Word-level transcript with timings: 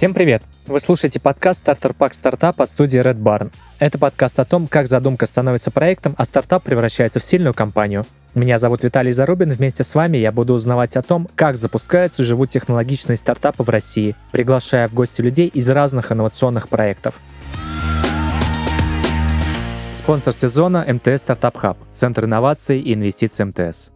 Всем 0.00 0.14
привет! 0.14 0.42
Вы 0.66 0.80
слушаете 0.80 1.20
подкаст 1.20 1.60
«Стартер 1.60 1.92
Пак 1.92 2.14
Стартап» 2.14 2.58
от 2.62 2.70
студии 2.70 2.98
Red 2.98 3.18
Barn. 3.18 3.52
Это 3.78 3.98
подкаст 3.98 4.40
о 4.40 4.46
том, 4.46 4.66
как 4.66 4.86
задумка 4.86 5.26
становится 5.26 5.70
проектом, 5.70 6.14
а 6.16 6.24
стартап 6.24 6.62
превращается 6.62 7.20
в 7.20 7.22
сильную 7.22 7.52
компанию. 7.52 8.06
Меня 8.34 8.56
зовут 8.56 8.82
Виталий 8.82 9.12
Зарубин, 9.12 9.52
вместе 9.52 9.84
с 9.84 9.94
вами 9.94 10.16
я 10.16 10.32
буду 10.32 10.54
узнавать 10.54 10.96
о 10.96 11.02
том, 11.02 11.28
как 11.34 11.56
запускаются 11.56 12.22
и 12.22 12.24
живут 12.24 12.48
технологичные 12.48 13.18
стартапы 13.18 13.62
в 13.62 13.68
России, 13.68 14.16
приглашая 14.32 14.88
в 14.88 14.94
гости 14.94 15.20
людей 15.20 15.48
из 15.48 15.68
разных 15.68 16.12
инновационных 16.12 16.70
проектов. 16.70 17.20
Спонсор 19.92 20.32
сезона– 20.32 20.82
МТС 20.88 21.20
Стартап 21.20 21.58
Хаб, 21.58 21.76
Центр 21.92 22.24
инноваций 22.24 22.80
и 22.80 22.94
инвестиций 22.94 23.44
МТС. 23.44 23.92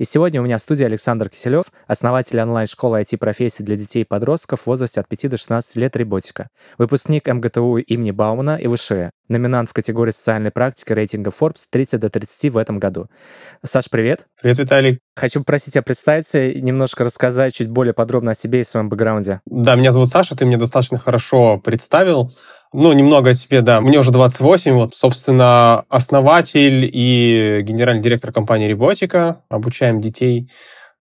И 0.00 0.06
сегодня 0.06 0.40
у 0.40 0.44
меня 0.44 0.56
в 0.56 0.62
студии 0.62 0.82
Александр 0.82 1.28
Киселев, 1.28 1.64
основатель 1.86 2.40
онлайн-школы 2.40 3.02
IT-профессий 3.02 3.62
для 3.62 3.76
детей 3.76 4.00
и 4.00 4.06
подростков 4.06 4.62
в 4.62 4.66
возрасте 4.66 4.98
от 4.98 5.06
5 5.06 5.28
до 5.28 5.36
16 5.36 5.76
лет 5.76 5.94
«Роботика», 5.94 6.48
выпускник 6.78 7.28
МГТУ 7.28 7.76
имени 7.76 8.10
Баумана 8.10 8.56
и 8.56 8.66
ВШЭ, 8.66 9.10
номинант 9.28 9.68
в 9.68 9.74
категории 9.74 10.10
социальной 10.10 10.50
практики 10.52 10.94
рейтинга 10.94 11.30
Forbes 11.38 11.66
30 11.70 12.00
до 12.00 12.08
30 12.08 12.50
в 12.50 12.56
этом 12.56 12.78
году. 12.78 13.08
Саш, 13.62 13.90
привет. 13.90 14.24
Привет, 14.40 14.60
Виталий. 14.60 15.00
Хочу 15.16 15.40
попросить 15.40 15.74
тебя 15.74 15.82
представиться 15.82 16.46
и 16.46 16.62
немножко 16.62 17.04
рассказать 17.04 17.52
чуть 17.52 17.68
более 17.68 17.92
подробно 17.92 18.30
о 18.30 18.34
себе 18.34 18.60
и 18.60 18.64
своем 18.64 18.88
бэкграунде. 18.88 19.42
Да, 19.44 19.74
меня 19.74 19.90
зовут 19.90 20.08
Саша, 20.08 20.34
ты 20.34 20.46
меня 20.46 20.56
достаточно 20.56 20.96
хорошо 20.96 21.58
представил. 21.58 22.32
Ну, 22.72 22.92
немного 22.92 23.30
о 23.30 23.34
себе, 23.34 23.62
да. 23.62 23.80
Мне 23.80 23.98
уже 23.98 24.12
28, 24.12 24.72
вот, 24.72 24.94
собственно, 24.94 25.84
основатель 25.88 26.88
и 26.92 27.62
генеральный 27.62 28.02
директор 28.02 28.32
компании 28.32 28.70
Роботика. 28.70 29.42
Обучаем 29.48 30.00
детей 30.00 30.48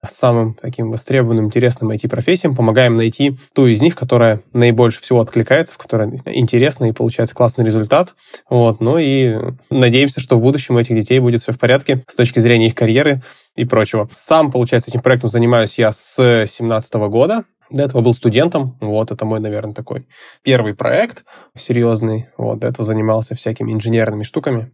самым 0.04 0.56
таким 0.56 0.90
востребованным, 0.92 1.46
интересным 1.46 1.92
IT-профессиям, 1.92 2.56
помогаем 2.56 2.96
найти 2.96 3.38
ту 3.54 3.68
из 3.68 3.82
них, 3.82 3.96
которая 3.96 4.42
наибольше 4.54 5.02
всего 5.02 5.20
откликается, 5.20 5.74
в 5.74 5.78
которой 5.78 6.20
интересно 6.26 6.86
и 6.86 6.92
получается 6.92 7.36
классный 7.36 7.66
результат. 7.66 8.16
Вот. 8.50 8.80
Ну 8.80 8.98
и 8.98 9.38
надеемся, 9.70 10.22
что 10.22 10.38
в 10.38 10.42
будущем 10.42 10.76
у 10.76 10.80
этих 10.80 10.96
детей 10.96 11.20
будет 11.20 11.42
все 11.42 11.52
в 11.52 11.60
порядке 11.60 12.04
с 12.08 12.16
точки 12.16 12.40
зрения 12.40 12.68
их 12.68 12.76
карьеры 12.76 13.22
и 13.56 13.66
прочего. 13.66 14.10
Сам, 14.12 14.52
получается, 14.52 14.90
этим 14.90 15.02
проектом 15.02 15.30
занимаюсь 15.30 15.78
я 15.78 15.92
с 15.92 16.16
2017 16.16 16.94
года. 17.10 17.44
До 17.70 17.84
этого 17.84 18.02
был 18.02 18.14
студентом, 18.14 18.78
вот, 18.82 19.12
это 19.12 19.26
мой, 19.26 19.40
наверное, 19.40 19.74
такой 19.74 20.08
первый 20.44 20.74
проект 20.74 21.24
серьезный, 21.56 22.28
вот, 22.38 22.60
до 22.60 22.68
этого 22.68 22.84
занимался 22.84 23.36
всякими 23.36 23.72
инженерными 23.72 24.24
штуками, 24.24 24.72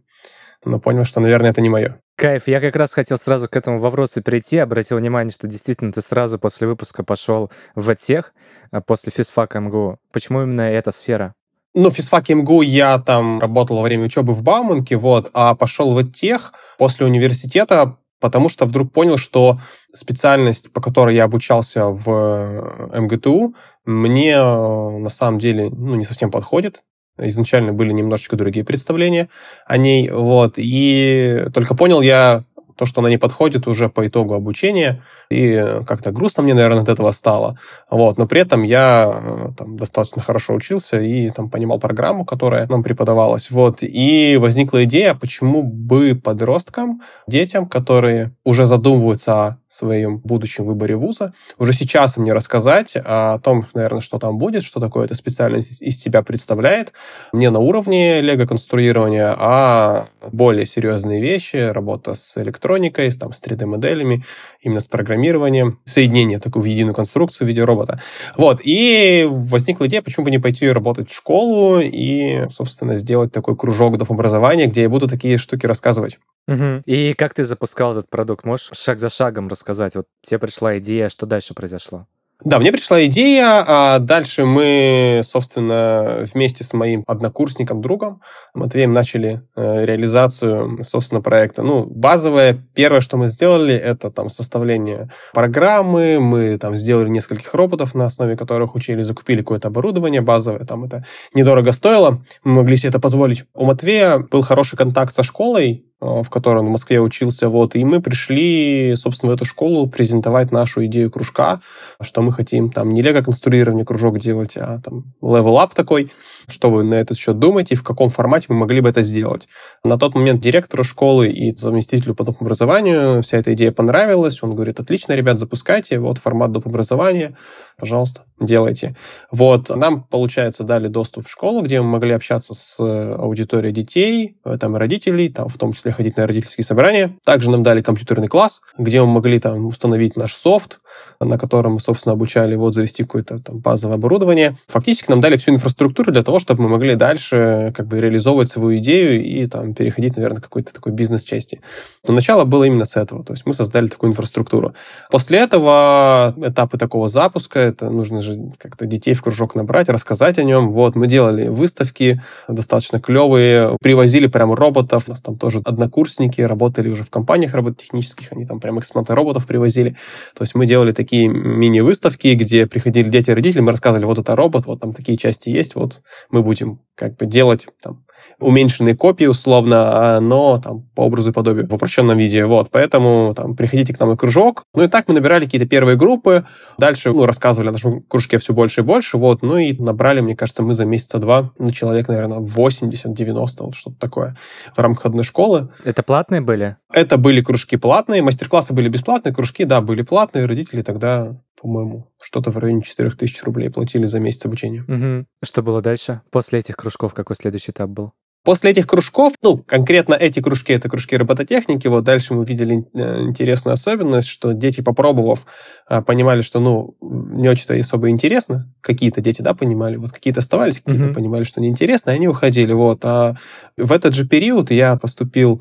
но 0.64 0.80
понял, 0.80 1.04
что, 1.04 1.20
наверное, 1.20 1.50
это 1.50 1.60
не 1.60 1.68
мое. 1.68 2.00
Кайф, 2.16 2.48
я 2.48 2.60
как 2.60 2.74
раз 2.76 2.94
хотел 2.94 3.18
сразу 3.18 3.48
к 3.48 3.56
этому 3.56 3.78
вопросу 3.78 4.22
перейти, 4.22 4.56
обратил 4.58 4.96
внимание, 4.96 5.30
что 5.30 5.46
действительно 5.46 5.92
ты 5.92 6.00
сразу 6.00 6.38
после 6.38 6.66
выпуска 6.66 7.04
пошел 7.04 7.50
в 7.74 7.94
тех, 7.94 8.32
а 8.70 8.80
после 8.80 9.12
физфака 9.12 9.60
МГУ. 9.60 9.98
Почему 10.12 10.42
именно 10.42 10.62
эта 10.62 10.90
сфера? 10.92 11.34
Ну, 11.74 11.90
физфак 11.90 12.30
МГУ 12.30 12.62
я 12.62 12.98
там 12.98 13.38
работал 13.38 13.76
во 13.76 13.82
время 13.82 14.06
учебы 14.06 14.32
в 14.32 14.42
Бауманке, 14.42 14.96
вот, 14.96 15.30
а 15.34 15.54
пошел 15.54 15.94
в 15.94 16.10
тех 16.10 16.54
после 16.78 17.04
университета, 17.04 17.98
потому 18.20 18.48
что 18.48 18.64
вдруг 18.66 18.92
понял, 18.92 19.16
что 19.16 19.58
специальность, 19.92 20.72
по 20.72 20.80
которой 20.80 21.14
я 21.14 21.24
обучался 21.24 21.86
в 21.86 22.08
э, 22.08 23.00
МГТУ, 23.00 23.54
мне 23.84 24.32
э, 24.32 24.98
на 24.98 25.08
самом 25.08 25.38
деле 25.38 25.70
ну, 25.70 25.94
не 25.94 26.04
совсем 26.04 26.30
подходит. 26.30 26.82
Изначально 27.18 27.72
были 27.72 27.92
немножечко 27.92 28.36
другие 28.36 28.64
представления 28.64 29.30
о 29.64 29.78
ней, 29.78 30.10
вот, 30.10 30.54
и 30.58 31.46
только 31.54 31.74
понял 31.74 32.02
я 32.02 32.44
то, 32.76 32.86
что 32.86 33.00
она 33.00 33.10
не 33.10 33.16
подходит 33.16 33.66
уже 33.66 33.88
по 33.88 34.06
итогу 34.06 34.34
обучения, 34.34 35.02
и 35.30 35.80
как-то 35.86 36.12
грустно 36.12 36.42
мне, 36.42 36.54
наверное, 36.54 36.82
от 36.82 36.88
этого 36.88 37.12
стало. 37.12 37.58
Вот. 37.90 38.18
Но 38.18 38.26
при 38.26 38.42
этом 38.42 38.62
я 38.62 39.10
э, 39.12 39.48
там, 39.56 39.76
достаточно 39.76 40.22
хорошо 40.22 40.54
учился 40.54 41.00
и 41.00 41.30
там, 41.30 41.50
понимал 41.50 41.78
программу, 41.78 42.24
которая 42.24 42.66
нам 42.66 42.82
преподавалась. 42.82 43.50
Вот. 43.50 43.78
И 43.82 44.36
возникла 44.36 44.84
идея, 44.84 45.14
почему 45.14 45.62
бы 45.62 46.14
подросткам, 46.14 47.02
детям, 47.26 47.66
которые 47.66 48.34
уже 48.44 48.66
задумываются 48.66 49.32
о 49.32 49.58
своем 49.68 50.18
будущем 50.18 50.64
выборе 50.64 50.96
вуза, 50.96 51.32
уже 51.58 51.72
сейчас 51.72 52.16
мне 52.16 52.32
рассказать 52.32 52.96
о 52.96 53.38
том, 53.38 53.64
наверное, 53.74 54.00
что 54.00 54.18
там 54.18 54.38
будет, 54.38 54.62
что 54.62 54.80
такое 54.80 55.06
эта 55.06 55.14
специальность 55.14 55.82
из 55.82 56.00
себя 56.00 56.22
представляет, 56.22 56.92
не 57.32 57.50
на 57.50 57.58
уровне 57.58 58.20
лего-конструирования, 58.20 59.34
а 59.38 60.08
более 60.32 60.66
серьезные 60.66 61.20
вещи, 61.20 61.56
работа 61.56 62.14
с 62.14 62.36
электроникой, 62.38 63.10
там, 63.10 63.32
с 63.32 63.42
3D-моделями, 63.42 64.24
именно 64.60 64.80
с 64.80 64.86
программированием, 64.86 65.78
соединение 65.84 66.38
такой 66.38 66.62
в 66.62 66.64
единую 66.64 66.94
конструкцию 66.94 67.46
в 67.46 67.48
виде 67.48 67.64
робота. 67.64 68.00
Вот, 68.36 68.60
и 68.64 69.26
возникла 69.28 69.86
идея, 69.86 70.02
почему 70.02 70.24
бы 70.24 70.30
не 70.30 70.38
пойти 70.38 70.68
работать 70.68 71.10
в 71.10 71.14
школу 71.14 71.80
и, 71.80 72.48
собственно, 72.50 72.96
сделать 72.96 73.32
такой 73.32 73.56
кружок 73.56 73.98
доп. 73.98 74.10
образования, 74.10 74.66
где 74.66 74.82
я 74.82 74.88
буду 74.88 75.08
такие 75.08 75.36
штуки 75.36 75.66
рассказывать. 75.66 76.18
Угу. 76.48 76.82
И 76.86 77.14
как 77.14 77.34
ты 77.34 77.44
запускал 77.44 77.92
этот 77.92 78.08
продукт? 78.08 78.44
Можешь 78.44 78.70
шаг 78.72 78.98
за 78.98 79.08
шагом 79.08 79.48
рассказать? 79.48 79.96
Вот 79.96 80.06
тебе 80.22 80.38
пришла 80.38 80.78
идея, 80.78 81.08
что 81.08 81.26
дальше 81.26 81.54
произошло? 81.54 82.06
Да, 82.44 82.58
мне 82.58 82.70
пришла 82.70 83.02
идея, 83.06 83.64
а 83.66 83.98
дальше 83.98 84.44
мы, 84.44 85.22
собственно, 85.24 86.22
вместе 86.32 86.64
с 86.64 86.74
моим 86.74 87.02
однокурсником, 87.06 87.80
другом 87.80 88.20
Матвеем 88.52 88.92
начали 88.92 89.42
э, 89.56 89.86
реализацию, 89.86 90.78
собственно, 90.82 91.22
проекта. 91.22 91.62
Ну, 91.62 91.86
базовое, 91.86 92.62
первое, 92.74 93.00
что 93.00 93.16
мы 93.16 93.28
сделали, 93.28 93.74
это 93.74 94.10
там 94.10 94.28
составление 94.28 95.10
программы, 95.32 96.20
мы 96.20 96.58
там 96.58 96.76
сделали 96.76 97.08
нескольких 97.08 97.54
роботов, 97.54 97.94
на 97.94 98.04
основе 98.04 98.36
которых 98.36 98.74
учили, 98.74 99.00
закупили 99.00 99.38
какое-то 99.38 99.68
оборудование 99.68 100.20
базовое, 100.20 100.66
там 100.66 100.84
это 100.84 101.06
недорого 101.32 101.72
стоило, 101.72 102.22
мы 102.44 102.52
могли 102.52 102.76
себе 102.76 102.90
это 102.90 103.00
позволить. 103.00 103.44
У 103.54 103.64
Матвея 103.64 104.18
был 104.18 104.42
хороший 104.42 104.76
контакт 104.76 105.14
со 105.14 105.22
школой, 105.22 105.86
в 106.00 106.28
которой 106.28 106.58
он 106.58 106.66
в 106.66 106.70
Москве 106.70 107.00
учился, 107.00 107.48
вот, 107.48 107.74
и 107.74 107.84
мы 107.84 108.02
пришли, 108.02 108.94
собственно, 108.96 109.32
в 109.32 109.34
эту 109.34 109.44
школу 109.46 109.86
презентовать 109.88 110.52
нашу 110.52 110.84
идею 110.86 111.10
кружка, 111.10 111.60
что 112.02 112.20
мы 112.22 112.32
хотим 112.32 112.70
там 112.70 112.92
не 112.92 113.00
лего-конструирование 113.00 113.86
кружок 113.86 114.18
делать, 114.18 114.56
а 114.56 114.78
там 114.82 115.14
level-up 115.22 115.70
такой, 115.74 116.12
что 116.48 116.70
вы 116.70 116.82
на 116.82 116.94
этот 116.94 117.16
счет 117.16 117.38
думаете, 117.38 117.74
и 117.74 117.78
в 117.78 117.82
каком 117.82 118.10
формате 118.10 118.46
мы 118.50 118.56
могли 118.56 118.80
бы 118.80 118.90
это 118.90 119.00
сделать. 119.00 119.48
На 119.84 119.98
тот 119.98 120.14
момент 120.14 120.42
директору 120.42 120.84
школы 120.84 121.30
и 121.30 121.56
заместителю 121.56 122.14
по 122.14 122.24
доп. 122.24 122.42
образованию 122.42 123.22
вся 123.22 123.38
эта 123.38 123.54
идея 123.54 123.72
понравилась, 123.72 124.42
он 124.42 124.54
говорит, 124.54 124.78
отлично, 124.80 125.14
ребят, 125.14 125.38
запускайте, 125.38 125.98
вот 125.98 126.18
формат 126.18 126.52
доп. 126.52 126.66
образования, 126.66 127.36
пожалуйста, 127.78 128.24
делайте. 128.38 128.96
Вот, 129.30 129.70
нам, 129.74 130.02
получается, 130.02 130.64
дали 130.64 130.88
доступ 130.88 131.26
в 131.26 131.30
школу, 131.30 131.62
где 131.62 131.80
мы 131.80 131.88
могли 131.88 132.12
общаться 132.12 132.54
с 132.54 132.78
аудиторией 132.78 133.72
детей, 133.72 134.36
там, 134.60 134.76
родителей, 134.76 135.30
там, 135.30 135.48
в 135.48 135.56
том 135.56 135.72
числе 135.72 135.85
ходить 135.92 136.16
на 136.16 136.26
родительские 136.26 136.64
собрания. 136.64 137.16
Также 137.24 137.50
нам 137.50 137.62
дали 137.62 137.82
компьютерный 137.82 138.28
класс, 138.28 138.62
где 138.78 139.00
мы 139.00 139.06
могли 139.06 139.38
там 139.38 139.66
установить 139.66 140.16
наш 140.16 140.34
софт, 140.34 140.80
на 141.20 141.38
котором 141.38 141.74
мы, 141.74 141.80
собственно, 141.80 142.12
обучали 142.14 142.54
вот 142.56 142.74
завести 142.74 143.02
какое-то 143.02 143.38
там 143.38 143.58
базовое 143.58 143.96
оборудование. 143.96 144.56
Фактически 144.68 145.10
нам 145.10 145.20
дали 145.20 145.36
всю 145.36 145.52
инфраструктуру 145.52 146.12
для 146.12 146.22
того, 146.22 146.38
чтобы 146.38 146.64
мы 146.64 146.68
могли 146.68 146.94
дальше 146.94 147.72
как 147.76 147.86
бы 147.86 148.00
реализовывать 148.00 148.50
свою 148.50 148.78
идею 148.78 149.24
и 149.24 149.46
там 149.46 149.74
переходить, 149.74 150.16
наверное, 150.16 150.40
к 150.40 150.44
какой-то 150.44 150.72
такой 150.72 150.92
бизнес-части. 150.92 151.60
Но 152.06 152.14
начало 152.14 152.44
было 152.44 152.64
именно 152.64 152.84
с 152.84 152.96
этого, 152.96 153.24
то 153.24 153.32
есть 153.32 153.46
мы 153.46 153.54
создали 153.54 153.88
такую 153.88 154.10
инфраструктуру. 154.10 154.74
После 155.10 155.38
этого 155.38 156.34
этапы 156.36 156.78
такого 156.78 157.08
запуска, 157.08 157.58
это 157.58 157.90
нужно 157.90 158.20
же 158.20 158.52
как-то 158.58 158.86
детей 158.86 159.14
в 159.14 159.22
кружок 159.22 159.54
набрать, 159.54 159.88
рассказать 159.88 160.38
о 160.38 160.44
нем. 160.44 160.70
Вот, 160.70 160.96
мы 160.96 161.06
делали 161.06 161.48
выставки 161.48 162.22
достаточно 162.48 163.00
клевые, 163.00 163.76
привозили 163.80 164.26
прям 164.26 164.52
роботов, 164.52 165.04
у 165.06 165.10
нас 165.10 165.20
там 165.20 165.36
тоже 165.36 165.60
однокурсники 165.76 166.40
работали 166.40 166.88
уже 166.88 167.04
в 167.04 167.10
компаниях 167.10 167.54
робототехнических, 167.54 168.32
они 168.32 168.46
там 168.46 168.60
прям 168.60 168.78
экспонаты 168.80 169.14
роботов 169.14 169.46
привозили. 169.46 169.96
То 170.34 170.42
есть 170.42 170.54
мы 170.54 170.66
делали 170.66 170.92
такие 170.92 171.28
мини-выставки, 171.28 172.34
где 172.34 172.66
приходили 172.66 173.08
дети 173.08 173.30
и 173.30 173.34
родители, 173.34 173.60
мы 173.60 173.72
рассказывали, 173.72 174.06
вот 174.06 174.18
это 174.18 174.34
робот, 174.34 174.66
вот 174.66 174.80
там 174.80 174.92
такие 174.92 175.18
части 175.18 175.50
есть, 175.50 175.74
вот 175.74 176.02
мы 176.30 176.42
будем 176.42 176.80
как 176.94 177.16
бы 177.16 177.26
делать 177.26 177.68
там 177.82 178.05
уменьшенные 178.38 178.96
копии 178.96 179.26
условно, 179.26 180.16
а, 180.16 180.20
но 180.20 180.58
там 180.58 180.82
по 180.94 181.02
образу 181.02 181.30
и 181.30 181.32
подобию 181.32 181.68
в 181.68 181.74
упрощенном 181.74 182.16
виде. 182.18 182.44
Вот, 182.44 182.70
поэтому 182.70 183.34
там 183.34 183.56
приходите 183.56 183.94
к 183.94 184.00
нам 184.00 184.10
на 184.10 184.16
кружок. 184.16 184.64
Ну 184.74 184.84
и 184.84 184.88
так 184.88 185.08
мы 185.08 185.14
набирали 185.14 185.44
какие-то 185.44 185.66
первые 185.66 185.96
группы. 185.96 186.46
Дальше 186.78 187.12
ну, 187.12 187.26
рассказывали 187.26 187.68
о 187.68 187.72
нашем 187.72 188.02
кружке 188.02 188.38
все 188.38 188.52
больше 188.52 188.82
и 188.82 188.84
больше. 188.84 189.16
Вот, 189.18 189.42
ну 189.42 189.56
и 189.56 189.76
набрали, 189.76 190.20
мне 190.20 190.36
кажется, 190.36 190.62
мы 190.62 190.74
за 190.74 190.84
месяца 190.84 191.18
два 191.18 191.52
на 191.58 191.72
человек, 191.72 192.08
наверное, 192.08 192.40
80-90, 192.40 193.34
вот 193.60 193.74
что-то 193.74 193.98
такое 193.98 194.36
в 194.74 194.78
рамках 194.78 195.06
одной 195.06 195.24
школы. 195.24 195.70
Это 195.84 196.02
платные 196.02 196.40
были? 196.40 196.76
Это 196.92 197.16
были 197.16 197.40
кружки 197.40 197.76
платные, 197.76 198.22
мастер-классы 198.22 198.72
были 198.72 198.88
бесплатные, 198.88 199.34
кружки, 199.34 199.64
да, 199.64 199.80
были 199.80 200.02
платные. 200.02 200.46
Родители 200.46 200.82
тогда 200.82 201.36
по-моему, 201.60 202.10
что-то 202.20 202.50
в 202.50 202.58
районе 202.58 202.82
4000 202.82 203.42
рублей 203.44 203.70
платили 203.70 204.04
за 204.04 204.20
месяц 204.20 204.44
обучения. 204.46 204.84
Угу. 204.86 205.26
Что 205.42 205.62
было 205.62 205.82
дальше? 205.82 206.20
После 206.30 206.60
этих 206.60 206.76
кружков 206.76 207.14
какой 207.14 207.36
следующий 207.36 207.72
этап 207.72 207.90
был? 207.90 208.12
После 208.46 208.70
этих 208.70 208.86
кружков, 208.86 209.32
ну, 209.42 209.58
конкретно 209.58 210.14
эти 210.14 210.40
кружки, 210.40 210.72
это 210.72 210.88
кружки 210.88 211.16
робототехники, 211.16 211.88
вот 211.88 212.04
дальше 212.04 212.32
мы 212.32 212.44
видели 212.44 212.86
э, 212.94 213.22
интересную 213.22 213.72
особенность, 213.72 214.28
что 214.28 214.52
дети, 214.52 214.82
попробовав, 214.82 215.46
э, 215.90 216.00
понимали, 216.00 216.42
что, 216.42 216.60
ну, 216.60 216.96
не 217.00 217.48
очень-то 217.48 217.74
особо 217.74 218.08
интересно. 218.08 218.72
Какие-то 218.82 219.20
дети, 219.20 219.42
да, 219.42 219.52
понимали, 219.52 219.96
вот 219.96 220.12
какие-то 220.12 220.38
оставались, 220.38 220.80
какие-то 220.80 221.08
mm-hmm. 221.08 221.14
понимали, 221.14 221.42
что 221.42 221.60
неинтересно, 221.60 222.10
и 222.10 222.14
они 222.14 222.28
уходили, 222.28 222.72
вот. 222.72 223.04
А 223.04 223.34
в 223.76 223.90
этот 223.90 224.14
же 224.14 224.28
период 224.28 224.70
я 224.70 224.94
поступил 224.94 225.60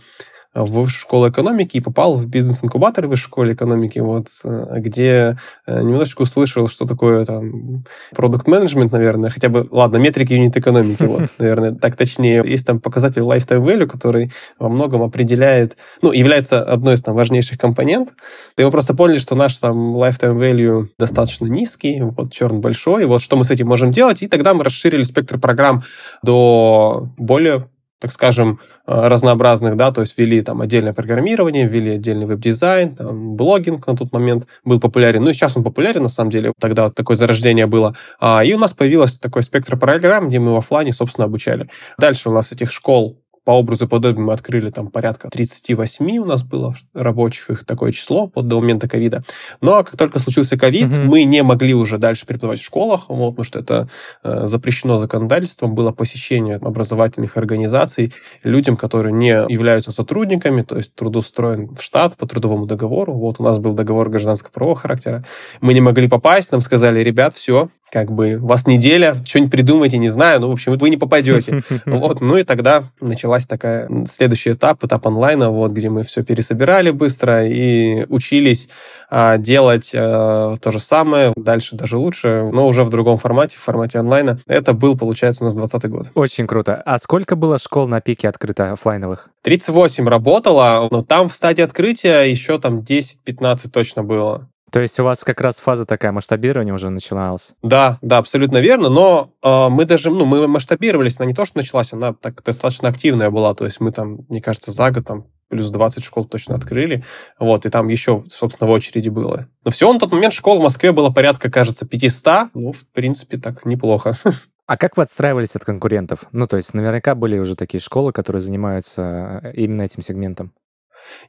в 0.56 0.72
высшую 0.72 1.02
школу 1.02 1.30
экономики 1.30 1.78
и 1.78 1.82
попал 1.82 2.16
в 2.16 2.28
бизнес-инкубатор 2.28 3.06
в 3.06 3.10
высшей 3.10 3.26
школе 3.26 3.54
экономики, 3.54 4.00
вот, 4.00 4.28
э, 4.44 4.78
где 4.78 5.38
э, 5.68 5.82
немножечко 5.82 6.22
услышал, 6.22 6.68
что 6.70 6.86
такое 6.86 7.26
там 7.26 7.84
продукт 8.16 8.48
менеджмент 8.48 8.92
наверное, 8.92 9.30
хотя 9.30 9.50
бы, 9.50 9.68
ладно, 9.70 9.98
метрики 9.98 10.34
юнит 10.34 10.56
экономики, 10.56 11.04
вот, 11.04 11.30
наверное, 11.40 11.74
так 11.74 11.96
точнее. 11.98 12.44
Есть 12.46 12.66
там 12.66 12.80
показатель 12.80 13.22
lifetime 13.22 13.64
value, 13.64 13.88
который 13.88 14.32
во 14.58 14.70
многом 14.70 15.04
определяет, 15.04 15.78
ну, 16.02 16.12
является 16.12 16.64
одной 16.64 16.94
из 16.94 17.02
там 17.02 17.16
важнейших 17.16 17.58
компонент. 17.58 18.14
И 18.58 18.64
мы 18.64 18.72
просто 18.72 18.96
поняли, 18.96 19.18
что 19.18 19.36
наш 19.36 19.58
там 19.58 19.98
lifetime 19.98 20.40
value 20.40 20.88
достаточно 20.98 21.48
низкий, 21.48 22.02
вот, 22.02 22.32
черн 22.32 22.62
большой, 22.62 23.06
вот, 23.06 23.22
что 23.22 23.36
мы 23.36 23.44
с 23.44 23.52
этим 23.52 23.68
можем 23.68 23.92
делать, 23.92 24.24
и 24.24 24.28
тогда 24.28 24.54
мы 24.54 24.64
расширили 24.64 25.04
спектр 25.04 25.38
программ 25.38 25.84
до 26.24 27.10
более 27.18 27.68
так 28.06 28.12
скажем, 28.12 28.60
э, 28.86 29.08
разнообразных, 29.08 29.76
да, 29.78 29.92
то 29.92 30.02
есть 30.02 30.16
ввели 30.16 30.42
там 30.42 30.62
отдельное 30.62 30.94
программирование, 30.94 31.68
ввели 31.68 31.96
отдельный 31.96 32.28
веб-дизайн, 32.28 32.96
там, 32.96 33.36
блогинг 33.36 33.88
на 33.88 33.96
тот 33.96 34.14
момент 34.14 34.46
был 34.64 34.80
популярен, 34.80 35.24
ну 35.24 35.32
и 35.32 35.34
сейчас 35.34 35.58
он 35.58 35.64
популярен, 35.64 36.04
на 36.04 36.08
самом 36.08 36.30
деле, 36.30 36.54
тогда 36.60 36.84
вот 36.84 36.94
такое 36.94 37.18
зарождение 37.18 37.66
было, 37.66 37.96
а, 38.20 38.46
и 38.46 38.54
у 38.54 38.60
нас 38.60 38.74
появилось 38.74 39.18
такой 39.18 39.42
спектр 39.42 39.76
программ, 39.76 40.30
где 40.30 40.38
мы 40.38 40.54
в 40.54 40.58
офлайне, 40.58 40.94
собственно, 40.94 41.26
обучали. 41.26 41.68
Дальше 41.98 42.30
у 42.30 42.32
нас 42.32 42.52
этих 42.52 42.72
школ 42.72 43.20
по 43.46 43.52
образу 43.52 43.88
подобию 43.88 44.26
мы 44.26 44.34
открыли 44.34 44.72
там 44.72 44.88
порядка 44.88 45.30
38 45.30 46.18
у 46.18 46.26
нас 46.26 46.44
было 46.44 46.76
рабочих, 46.94 47.52
их 47.52 47.66
такое 47.66 47.92
число 47.92 48.28
под 48.28 48.48
до 48.48 48.60
момента 48.60 48.90
ковида. 48.90 49.24
Но 49.62 49.84
как 49.84 49.96
только 49.98 50.20
случился 50.20 50.58
ковид, 50.58 50.88
mm-hmm. 50.88 51.06
мы 51.06 51.24
не 51.24 51.44
могли 51.44 51.74
уже 51.74 51.98
дальше 51.98 52.26
преподавать 52.26 52.60
в 52.60 52.66
школах, 52.66 53.06
вот, 53.08 53.32
потому 53.32 53.46
что 53.46 53.60
это 53.60 53.88
э, 54.24 54.46
запрещено 54.46 54.98
законодательством, 54.98 55.76
было 55.76 55.92
посещение 55.92 56.56
образовательных 56.56 57.38
организаций 57.38 58.14
людям, 58.44 58.78
которые 58.78 59.14
не 59.14 59.46
являются 59.48 59.92
сотрудниками, 59.92 60.64
то 60.64 60.78
есть 60.78 60.94
трудоустроен 60.96 61.76
в 61.76 61.82
штат 61.82 62.18
по 62.18 62.26
трудовому 62.26 62.66
договору. 62.66 63.14
Вот 63.14 63.40
у 63.40 63.44
нас 63.44 63.60
был 63.60 63.74
договор 63.74 64.10
гражданского 64.10 64.52
правового 64.52 64.80
характера. 64.80 65.24
Мы 65.62 65.74
не 65.74 65.82
могли 65.82 66.08
попасть, 66.08 66.52
нам 66.52 66.62
сказали, 66.62 67.02
ребят, 67.02 67.36
все, 67.36 67.70
как 67.96 68.12
бы, 68.12 68.36
у 68.36 68.48
вас 68.48 68.68
неделя, 68.68 69.16
что-нибудь 69.26 69.52
придумайте, 69.52 69.98
не 69.98 70.10
знаю, 70.10 70.42
ну, 70.42 70.50
в 70.50 70.52
общем, 70.52 70.78
вы 70.78 70.90
не 70.90 70.98
попадете. 70.98 71.64
Вот, 71.86 72.20
ну 72.20 72.36
и 72.36 72.44
тогда 72.44 72.90
началась 73.00 73.48
такая 73.48 73.90
следующий 74.06 74.52
этап, 74.52 74.84
этап 74.84 75.08
онлайна, 75.08 75.50
вот, 75.50 75.72
где 75.72 75.90
мы 75.90 76.04
все 76.04 76.22
пересобирали 76.22 76.92
быстро 76.92 77.48
и 77.48 78.06
учились 78.10 78.68
а, 79.10 79.38
делать 79.38 79.94
а, 79.96 80.56
то 80.58 80.72
же 80.74 80.80
самое, 80.80 81.32
дальше 81.38 81.78
даже 81.78 81.98
лучше, 81.98 82.50
но 82.52 82.68
уже 82.68 82.84
в 82.84 82.90
другом 82.90 83.18
формате, 83.18 83.58
в 83.58 83.62
формате 83.62 84.00
онлайна. 84.00 84.40
Это 84.46 84.74
был, 84.74 84.98
получается, 84.98 85.46
у 85.46 85.48
нас 85.48 85.54
20 85.54 85.90
год. 85.90 86.12
Очень 86.16 86.48
круто. 86.48 86.82
А 86.86 86.98
сколько 86.98 87.38
было 87.38 87.58
школ 87.60 87.88
на 87.88 88.02
пике 88.02 88.28
открыто 88.28 88.74
офлайновых? 88.74 89.30
38 89.44 90.06
работало, 90.10 90.90
но 90.92 91.02
там 91.02 91.30
в 91.30 91.34
стадии 91.34 91.62
открытия 91.62 92.24
еще 92.24 92.60
там 92.60 92.80
10-15 92.80 93.70
точно 93.72 94.04
было. 94.04 94.50
То 94.72 94.80
есть 94.80 95.00
у 95.00 95.04
вас 95.04 95.24
как 95.24 95.42
раз 95.42 95.60
фаза 95.60 95.86
такая 95.86 96.12
масштабирования 96.12 96.74
уже 96.74 96.90
начиналась? 96.90 97.54
Да, 97.62 97.98
да, 98.02 98.18
абсолютно 98.18 98.58
верно, 98.58 98.90
но 98.90 99.32
э, 99.42 99.70
мы 99.70 99.86
даже, 99.86 100.10
ну, 100.10 100.26
мы 100.26 100.48
масштабировались, 100.48 101.20
она 101.20 101.28
не 101.28 101.34
то, 101.34 101.46
что 101.46 101.58
началась, 101.58 101.94
она 101.94 102.14
так 102.14 102.44
достаточно 102.44 102.90
активная 102.90 103.30
была, 103.30 103.54
то 103.54 103.66
есть 103.66 103.80
мы 103.80 103.92
там, 103.92 104.26
мне 104.28 104.42
кажется, 104.42 104.72
за 104.72 104.92
год 104.92 105.06
там 105.06 105.28
плюс 105.50 105.70
20 105.70 106.04
школ 106.04 106.26
точно 106.26 106.56
открыли, 106.56 107.04
вот, 107.40 107.66
и 107.66 107.70
там 107.70 107.88
еще, 107.88 108.24
собственно, 108.30 108.70
в 108.70 108.74
очереди 108.74 109.10
было. 109.10 109.48
Но 109.64 109.72
всего 109.72 109.94
на 109.94 110.00
тот 110.00 110.12
момент 110.12 110.34
школ 110.34 110.60
в 110.60 110.64
Москве 110.64 110.92
было 110.92 111.10
порядка, 111.10 111.52
кажется, 111.52 111.86
500, 111.86 112.50
ну, 112.54 112.72
в 112.72 112.86
принципе, 112.88 113.38
так 113.38 113.66
неплохо. 113.66 114.16
А 114.68 114.78
как 114.78 114.98
вы 114.98 115.04
отстраивались 115.04 115.56
от 115.56 115.64
конкурентов? 115.64 116.26
Ну, 116.32 116.48
то 116.48 116.58
есть 116.58 116.74
наверняка 116.74 117.14
были 117.14 117.38
уже 117.38 117.56
такие 117.56 117.80
школы, 117.80 118.12
которые 118.12 118.42
занимаются 118.42 119.42
э, 119.44 119.54
именно 119.54 119.84
этим 119.84 120.02
сегментом. 120.02 120.54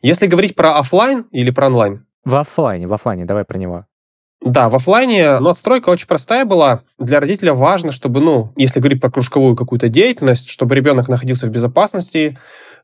Если 0.00 0.26
говорить 0.26 0.56
про 0.56 0.78
офлайн 0.78 1.26
или 1.32 1.50
про 1.50 1.66
онлайн? 1.66 2.05
В 2.26 2.34
офлайне, 2.34 2.88
в 2.88 2.92
офлайне, 2.92 3.24
давай 3.24 3.44
про 3.44 3.56
него. 3.56 3.86
Да, 4.44 4.68
в 4.68 4.74
офлайне 4.74 5.30
отстройка 5.30 5.90
очень 5.90 6.08
простая 6.08 6.44
была. 6.44 6.82
Для 6.98 7.20
родителя 7.20 7.54
важно, 7.54 7.92
чтобы, 7.92 8.20
ну, 8.20 8.50
если 8.56 8.80
говорить 8.80 9.00
про 9.00 9.12
кружковую 9.12 9.54
какую-то 9.54 9.88
деятельность, 9.88 10.48
чтобы 10.48 10.74
ребенок 10.74 11.08
находился 11.08 11.46
в 11.46 11.50
безопасности, 11.50 12.36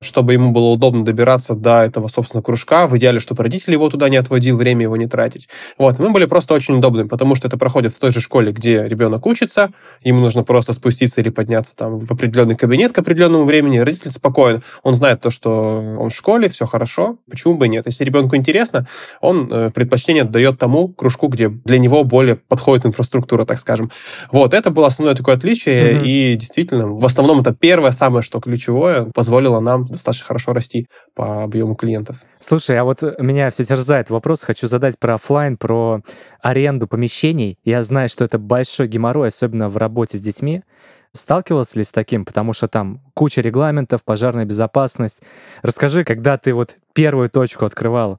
чтобы 0.03 0.33
ему 0.35 0.53
было 0.53 0.67
удобно 0.67 1.05
добираться 1.05 1.55
до 1.55 1.83
этого, 1.83 2.09
собственно, 2.09 2.43
кружка. 2.43 2.87
В 2.87 2.97
идеале, 2.99 3.19
чтобы 3.19 3.43
родители 3.43 3.73
его 3.73 3.89
туда 3.89 4.09
не 4.09 4.17
отводил, 4.17 4.57
время 4.57 4.83
его 4.83 4.97
не 4.97 5.07
тратить. 5.07 5.49
Вот, 5.79 5.99
мы 5.99 6.11
были 6.11 6.27
просто 6.27 6.55
очень 6.55 6.77
удобны, 6.77 7.07
потому 7.07 7.35
что 7.35 7.49
это 7.49 7.57
проходит 7.57 7.93
в 7.93 7.99
той 7.99 8.11
же 8.11 8.21
школе, 8.21 8.53
где 8.53 8.87
ребенок 8.87 9.27
учится, 9.27 9.73
ему 10.03 10.21
нужно 10.21 10.43
просто 10.43 10.73
спуститься 10.73 11.21
или 11.21 11.31
подняться 11.31 11.77
там 11.77 11.99
в 11.99 12.11
определенный 12.11 12.57
кабинет 12.57 12.93
к 12.93 12.99
определенному 12.99 13.45
времени. 13.45 13.79
Родитель 13.79 14.11
спокоен, 14.11 14.63
он 14.83 14.95
знает 14.95 15.21
то, 15.21 15.31
что 15.31 15.51
он 15.99 16.11
в 16.11 16.15
школе, 16.15 16.49
все 16.49 16.67
хорошо, 16.67 17.19
почему 17.31 17.55
бы 17.55 17.69
нет. 17.69 17.87
Если 17.87 18.05
ребенку 18.05 18.37
интересно, 18.37 18.87
он 19.21 19.49
э, 19.51 19.71
предпочтение 19.71 20.25
дает 20.25 20.59
тому 20.59 20.89
кружку, 20.89 21.29
где 21.29 21.49
для 21.49 21.79
него 21.79 22.05
более 22.05 22.37
подходит 22.37 22.87
инфраструктура, 22.87 23.45
так 23.45 23.61
скажем. 23.61 23.91
Вот, 24.31 24.55
это 24.55 24.71
было 24.71 24.87
основное 24.87 25.15
такое 25.15 25.37
отличие, 25.37 25.93
mm-hmm. 25.93 26.05
и 26.05 26.35
действительно, 26.37 26.89
в 26.89 27.05
основном 27.05 27.41
это 27.41 27.55
первое 27.55 27.93
самое, 27.93 28.23
что 28.23 28.41
ключевое, 28.41 29.05
позволило 29.15 29.61
нам 29.61 29.92
достаточно 29.93 30.27
хорошо 30.27 30.53
расти 30.53 30.89
по 31.15 31.45
объему 31.45 31.75
клиентов. 31.75 32.17
Слушай, 32.41 32.79
а 32.79 32.85
вот 32.85 33.03
меня 33.19 33.51
все 33.51 33.65
терзает 33.65 34.11
вопрос, 34.11 34.43
хочу 34.43 34.67
задать 34.67 34.99
про 34.99 35.15
офлайн, 35.15 35.57
про 35.57 36.03
аренду 36.41 36.87
помещений. 36.87 37.59
Я 37.65 37.83
знаю, 37.83 38.09
что 38.09 38.25
это 38.25 38.39
большой 38.39 38.89
геморрой, 38.89 39.29
особенно 39.29 39.69
в 39.69 39.77
работе 39.77 40.19
с 40.19 40.21
детьми. 40.21 40.63
Сталкивался 41.15 41.79
ли 41.79 41.85
с 41.85 41.93
таким? 41.93 42.25
Потому 42.25 42.55
что 42.55 42.69
там 42.69 43.03
куча 43.15 43.43
регламентов, 43.43 44.03
пожарная 44.03 44.47
безопасность. 44.47 45.23
Расскажи, 45.61 46.05
когда 46.05 46.39
ты 46.39 46.55
вот 46.55 46.77
первую 46.95 47.29
точку 47.29 47.67
открывал, 47.67 48.19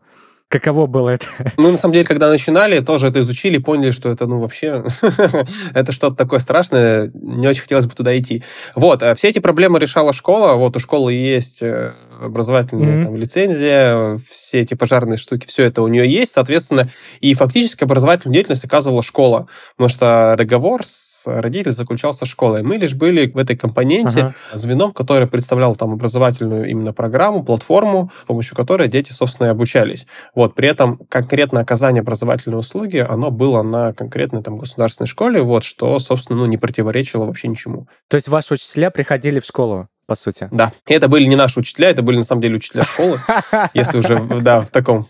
Каково 0.53 0.85
было 0.85 1.09
это? 1.09 1.25
Ну, 1.57 1.71
на 1.71 1.77
самом 1.77 1.93
деле, 1.93 2.05
когда 2.05 2.29
начинали, 2.29 2.79
тоже 2.79 3.07
это 3.07 3.21
изучили, 3.21 3.57
поняли, 3.57 3.89
что 3.89 4.09
это, 4.09 4.27
ну, 4.27 4.39
вообще, 4.39 4.85
это 5.73 5.91
что-то 5.91 6.15
такое 6.15 6.37
страшное, 6.37 7.09
не 7.15 7.47
очень 7.47 7.63
хотелось 7.63 7.87
бы 7.87 7.93
туда 7.95 8.15
идти. 8.15 8.43
Вот, 8.75 9.01
а 9.01 9.15
все 9.15 9.29
эти 9.29 9.39
проблемы 9.39 9.79
решала 9.79 10.13
школа, 10.13 10.53
вот 10.53 10.75
у 10.75 10.79
школы 10.79 11.13
есть 11.13 11.63
э, 11.63 11.93
образовательная 12.19 12.99
mm-hmm. 12.99 13.03
там, 13.03 13.15
лицензия, 13.15 14.19
все 14.29 14.61
эти 14.61 14.73
пожарные 14.73 15.17
штуки, 15.17 15.45
все 15.47 15.65
это 15.65 15.81
у 15.81 15.87
нее 15.87 16.11
есть, 16.11 16.33
соответственно, 16.33 16.89
и 17.21 17.33
фактически 17.33 17.83
образовательную 17.83 18.33
деятельность 18.33 18.65
оказывала 18.65 19.03
школа, 19.03 19.47
потому 19.75 19.89
что 19.89 20.35
договор 20.37 20.85
с 20.85 21.23
родителем 21.25 21.71
заключался 21.71 22.25
школой. 22.25 22.63
Мы 22.63 22.77
лишь 22.77 22.95
были 22.95 23.31
в 23.31 23.37
этой 23.37 23.55
компоненте 23.55 24.19
ага. 24.19 24.35
звеном, 24.53 24.91
которое 24.91 25.27
представлял 25.27 25.75
там 25.75 25.93
образовательную 25.93 26.69
именно 26.69 26.93
программу, 26.93 27.43
платформу, 27.43 28.11
с 28.21 28.25
помощью 28.25 28.55
которой 28.55 28.87
дети, 28.87 29.11
собственно, 29.11 29.47
и 29.47 29.49
обучались. 29.49 30.07
Вот, 30.35 30.55
при 30.55 30.69
этом 30.69 30.99
конкретно 31.09 31.61
оказание 31.61 32.01
образовательной 32.01 32.59
услуги, 32.59 32.97
оно 32.97 33.31
было 33.31 33.61
на 33.63 33.93
конкретной 33.93 34.43
там 34.43 34.57
государственной 34.57 35.07
школе, 35.07 35.41
вот, 35.41 35.63
что, 35.63 35.97
собственно, 35.99 36.39
ну, 36.39 36.45
не 36.45 36.57
противоречило 36.57 37.25
вообще 37.25 37.47
ничему. 37.47 37.87
То 38.09 38.15
есть 38.15 38.27
ваши 38.27 38.53
учителя 38.53 38.89
приходили 38.91 39.39
в 39.39 39.45
школу? 39.45 39.87
По 40.13 40.15
сути. 40.15 40.47
Да. 40.51 40.71
И 40.85 40.93
это 40.93 41.07
были 41.07 41.25
не 41.25 41.35
наши 41.35 41.59
учителя, 41.59 41.89
это 41.89 42.03
были 42.03 42.17
на 42.17 42.23
самом 42.23 42.43
деле 42.43 42.57
учителя 42.57 42.83
школы, 42.83 43.19
если 43.73 43.97
уже, 43.97 44.19
да, 44.41 44.61
в 44.61 44.69
таком 44.69 45.07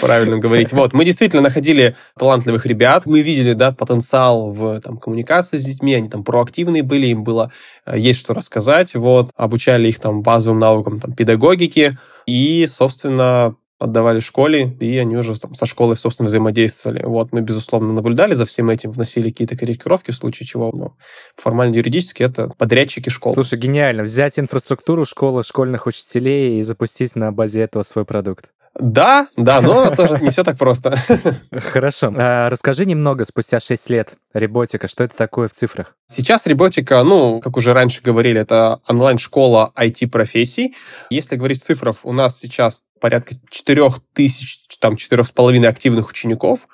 правильно 0.00 0.38
говорить. 0.38 0.72
Вот, 0.72 0.92
мы 0.92 1.06
действительно 1.06 1.42
находили 1.42 1.96
талантливых 2.18 2.66
ребят, 2.66 3.06
мы 3.06 3.22
видели, 3.22 3.54
да, 3.54 3.72
потенциал 3.72 4.52
в 4.52 4.78
там, 4.80 4.98
коммуникации 4.98 5.56
с 5.56 5.64
детьми, 5.64 5.94
они 5.94 6.10
там 6.10 6.22
проактивные 6.22 6.82
были, 6.82 7.06
им 7.06 7.24
было 7.24 7.50
э, 7.86 7.98
есть 7.98 8.20
что 8.20 8.34
рассказать, 8.34 8.94
вот, 8.94 9.30
обучали 9.36 9.88
их 9.88 9.98
там 9.98 10.22
базовым 10.22 10.58
навыкам 10.58 11.00
там, 11.00 11.14
педагогики, 11.14 11.98
и, 12.26 12.66
собственно, 12.66 13.56
отдавали 13.82 14.20
школе, 14.20 14.76
и 14.80 14.98
они 14.98 15.16
уже 15.16 15.38
там, 15.38 15.54
со 15.54 15.66
школой, 15.66 15.96
собственно, 15.96 16.26
взаимодействовали. 16.26 17.02
Вот, 17.04 17.32
мы, 17.32 17.40
безусловно, 17.40 17.92
наблюдали 17.92 18.34
за 18.34 18.46
всем 18.46 18.70
этим, 18.70 18.92
вносили 18.92 19.28
какие-то 19.30 19.56
корректировки 19.56 20.10
в 20.10 20.14
случае 20.14 20.46
чего, 20.46 20.70
но 20.72 20.96
формально 21.36 21.76
юридически 21.76 22.22
это 22.22 22.48
подрядчики 22.56 23.08
школы. 23.08 23.34
Слушай, 23.34 23.58
гениально. 23.58 24.02
Взять 24.02 24.38
инфраструктуру 24.38 25.04
школы 25.04 25.44
школьных 25.44 25.86
учителей 25.86 26.58
и 26.58 26.62
запустить 26.62 27.16
на 27.16 27.32
базе 27.32 27.62
этого 27.62 27.82
свой 27.82 28.04
продукт. 28.04 28.50
Да, 28.78 29.28
да, 29.36 29.60
но 29.60 29.90
тоже 29.96 30.18
не 30.20 30.30
все 30.30 30.44
так 30.44 30.56
просто. 30.56 30.96
Хорошо. 31.52 32.12
А, 32.16 32.48
расскажи 32.48 32.86
немного 32.86 33.24
спустя 33.24 33.60
6 33.60 33.90
лет 33.90 34.16
Реботика, 34.32 34.88
что 34.88 35.04
это 35.04 35.16
такое 35.16 35.48
в 35.48 35.52
цифрах? 35.52 35.94
Сейчас 36.06 36.46
Реботика, 36.46 37.02
ну, 37.02 37.40
как 37.40 37.56
уже 37.56 37.74
раньше 37.74 38.00
говорили, 38.02 38.40
это 38.40 38.80
онлайн-школа 38.88 39.72
IT-профессий. 39.76 40.74
Если 41.10 41.36
говорить 41.36 41.60
в 41.60 41.64
цифрах, 41.64 41.96
у 42.04 42.12
нас 42.12 42.38
сейчас 42.38 42.82
порядка 43.00 43.34
4 43.50 43.90
тысяч, 44.14 44.60
там, 44.80 44.94
4,5 44.94 45.66
активных 45.66 46.08
учеников. 46.08 46.68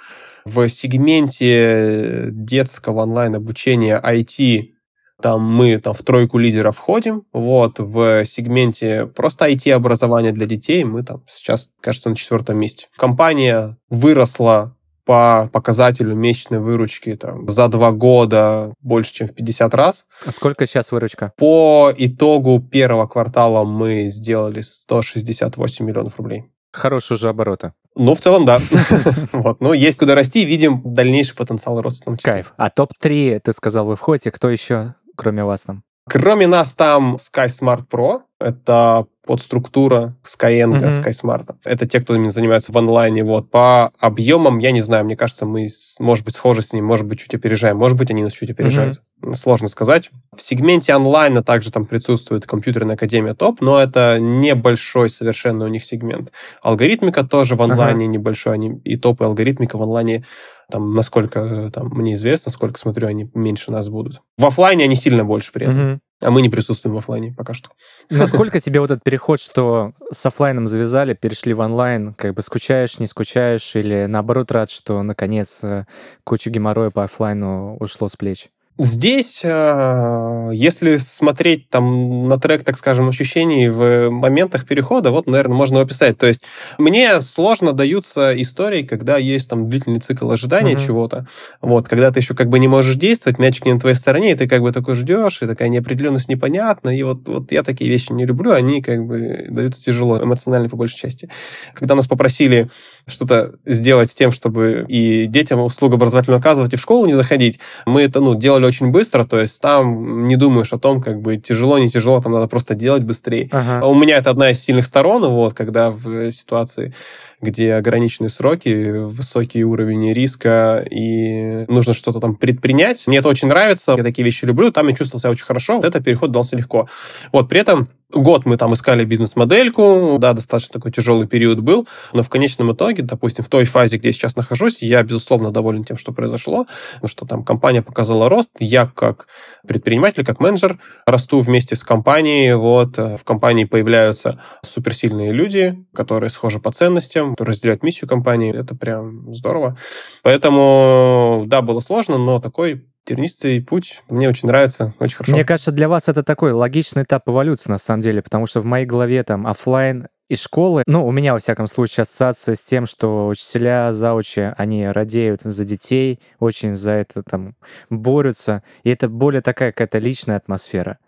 В 0.44 0.68
сегменте 0.68 2.28
детского 2.30 3.02
онлайн-обучения 3.02 4.00
IT 4.00 4.77
Там 5.20 5.42
мы 5.42 5.78
там, 5.78 5.94
в 5.94 6.02
тройку 6.02 6.38
лидеров 6.38 6.76
входим, 6.76 7.24
вот, 7.32 7.78
в 7.78 8.24
сегменте 8.24 9.06
просто 9.06 9.48
IT-образования 9.48 10.32
для 10.32 10.46
детей 10.46 10.84
мы 10.84 11.02
там 11.02 11.24
сейчас, 11.28 11.70
кажется, 11.80 12.08
на 12.10 12.16
четвертом 12.16 12.58
месте. 12.58 12.86
Компания 12.96 13.76
выросла 13.90 14.76
по 15.08 15.48
показателю 15.52 16.14
месячной 16.14 16.60
выручки 16.60 17.16
там, 17.16 17.48
за 17.48 17.68
два 17.68 17.92
года 17.92 18.74
больше, 18.82 19.14
чем 19.14 19.26
в 19.26 19.34
50 19.34 19.72
раз. 19.72 20.06
А 20.26 20.30
сколько 20.30 20.66
сейчас 20.66 20.92
выручка? 20.92 21.32
По 21.38 21.90
итогу 21.96 22.60
первого 22.60 23.06
квартала 23.06 23.64
мы 23.64 24.08
сделали 24.08 24.60
168 24.60 25.86
миллионов 25.86 26.18
рублей. 26.18 26.44
Хорошие 26.72 27.16
уже 27.16 27.30
обороты. 27.30 27.72
Ну, 27.96 28.12
в 28.12 28.20
целом, 28.20 28.44
да. 28.44 28.60
вот. 29.32 29.60
Но 29.60 29.72
есть 29.72 29.98
куда 29.98 30.14
расти, 30.14 30.44
видим 30.44 30.82
дальнейший 30.84 31.34
потенциал 31.34 31.80
роста 31.80 32.02
в 32.02 32.04
том 32.04 32.16
числе. 32.18 32.32
Кайф. 32.32 32.52
А 32.58 32.68
топ-3, 32.68 33.40
ты 33.40 33.52
сказал, 33.52 33.86
вы 33.86 33.96
входите. 33.96 34.30
Кто 34.30 34.50
еще, 34.50 34.94
кроме 35.18 35.44
вас 35.44 35.62
там? 35.62 35.82
Кроме 36.08 36.46
нас 36.46 36.74
там 36.74 37.16
Sky 37.16 37.48
Smart 37.48 37.86
Pro. 37.90 38.20
Это 38.40 39.06
подструктура 39.26 40.16
Skyeng, 40.24 40.80
mm-hmm. 40.80 41.04
SkySmart. 41.04 41.54
Это 41.64 41.86
те, 41.86 42.00
кто 42.00 42.14
именно 42.14 42.30
занимается 42.30 42.72
в 42.72 42.78
онлайне. 42.78 43.22
Вот. 43.24 43.50
По 43.50 43.92
объемам, 43.98 44.58
я 44.58 44.70
не 44.70 44.80
знаю, 44.80 45.04
мне 45.04 45.16
кажется, 45.16 45.44
мы, 45.44 45.68
может 45.98 46.24
быть, 46.24 46.34
схожи 46.34 46.62
с 46.62 46.72
ним, 46.72 46.86
может 46.86 47.06
быть, 47.06 47.18
чуть 47.18 47.34
опережаем, 47.34 47.76
может 47.76 47.98
быть, 47.98 48.10
они 48.10 48.22
нас 48.22 48.32
чуть 48.32 48.50
опережают. 48.50 49.02
Mm-hmm. 49.22 49.34
Сложно 49.34 49.68
сказать. 49.68 50.10
В 50.34 50.40
сегменте 50.40 50.94
онлайна 50.94 51.42
также 51.42 51.70
там 51.70 51.84
присутствует 51.84 52.46
компьютерная 52.46 52.94
академия 52.94 53.34
топ, 53.34 53.60
но 53.60 53.78
это 53.78 54.18
небольшой 54.18 55.10
совершенно 55.10 55.66
у 55.66 55.68
них 55.68 55.84
сегмент. 55.84 56.32
Алгоритмика 56.62 57.24
тоже 57.24 57.54
в 57.54 57.62
онлайне 57.62 58.06
uh-huh. 58.06 58.10
небольшой, 58.10 58.54
они 58.54 58.80
и 58.84 58.96
топ, 58.96 59.20
и 59.20 59.24
алгоритмика 59.24 59.76
в 59.76 59.82
онлайне 59.82 60.24
там, 60.70 60.94
насколько 60.94 61.70
там, 61.72 61.88
мне 61.88 62.12
известно, 62.12 62.52
сколько 62.52 62.78
смотрю, 62.78 63.08
они 63.08 63.30
меньше 63.34 63.72
нас 63.72 63.88
будут. 63.88 64.22
В 64.36 64.46
офлайне 64.46 64.84
они 64.84 64.94
сильно 64.94 65.24
больше 65.24 65.50
при 65.52 65.66
этом. 65.66 65.80
Mm-hmm. 65.80 65.98
А 66.20 66.30
мы 66.30 66.42
не 66.42 66.48
присутствуем 66.48 66.94
в 66.96 66.98
офлайне 66.98 67.32
пока 67.32 67.54
что. 67.54 67.70
Насколько 68.10 68.58
тебе 68.58 68.80
вот 68.80 68.90
этот 68.90 69.04
переход, 69.04 69.40
что 69.40 69.92
с 70.10 70.24
офлайном 70.26 70.66
завязали, 70.66 71.14
перешли 71.14 71.54
в 71.54 71.60
онлайн, 71.60 72.14
как 72.14 72.34
бы 72.34 72.42
скучаешь, 72.42 72.98
не 72.98 73.06
скучаешь, 73.06 73.76
или 73.76 74.06
наоборот 74.06 74.50
рад, 74.50 74.70
что 74.70 75.02
наконец 75.02 75.62
э, 75.62 75.86
куча 76.24 76.50
геморроя 76.50 76.90
по 76.90 77.04
офлайну 77.04 77.76
ушло 77.76 78.08
с 78.08 78.16
плеч? 78.16 78.50
Здесь, 78.80 79.40
э, 79.42 80.50
если 80.52 80.98
смотреть 80.98 81.68
там 81.68 82.28
на 82.28 82.38
трек, 82.38 82.62
так 82.62 82.78
скажем, 82.78 83.08
ощущений 83.08 83.68
в 83.68 84.08
моментах 84.08 84.66
перехода, 84.66 85.10
вот, 85.10 85.26
наверное, 85.26 85.56
можно 85.56 85.80
описать. 85.80 86.16
То 86.16 86.28
есть 86.28 86.42
мне 86.78 87.20
сложно 87.20 87.72
даются 87.72 88.40
истории, 88.40 88.84
когда 88.84 89.16
есть 89.16 89.50
там 89.50 89.68
длительный 89.68 89.98
цикл 89.98 90.30
ожидания 90.30 90.74
mm-hmm. 90.74 90.86
чего-то. 90.86 91.26
Вот, 91.60 91.88
когда 91.88 92.12
ты 92.12 92.20
еще 92.20 92.36
как 92.36 92.48
бы 92.50 92.60
не 92.60 92.68
можешь 92.68 92.94
действовать, 92.94 93.40
мячик 93.40 93.66
не 93.66 93.72
на 93.72 93.80
твоей 93.80 93.96
стороне, 93.96 94.30
и 94.30 94.34
ты 94.36 94.46
как 94.46 94.62
бы 94.62 94.70
такой 94.70 94.94
ждешь, 94.94 95.42
и 95.42 95.46
такая 95.46 95.68
неопределенность 95.70 96.28
непонятна. 96.28 96.96
И 96.96 97.02
вот, 97.02 97.26
вот 97.26 97.50
я 97.50 97.64
такие 97.64 97.90
вещи 97.90 98.12
не 98.12 98.26
люблю, 98.26 98.52
они 98.52 98.80
как 98.80 99.04
бы 99.04 99.46
даются 99.50 99.82
тяжело, 99.82 100.22
эмоционально 100.22 100.68
по 100.68 100.76
большей 100.76 100.98
части. 100.98 101.28
Когда 101.74 101.96
нас 101.96 102.06
попросили 102.06 102.70
что-то 103.08 103.54
сделать 103.66 104.10
с 104.10 104.14
тем, 104.14 104.30
чтобы 104.30 104.84
и 104.86 105.26
детям 105.26 105.60
услугу 105.60 105.96
образовательную 105.96 106.38
оказывать, 106.38 106.74
и 106.74 106.76
в 106.76 106.80
школу 106.80 107.06
не 107.06 107.14
заходить, 107.14 107.58
мы 107.84 108.02
это, 108.02 108.20
ну, 108.20 108.36
делали 108.36 108.67
очень 108.68 108.90
быстро, 108.90 109.24
то 109.24 109.40
есть 109.40 109.60
там 109.60 110.28
не 110.28 110.36
думаешь 110.36 110.72
о 110.72 110.78
том, 110.78 111.02
как 111.02 111.20
бы 111.20 111.36
тяжело, 111.36 111.78
не 111.78 111.88
тяжело, 111.88 112.20
там 112.20 112.32
надо 112.32 112.46
просто 112.46 112.74
делать 112.74 113.02
быстрее. 113.02 113.48
Ага. 113.52 113.86
У 113.86 113.94
меня 113.94 114.18
это 114.18 114.30
одна 114.30 114.50
из 114.50 114.60
сильных 114.60 114.86
сторон, 114.86 115.26
вот, 115.26 115.54
когда 115.54 115.90
в 115.90 116.30
ситуации 116.30 116.94
где 117.40 117.74
ограниченные 117.74 118.30
сроки, 118.30 119.04
высокий 119.06 119.64
уровень 119.64 120.12
риска, 120.12 120.84
и 120.90 121.64
нужно 121.68 121.94
что-то 121.94 122.20
там 122.20 122.34
предпринять. 122.34 123.06
Мне 123.06 123.18
это 123.18 123.28
очень 123.28 123.48
нравится, 123.48 123.94
я 123.96 124.02
такие 124.02 124.24
вещи 124.24 124.44
люблю, 124.44 124.70
там 124.70 124.88
я 124.88 124.94
чувствовал 124.94 125.20
себя 125.20 125.30
очень 125.30 125.44
хорошо, 125.44 125.76
вот 125.76 125.84
этот 125.84 126.04
переход 126.04 126.30
дался 126.30 126.56
легко. 126.56 126.88
Вот, 127.32 127.48
при 127.48 127.60
этом 127.60 127.88
Год 128.10 128.46
мы 128.46 128.56
там 128.56 128.72
искали 128.72 129.04
бизнес-модельку, 129.04 130.16
да, 130.18 130.32
достаточно 130.32 130.72
такой 130.72 130.90
тяжелый 130.90 131.26
период 131.26 131.60
был, 131.60 131.86
но 132.14 132.22
в 132.22 132.30
конечном 132.30 132.72
итоге, 132.72 133.02
допустим, 133.02 133.44
в 133.44 133.48
той 133.48 133.66
фазе, 133.66 133.98
где 133.98 134.08
я 134.08 134.12
сейчас 134.14 134.34
нахожусь, 134.34 134.82
я, 134.82 135.02
безусловно, 135.02 135.50
доволен 135.50 135.84
тем, 135.84 135.98
что 135.98 136.12
произошло, 136.12 136.66
что 137.04 137.26
там 137.26 137.44
компания 137.44 137.82
показала 137.82 138.30
рост, 138.30 138.48
я 138.60 138.86
как 138.86 139.26
предприниматель, 139.66 140.24
как 140.24 140.40
менеджер 140.40 140.78
расту 141.04 141.40
вместе 141.40 141.76
с 141.76 141.84
компанией, 141.84 142.54
вот, 142.54 142.96
в 142.96 143.20
компании 143.24 143.64
появляются 143.64 144.40
суперсильные 144.64 145.30
люди, 145.30 145.76
которые 145.92 146.30
схожи 146.30 146.60
по 146.60 146.72
ценностям, 146.72 147.27
которые 147.32 147.52
разделяют 147.52 147.82
миссию 147.82 148.08
компании, 148.08 148.54
это 148.54 148.74
прям 148.74 149.32
здорово. 149.32 149.76
Поэтому, 150.22 151.44
да, 151.46 151.62
было 151.62 151.80
сложно, 151.80 152.18
но 152.18 152.40
такой 152.40 152.86
тернистый 153.04 153.62
путь. 153.62 154.02
Мне 154.10 154.28
очень 154.28 154.48
нравится, 154.48 154.94
очень 154.98 155.16
хорошо. 155.16 155.32
Мне 155.32 155.44
кажется, 155.44 155.72
для 155.72 155.88
вас 155.88 156.08
это 156.08 156.22
такой 156.22 156.52
логичный 156.52 157.04
этап 157.04 157.28
эволюции, 157.28 157.70
на 157.70 157.78
самом 157.78 158.02
деле, 158.02 158.20
потому 158.22 158.46
что 158.46 158.60
в 158.60 158.66
моей 158.66 158.84
голове 158.84 159.22
там 159.22 159.46
офлайн 159.46 160.08
и 160.28 160.36
школы, 160.36 160.82
ну, 160.86 161.06
у 161.06 161.10
меня, 161.10 161.32
во 161.32 161.38
всяком 161.38 161.66
случае, 161.66 162.02
ассоциация 162.02 162.54
с 162.54 162.62
тем, 162.62 162.84
что 162.84 163.28
учителя, 163.28 163.94
заучи, 163.94 164.52
они 164.58 164.86
радеют 164.86 165.40
за 165.42 165.64
детей, 165.64 166.20
очень 166.38 166.74
за 166.74 166.92
это 166.92 167.22
там 167.22 167.56
борются, 167.88 168.62
и 168.82 168.90
это 168.90 169.08
более 169.08 169.40
такая 169.40 169.72
какая-то 169.72 169.96
личная 169.98 170.36
атмосфера, 170.36 170.98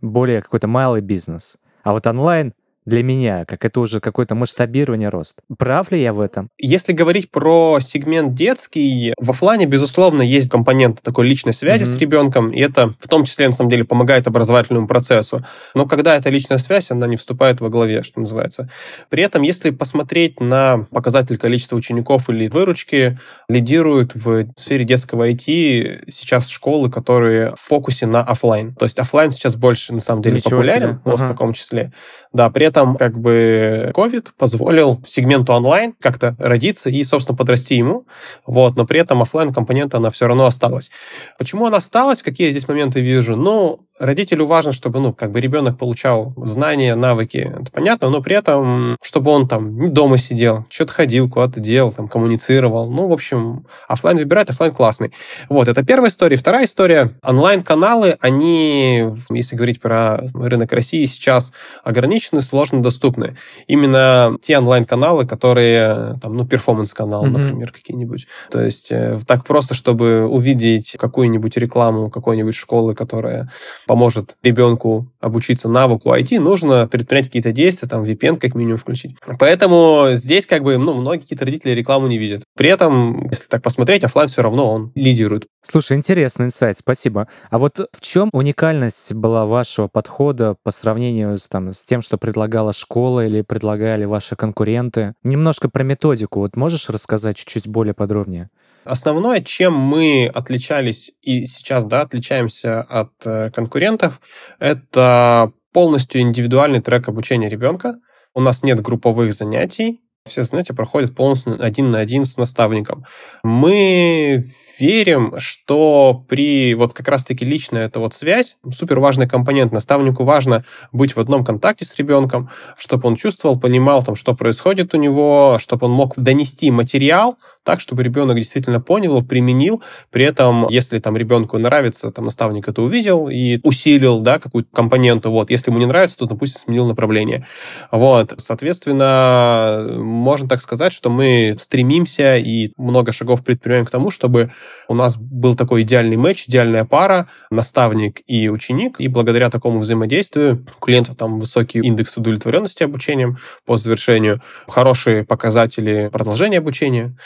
более 0.00 0.40
какой-то 0.40 0.66
малый 0.66 1.02
бизнес. 1.02 1.58
А 1.82 1.92
вот 1.92 2.06
онлайн 2.06 2.54
для 2.86 3.02
меня, 3.02 3.44
как 3.44 3.64
это 3.64 3.80
уже 3.80 4.00
какое-то 4.00 4.34
масштабирование 4.34 5.08
рост. 5.08 5.40
Прав 5.58 5.92
ли 5.92 6.00
я 6.00 6.12
в 6.12 6.20
этом? 6.20 6.50
Если 6.58 6.92
говорить 6.92 7.30
про 7.30 7.78
сегмент 7.80 8.34
детский, 8.34 9.14
в 9.18 9.30
офлайне, 9.30 9.66
безусловно, 9.66 10.22
есть 10.22 10.50
компонент 10.50 11.02
такой 11.02 11.26
личной 11.26 11.52
связи 11.52 11.82
mm-hmm. 11.82 11.96
с 11.96 11.98
ребенком, 11.98 12.50
и 12.50 12.60
это 12.60 12.94
в 12.98 13.08
том 13.08 13.24
числе, 13.24 13.46
на 13.46 13.52
самом 13.52 13.70
деле, 13.70 13.84
помогает 13.84 14.26
образовательному 14.26 14.86
процессу. 14.86 15.44
Но 15.74 15.86
когда 15.86 16.16
эта 16.16 16.30
личная 16.30 16.58
связь, 16.58 16.90
она 16.90 17.06
не 17.06 17.16
вступает 17.16 17.60
во 17.60 17.68
главе, 17.68 18.02
что 18.02 18.20
называется. 18.20 18.70
При 19.08 19.22
этом, 19.22 19.42
если 19.42 19.70
посмотреть 19.70 20.40
на 20.40 20.86
показатель 20.90 21.36
количества 21.36 21.76
учеников 21.76 22.30
или 22.30 22.48
выручки, 22.48 23.18
лидируют 23.48 24.14
в 24.14 24.46
сфере 24.56 24.84
детского 24.84 25.28
IT 25.28 26.04
сейчас 26.08 26.48
школы, 26.48 26.90
которые 26.90 27.54
в 27.54 27.60
фокусе 27.60 28.06
на 28.06 28.22
офлайн. 28.22 28.74
То 28.74 28.84
есть 28.86 28.98
офлайн 28.98 29.30
сейчас 29.30 29.56
больше, 29.56 29.92
на 29.92 30.00
самом 30.00 30.22
деле, 30.22 30.36
Ничего 30.36 30.50
популярен, 30.50 30.90
себе. 30.90 31.00
вот 31.04 31.14
ага. 31.14 31.24
в 31.24 31.28
таком 31.28 31.52
числе. 31.52 31.92
Да, 32.32 32.48
при 32.50 32.66
этом 32.70 32.96
как 32.96 33.18
бы 33.18 33.92
COVID 33.94 34.30
позволил 34.38 35.00
сегменту 35.06 35.52
онлайн 35.52 35.94
как-то 36.00 36.34
родиться 36.38 36.88
и, 36.90 37.02
собственно, 37.04 37.36
подрасти 37.36 37.76
ему, 37.76 38.06
вот, 38.46 38.76
но 38.76 38.86
при 38.86 39.00
этом 39.00 39.20
офлайн 39.22 39.52
компонента 39.52 39.98
она 39.98 40.10
все 40.10 40.26
равно 40.26 40.46
осталась. 40.46 40.90
Почему 41.38 41.66
она 41.66 41.78
осталась? 41.78 42.22
Какие 42.22 42.46
я 42.46 42.52
здесь 42.52 42.68
моменты 42.68 43.00
вижу? 43.00 43.36
Ну, 43.36 43.80
родителю 43.98 44.46
важно, 44.46 44.72
чтобы, 44.72 45.00
ну, 45.00 45.12
как 45.12 45.32
бы 45.32 45.40
ребенок 45.40 45.78
получал 45.78 46.32
знания, 46.36 46.94
навыки, 46.94 47.52
это 47.60 47.70
понятно, 47.70 48.10
но 48.10 48.22
при 48.22 48.36
этом, 48.36 48.96
чтобы 49.02 49.30
он 49.30 49.48
там 49.48 49.78
не 49.80 49.88
дома 49.88 50.16
сидел, 50.16 50.66
что-то 50.70 50.92
ходил, 50.92 51.28
куда-то 51.28 51.60
делал, 51.60 51.92
там, 51.92 52.08
коммуницировал. 52.08 52.90
Ну, 52.90 53.08
в 53.08 53.12
общем, 53.12 53.66
офлайн 53.88 54.16
выбирать, 54.16 54.50
офлайн 54.50 54.72
классный. 54.72 55.12
Вот, 55.48 55.68
это 55.68 55.84
первая 55.84 56.10
история. 56.10 56.36
Вторая 56.36 56.64
история. 56.64 57.12
Онлайн-каналы, 57.22 58.16
они, 58.20 59.04
если 59.30 59.56
говорить 59.56 59.80
про 59.80 60.20
рынок 60.34 60.72
России, 60.72 61.04
сейчас 61.04 61.52
ограничены, 61.84 62.40
сложно 62.42 62.59
доступны. 62.82 63.36
Именно 63.66 64.36
те 64.42 64.58
онлайн-каналы, 64.58 65.26
которые, 65.26 66.18
там, 66.20 66.36
ну, 66.36 66.46
перформанс-канал, 66.46 67.24
mm-hmm. 67.24 67.30
например, 67.30 67.72
какие-нибудь. 67.72 68.26
То 68.50 68.60
есть 68.60 68.90
э, 68.90 69.18
так 69.26 69.44
просто, 69.44 69.74
чтобы 69.74 70.26
увидеть 70.26 70.96
какую-нибудь 70.98 71.56
рекламу 71.56 72.10
какой-нибудь 72.10 72.54
школы, 72.54 72.94
которая 72.94 73.50
поможет 73.86 74.36
ребенку 74.42 75.10
обучиться 75.20 75.68
навыку 75.68 76.14
IT, 76.14 76.38
нужно 76.38 76.86
предпринять 76.86 77.26
какие-то 77.26 77.52
действия, 77.52 77.88
там, 77.88 78.02
VPN 78.02 78.38
как 78.38 78.54
минимум 78.54 78.78
включить. 78.78 79.16
Поэтому 79.38 80.08
здесь 80.12 80.46
как 80.46 80.62
бы, 80.62 80.78
ну, 80.78 80.94
многие 80.94 81.22
какие-то 81.22 81.44
родители 81.44 81.72
рекламу 81.72 82.06
не 82.06 82.18
видят. 82.18 82.42
При 82.56 82.70
этом, 82.70 83.26
если 83.30 83.46
так 83.46 83.62
посмотреть, 83.62 84.04
офлайн 84.04 84.28
все 84.28 84.42
равно 84.42 84.72
он 84.72 84.92
лидирует. 84.94 85.46
Слушай, 85.62 85.96
интересный 85.96 86.46
инсайт, 86.46 86.78
спасибо. 86.78 87.28
А 87.50 87.58
вот 87.58 87.78
в 87.78 88.00
чем 88.00 88.30
уникальность 88.32 89.14
была 89.14 89.46
вашего 89.46 89.88
подхода 89.88 90.56
по 90.62 90.70
сравнению 90.70 91.36
с, 91.36 91.48
там, 91.48 91.72
с 91.72 91.84
тем, 91.84 92.02
что 92.02 92.18
предлагала 92.50 92.72
школа 92.72 93.26
или 93.26 93.42
предлагали 93.42 94.04
ваши 94.04 94.34
конкуренты? 94.34 95.14
Немножко 95.22 95.68
про 95.68 95.84
методику. 95.84 96.40
Вот 96.40 96.56
можешь 96.56 96.90
рассказать 96.90 97.36
чуть-чуть 97.36 97.68
более 97.68 97.94
подробнее? 97.94 98.50
Основное, 98.84 99.40
чем 99.40 99.74
мы 99.74 100.26
отличались 100.34 101.12
и 101.22 101.46
сейчас 101.46 101.84
да, 101.84 102.00
отличаемся 102.00 102.80
от 102.80 103.12
э, 103.24 103.50
конкурентов, 103.50 104.20
это 104.58 105.52
полностью 105.72 106.22
индивидуальный 106.22 106.80
трек 106.80 107.08
обучения 107.08 107.48
ребенка. 107.48 107.94
У 108.34 108.40
нас 108.40 108.64
нет 108.64 108.80
групповых 108.80 109.32
занятий, 109.32 110.00
все 110.26 110.42
занятия 110.42 110.74
проходят 110.74 111.14
полностью 111.14 111.56
один 111.64 111.90
на 111.90 112.00
один 112.00 112.24
с 112.24 112.36
наставником. 112.36 113.04
Мы 113.44 114.46
верим, 114.80 115.34
что 115.38 116.24
при 116.28 116.74
вот 116.74 116.92
как 116.92 117.08
раз-таки 117.08 117.44
личная 117.44 117.86
эта 117.86 118.00
вот 118.00 118.14
связь, 118.14 118.56
супер 118.72 119.00
важный 119.00 119.28
компонент. 119.28 119.72
Наставнику 119.72 120.24
важно 120.24 120.64
быть 120.92 121.16
в 121.16 121.20
одном 121.20 121.44
контакте 121.44 121.84
с 121.84 121.94
ребенком, 121.96 122.50
чтобы 122.76 123.08
он 123.08 123.16
чувствовал, 123.16 123.58
понимал, 123.58 124.02
там, 124.02 124.16
что 124.16 124.34
происходит 124.34 124.94
у 124.94 124.96
него, 124.96 125.58
чтобы 125.60 125.86
он 125.86 125.92
мог 125.92 126.14
донести 126.16 126.70
материал 126.70 127.36
так, 127.62 127.80
чтобы 127.80 128.02
ребенок 128.02 128.36
действительно 128.36 128.80
понял 128.80 129.22
применил. 129.24 129.82
При 130.10 130.24
этом, 130.24 130.66
если 130.68 130.98
там 130.98 131.16
ребенку 131.16 131.58
нравится, 131.58 132.10
там 132.10 132.24
наставник 132.24 132.68
это 132.68 132.82
увидел 132.82 133.28
и 133.28 133.60
усилил, 133.62 134.20
да, 134.20 134.38
какую-то 134.38 134.70
компоненту, 134.72 135.30
вот. 135.30 135.50
Если 135.50 135.70
ему 135.70 135.78
не 135.78 135.86
нравится, 135.86 136.18
то, 136.18 136.26
допустим, 136.26 136.60
сменил 136.60 136.86
направление. 136.86 137.46
Вот. 137.90 138.34
Соответственно, 138.38 139.86
можно 139.98 140.48
так 140.48 140.62
сказать, 140.62 140.92
что 140.92 141.10
мы 141.10 141.54
стремимся 141.58 142.36
и 142.36 142.72
много 142.76 143.12
шагов 143.12 143.44
предпринимаем 143.44 143.86
к 143.86 143.90
тому, 143.90 144.10
чтобы 144.10 144.52
у 144.88 144.94
нас 144.94 145.16
был 145.16 145.54
такой 145.54 145.82
идеальный 145.82 146.16
матч, 146.16 146.48
идеальная 146.48 146.84
пара, 146.84 147.28
наставник 147.50 148.20
и 148.26 148.48
ученик, 148.48 149.00
и 149.00 149.08
благодаря 149.08 149.50
такому 149.50 149.78
взаимодействию 149.78 150.66
у 150.76 150.84
клиентов 150.84 151.16
там 151.16 151.38
высокий 151.38 151.78
индекс 151.78 152.16
удовлетворенности 152.16 152.82
обучением 152.82 153.38
по 153.64 153.76
завершению, 153.76 154.42
хорошие 154.66 155.24
показатели 155.24 156.10
продолжения 156.12 156.58
обучения 156.58 157.16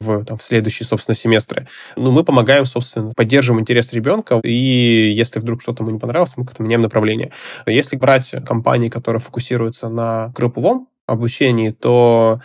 в, 0.00 0.24
там, 0.24 0.38
в 0.38 0.42
следующие, 0.42 0.86
собственно, 0.86 1.14
семестры. 1.14 1.68
Ну, 1.96 2.10
мы 2.10 2.24
помогаем, 2.24 2.64
собственно, 2.64 3.12
поддерживаем 3.14 3.60
интерес 3.60 3.92
ребенка, 3.92 4.40
и 4.42 5.10
если 5.12 5.40
вдруг 5.40 5.62
что-то 5.62 5.82
ему 5.82 5.92
не 5.92 5.98
понравилось, 5.98 6.36
мы 6.36 6.46
как-то 6.46 6.62
меняем 6.62 6.80
направление. 6.80 7.32
Если 7.66 7.96
брать 7.96 8.34
компании, 8.46 8.88
которые 8.88 9.20
фокусируются 9.20 9.88
на 9.88 10.32
групповом 10.34 10.88
обучении, 11.06 11.70
то 11.70 12.40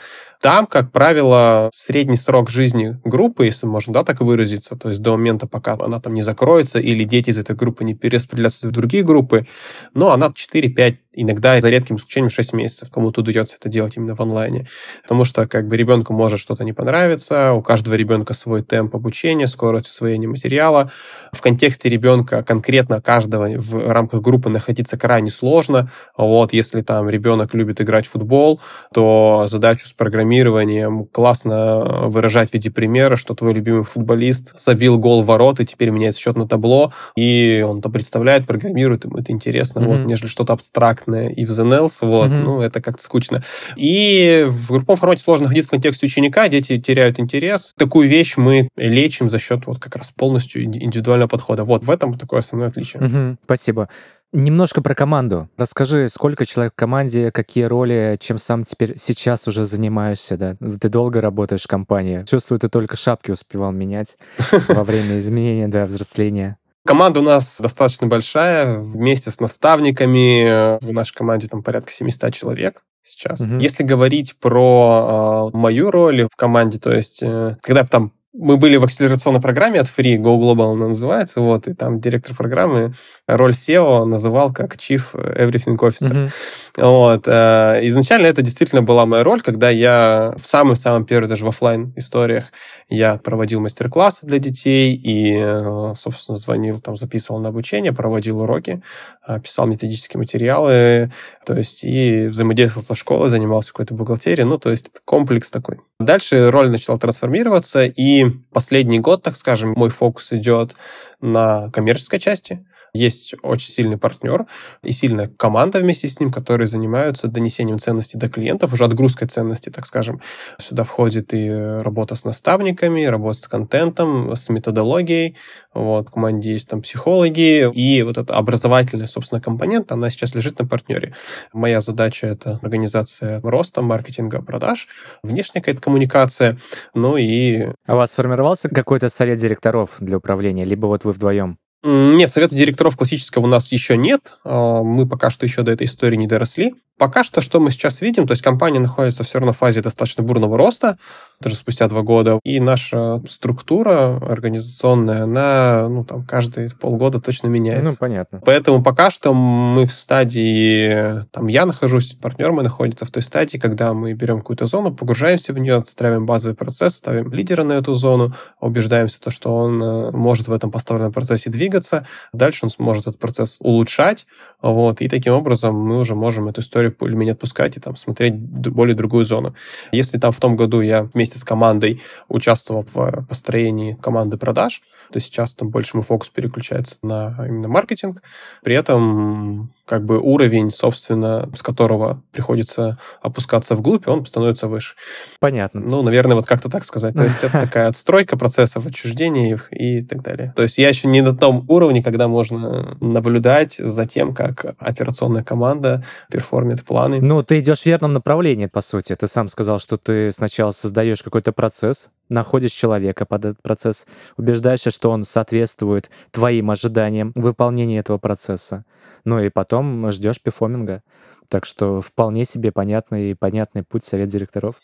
там, 0.46 0.68
как 0.68 0.92
правило, 0.92 1.72
средний 1.74 2.18
срок 2.18 2.52
жизни 2.52 3.00
группы, 3.04 3.46
если 3.46 3.66
можно 3.66 3.92
да, 3.92 4.04
так 4.04 4.22
выразиться, 4.22 4.76
то 4.76 4.90
есть 4.90 5.02
до 5.02 5.14
момента, 5.14 5.48
пока 5.48 5.74
она 5.74 6.00
там 6.00 6.14
не 6.14 6.22
закроется 6.22 6.80
или 6.80 7.04
дети 7.04 7.32
из 7.32 7.40
этой 7.40 7.56
группы 7.56 7.84
не 7.84 7.96
перераспределятся 7.96 8.68
в 8.68 8.72
другие 8.72 9.02
группы, 9.02 9.48
но 9.96 10.12
она 10.12 10.28
4-5, 10.28 10.98
иногда 11.14 11.60
за 11.60 11.70
редким 11.70 11.96
исключением 11.96 12.30
6 12.30 12.54
месяцев. 12.54 12.92
Кому-то 12.92 13.22
удается 13.22 13.56
это 13.60 13.70
делать 13.70 13.98
именно 13.98 14.16
в 14.16 14.22
онлайне. 14.22 14.68
Потому 15.02 15.26
что 15.26 15.48
как 15.48 15.68
бы 15.68 15.78
ребенку 15.78 16.14
может 16.14 16.40
что-то 16.40 16.64
не 16.64 16.74
понравиться, 16.74 17.54
у 17.54 17.64
каждого 17.64 17.96
ребенка 17.96 18.36
свой 18.36 18.62
темп 18.62 18.98
обучения, 18.98 19.48
скорость 19.48 19.88
усвоения 19.88 20.30
материала. 20.30 20.92
В 21.32 21.42
контексте 21.42 21.90
ребенка 21.90 22.44
конкретно 22.44 23.02
каждого 23.02 23.48
в 23.58 23.92
рамках 23.92 24.22
группы 24.22 24.50
находиться 24.50 24.96
крайне 24.96 25.32
сложно. 25.32 25.90
Вот, 26.16 26.54
если 26.54 26.82
там 26.82 27.10
ребенок 27.10 27.56
любит 27.56 27.82
играть 27.82 28.06
в 28.06 28.12
футбол, 28.12 28.62
то 28.94 29.46
задачу 29.48 29.88
с 29.88 29.94
программированием 29.94 30.35
программированием 30.36 31.06
классно 31.06 32.08
выражать 32.10 32.52
в 32.52 32.54
виде 32.54 32.70
примера, 32.70 33.16
что 33.16 33.36
твой 33.36 33.54
любимый 33.54 33.84
футболист 33.84 34.54
забил 34.60 34.98
гол 34.98 35.24
в 35.24 35.26
ворот, 35.26 35.60
и 35.60 35.66
теперь 35.66 35.90
меняется 35.90 36.20
счет 36.20 36.36
на 36.36 36.48
табло, 36.48 36.94
и 37.16 37.64
он 37.68 37.82
то 37.82 37.90
представляет, 37.90 38.46
программирует, 38.46 39.06
ему 39.06 39.18
это 39.18 39.32
интересно, 39.32 39.80
mm-hmm. 39.80 39.86
вот, 39.86 40.06
нежели 40.06 40.28
что-то 40.28 40.54
абстрактное 40.54 41.30
и 41.30 41.46
в 41.46 41.50
else, 41.50 42.00
вот, 42.02 42.30
mm-hmm. 42.30 42.44
ну, 42.44 42.62
это 42.62 42.82
как-то 42.82 43.02
скучно. 43.02 43.44
И 43.76 44.46
в 44.48 44.72
групповом 44.72 44.98
формате 44.98 45.24
сложно 45.24 45.44
находиться 45.44 45.70
в 45.70 45.72
контексте 45.72 46.06
ученика, 46.06 46.48
дети 46.48 46.80
теряют 46.80 47.20
интерес. 47.20 47.74
Такую 47.78 48.08
вещь 48.08 48.38
мы 48.38 48.70
лечим 48.76 49.30
за 49.30 49.40
счет 49.40 49.66
вот 49.66 49.80
как 49.80 49.96
раз 49.96 50.12
полностью 50.12 50.64
индивидуального 50.64 51.30
подхода. 51.30 51.64
Вот 51.64 51.84
в 51.84 51.90
этом 51.90 52.18
такое 52.18 52.40
основное 52.40 52.70
отличие. 52.70 53.02
Mm-hmm. 53.02 53.36
Спасибо. 53.46 53.90
Немножко 54.34 54.82
про 54.82 54.96
команду. 54.96 55.50
Расскажи, 55.58 56.10
сколько 56.10 56.46
человек 56.46 56.74
в 56.74 56.76
команде, 56.76 57.32
какие 57.32 57.64
роли, 57.64 58.18
чем 58.20 58.38
сам 58.38 58.64
теперь 58.64 58.98
сейчас 58.98 59.48
уже 59.48 59.64
занимаешься, 59.64 60.36
да? 60.38 60.58
Ты 60.80 60.90
долго 60.90 61.22
работаешь 61.22 61.64
в 61.64 61.68
компании. 61.68 62.24
Чувствую, 62.26 62.60
ты 62.60 62.68
только 62.68 62.98
шапки 62.98 63.32
успевал 63.32 63.72
менять 63.72 64.18
во 64.68 64.84
время 64.84 65.20
изменения, 65.20 65.68
да, 65.68 65.86
взросления. 65.86 66.58
Команда 66.86 67.22
у 67.22 67.24
нас 67.24 67.60
достаточно 67.60 68.08
большая. 68.08 68.78
Вместе 68.80 69.32
с 69.32 69.40
наставниками 69.40 70.78
в 70.86 70.92
нашей 70.92 71.16
команде 71.16 71.48
там 71.48 71.64
порядка 71.64 71.92
700 71.92 72.34
человек 72.34 72.84
сейчас. 73.02 73.42
Угу. 73.42 73.58
Если 73.58 73.84
говорить 73.84 74.38
про 74.40 75.52
э, 75.54 75.58
мою 75.58 75.92
роль 75.92 76.28
в 76.32 76.36
команде, 76.36 76.80
то 76.80 76.94
есть 76.94 77.24
э, 77.24 77.58
когда 77.62 77.86
там 77.86 78.14
мы 78.38 78.58
были 78.58 78.78
в 78.78 78.84
акселерационной 78.84 79.42
программе 79.42 79.80
от 79.80 79.88
Free, 79.88 80.18
Go 80.18 80.38
Global 80.38 80.74
она 80.74 80.88
называется, 80.88 81.42
вот, 81.42 81.68
и 81.68 81.74
там 81.74 82.00
директор 82.00 82.36
программы 82.36 82.94
роль 83.28 83.52
SEO 83.52 84.06
называл 84.06 84.54
как 84.54 84.76
Chief 84.76 85.02
Everything 85.14 85.78
Officer. 85.78 86.12
Mm-hmm. 86.12 86.32
Вот. 86.78 87.28
Э, 87.28 87.80
изначально 87.84 88.28
это 88.28 88.42
действительно 88.42 88.82
была 88.82 89.06
моя 89.06 89.24
роль, 89.24 89.42
когда 89.42 89.70
я 89.70 90.34
в 90.38 90.46
самом-самом 90.46 91.06
первый 91.06 91.28
даже 91.28 91.46
в 91.46 91.48
офлайн 91.48 91.94
историях 91.96 92.46
я 92.90 93.16
проводил 93.16 93.62
мастер-классы 93.62 94.28
для 94.28 94.40
детей 94.40 94.94
и, 94.94 95.38
э, 95.38 95.94
собственно, 95.96 96.36
звонил, 96.36 96.80
там, 96.80 96.98
записывал 96.98 97.40
на 97.40 97.50
обучение, 97.50 97.94
проводил 97.94 98.42
уроки, 98.42 98.84
э, 99.28 99.40
писал 99.40 99.66
методические 99.68 100.20
материалы, 100.20 101.12
то 101.46 101.56
есть 101.56 101.84
и 101.84 102.28
взаимодействовал 102.28 102.86
со 102.86 102.96
школой, 102.96 103.30
занимался 103.30 103.72
какой-то 103.72 103.94
бухгалтерией, 103.94 104.48
ну, 104.48 104.58
то 104.58 104.72
есть 104.72 104.90
это 104.90 105.00
комплекс 105.06 105.52
такой. 105.52 105.80
Дальше 106.00 106.52
роль 106.52 106.70
начала 106.70 106.98
трансформироваться, 106.98 107.86
и 107.86 108.25
последний 108.52 109.00
год, 109.00 109.22
так 109.24 109.36
скажем, 109.36 109.74
мой 109.76 109.90
фокус 109.90 110.34
идет 110.34 110.76
на 111.22 111.70
коммерческой 111.72 112.20
части, 112.20 112.66
есть 112.96 113.36
очень 113.42 113.72
сильный 113.72 113.98
партнер 113.98 114.46
и 114.82 114.92
сильная 114.92 115.28
команда 115.28 115.80
вместе 115.80 116.08
с 116.08 116.20
ним, 116.20 116.32
которые 116.32 116.68
занимаются 116.68 117.28
донесением 117.28 117.80
ценностей 117.80 118.18
до 118.18 118.30
клиентов, 118.30 118.74
уже 118.74 118.86
отгрузкой 118.86 119.28
ценностей, 119.28 119.72
так 119.72 119.86
скажем. 119.86 120.22
Сюда 120.60 120.84
входит 120.84 121.34
и 121.34 121.50
работа 121.50 122.16
с 122.16 122.26
наставниками, 122.26 123.04
работа 123.06 123.40
с 123.40 123.48
контентом, 123.48 124.36
с 124.36 124.50
методологией. 124.50 125.36
Вот, 125.74 126.08
в 126.08 126.12
команде 126.12 126.54
есть 126.54 126.70
там 126.70 126.82
психологи. 126.82 127.70
И 127.74 128.02
вот 128.04 128.18
эта 128.18 128.36
образовательная, 128.36 129.08
собственно, 129.08 129.42
компонент, 129.42 129.92
она 129.92 130.10
сейчас 130.10 130.34
лежит 130.34 130.60
на 130.60 130.66
партнере. 130.66 131.14
Моя 131.54 131.82
задача— 131.82 132.28
это 132.28 132.60
организация 132.62 133.42
роста, 133.42 133.82
маркетинга, 133.82 134.42
продаж, 134.42 134.88
внешняя 135.24 135.62
какая-то 135.62 135.82
коммуникация, 135.82 136.58
ну 136.94 137.18
и... 137.18 137.68
А 137.86 137.94
у 137.94 137.98
вас 137.98 138.12
сформировался 138.12 138.70
какой-то 138.70 139.10
совет 139.10 139.40
директоров 139.40 139.98
для 140.00 140.18
управления, 140.18 140.66
либо 140.66 140.86
вот 140.88 141.04
вы 141.04 141.12
вдвоем? 141.12 141.58
Нет, 141.88 142.32
совета 142.32 142.56
директоров 142.56 142.98
классического 142.98 143.44
у 143.44 143.48
нас 143.48 143.72
еще 143.72 143.96
нет. 143.96 144.40
А, 144.44 144.82
мы 144.82 145.08
пока 145.08 145.30
что 145.30 145.46
еще 145.46 145.62
до 145.62 145.72
этой 145.72 145.86
истории 145.86 146.16
не 146.16 146.26
доросли. 146.26 146.74
Пока 146.98 147.26
что, 147.26 147.42
что 147.42 147.60
мы 147.60 147.72
сейчас 147.72 148.00
видим, 148.00 148.26
то 148.26 148.32
есть 148.32 148.42
компания 148.42 148.80
находится 148.80 149.24
все 149.24 149.40
равно 149.40 149.52
в 149.52 149.58
фазе 149.58 149.82
достаточно 149.82 150.24
бурного 150.24 150.58
роста, 150.58 150.98
даже 151.42 151.56
спустя 151.56 151.88
два 151.90 152.04
года, 152.04 152.40
и 152.44 152.62
наша 152.62 153.22
структура 153.28 154.16
организационная, 154.18 155.24
она, 155.24 155.90
ну, 155.90 156.06
там, 156.06 156.24
каждые 156.24 156.70
полгода 156.70 157.20
точно 157.20 157.48
меняется. 157.48 157.92
Ну, 157.92 157.98
понятно. 158.00 158.42
Поэтому 158.46 158.82
пока 158.82 159.10
что 159.10 159.34
мы 159.34 159.86
в 159.86 159.94
стадии, 159.94 161.26
там, 161.32 161.48
я 161.48 161.66
нахожусь, 161.66 162.14
партнер 162.14 162.54
мой 162.54 162.64
находится 162.64 163.06
в 163.06 163.12
той 163.12 163.24
стадии, 163.24 163.58
когда 163.58 163.94
мы 163.94 164.14
берем 164.14 164.40
какую-то 164.40 164.66
зону, 164.66 164.96
погружаемся 164.96 165.52
в 165.52 165.60
нее, 165.60 165.76
отстраиваем 165.76 166.26
базовый 166.26 166.56
процесс, 166.56 166.96
ставим 166.96 167.34
лидера 167.34 167.64
на 167.64 167.74
эту 167.74 167.94
зону, 167.94 168.34
убеждаемся, 168.62 169.20
то, 169.20 169.32
что 169.32 169.54
он 169.54 169.84
э, 169.84 170.12
может 170.12 170.48
в 170.48 170.54
этом 170.54 170.72
поставленном 170.72 171.12
процессе 171.12 171.50
двигаться, 171.50 172.08
дальше 172.32 172.62
он 172.64 172.70
сможет 172.70 173.08
этот 173.08 173.20
процесс 173.20 173.58
улучшать, 173.60 174.26
вот, 174.62 175.02
и 175.02 175.10
таким 175.10 175.34
образом 175.34 175.76
мы 175.76 176.00
уже 176.00 176.16
можем 176.16 176.48
эту 176.48 176.62
историю 176.62 176.85
историю 176.86 176.96
более-менее 176.98 177.34
отпускать 177.34 177.78
и 177.78 177.80
там 177.80 177.96
смотреть 177.96 178.36
более 178.36 178.96
другую 178.96 179.26
зону. 179.26 179.56
Если 179.92 180.18
там 180.18 180.32
в 180.32 180.40
том 180.40 180.56
году 180.56 180.82
я 180.82 181.04
вместе 181.04 181.38
с 181.38 181.44
командой 181.44 182.02
участвовал 182.28 182.86
в 182.94 183.26
построении 183.28 183.94
команды 183.94 184.38
продаж, 184.38 184.82
то 185.12 185.20
сейчас 185.20 185.54
там 185.54 185.70
больше 185.70 185.98
мы 185.98 186.04
фокус 186.04 186.30
переключается 186.30 186.98
на 187.02 187.36
именно 187.48 187.68
маркетинг. 187.68 188.22
При 188.64 188.76
этом 188.76 189.72
как 189.86 190.04
бы 190.04 190.20
уровень, 190.20 190.72
собственно, 190.72 191.50
с 191.56 191.62
которого 191.62 192.22
приходится 192.32 192.98
опускаться 193.22 193.76
вглубь, 193.76 194.08
он 194.08 194.26
становится 194.26 194.68
выше. 194.68 194.96
Понятно. 195.40 195.80
Ну, 195.80 196.02
наверное, 196.02 196.36
вот 196.36 196.48
как-то 196.48 196.70
так 196.70 196.86
сказать. 196.86 197.14
То 197.14 197.24
есть 197.24 197.44
это 197.44 197.62
такая 197.62 197.88
отстройка 197.88 198.36
процессов, 198.36 198.86
отчуждения 198.86 199.54
их 199.54 199.68
и 199.72 200.02
так 200.02 200.24
далее. 200.24 200.54
То 200.56 200.64
есть 200.64 200.80
я 200.80 200.90
еще 200.90 201.08
не 201.08 201.22
на 201.22 201.36
том 201.36 201.66
уровне, 201.68 202.02
когда 202.02 202.28
можно 202.28 202.98
наблюдать 203.00 203.76
за 203.76 204.06
тем, 204.06 204.34
как 204.34 204.76
операционная 204.80 205.44
команда 205.44 206.04
перформит 206.32 206.75
планы. 206.84 207.22
Ну, 207.22 207.44
ты 207.44 207.60
идешь 207.60 207.82
в 207.82 207.86
верном 207.86 208.14
направлении, 208.14 208.66
по 208.66 208.82
сути. 208.82 209.16
Ты 209.16 209.28
сам 209.28 209.48
сказал, 209.48 209.80
что 209.80 209.98
ты 209.98 210.32
сначала 210.32 210.72
создаешь 210.72 211.24
какой-то 211.24 211.52
процесс, 211.52 212.10
находишь 212.30 212.72
человека 212.72 213.26
под 213.26 213.46
этот 213.46 213.62
процесс, 213.62 214.08
убеждаешься, 214.38 214.92
что 214.92 215.12
он 215.12 215.24
соответствует 215.24 216.10
твоим 216.32 216.72
ожиданиям 216.72 217.32
выполнения 217.36 218.00
этого 218.00 218.18
процесса. 218.18 218.84
Ну 219.24 219.40
и 219.40 219.50
потом 219.50 220.12
ждешь 220.12 220.42
перформинга. 220.42 221.04
Так 221.48 221.66
что 221.66 222.02
вполне 222.02 222.44
себе 222.44 222.72
понятный 222.72 223.32
и 223.32 223.34
понятный 223.36 223.84
путь 223.84 224.04
совет 224.04 224.30
директоров. 224.30 224.76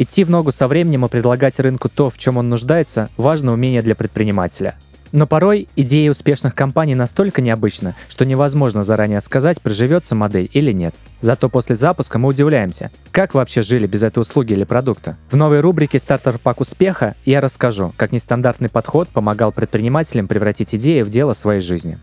Идти 0.00 0.22
в 0.22 0.30
ногу 0.30 0.52
со 0.52 0.68
временем 0.68 1.04
и 1.04 1.08
предлагать 1.08 1.58
рынку 1.58 1.88
то, 1.88 2.08
в 2.08 2.18
чем 2.18 2.36
он 2.36 2.48
нуждается, 2.48 3.10
важно 3.16 3.52
умение 3.52 3.82
для 3.82 3.96
предпринимателя. 3.96 4.76
Но 5.10 5.26
порой 5.26 5.68
идея 5.74 6.12
успешных 6.12 6.54
компаний 6.54 6.94
настолько 6.94 7.42
необычна, 7.42 7.96
что 8.08 8.24
невозможно 8.24 8.84
заранее 8.84 9.20
сказать, 9.20 9.60
приживется 9.60 10.14
модель 10.14 10.48
или 10.52 10.70
нет. 10.70 10.94
Зато 11.20 11.48
после 11.48 11.74
запуска 11.74 12.18
мы 12.20 12.28
удивляемся, 12.28 12.92
как 13.10 13.34
вообще 13.34 13.62
жили 13.62 13.88
без 13.88 14.04
этой 14.04 14.20
услуги 14.20 14.52
или 14.52 14.64
продукта. 14.64 15.16
В 15.30 15.36
новой 15.36 15.60
рубрике 15.60 15.98
«Стартер 15.98 16.38
пак 16.38 16.60
успеха» 16.60 17.16
я 17.24 17.40
расскажу, 17.40 17.92
как 17.96 18.12
нестандартный 18.12 18.68
подход 18.68 19.08
помогал 19.08 19.50
предпринимателям 19.50 20.28
превратить 20.28 20.74
идеи 20.76 21.02
в 21.02 21.08
дело 21.08 21.32
своей 21.32 21.60
жизни. 21.60 21.98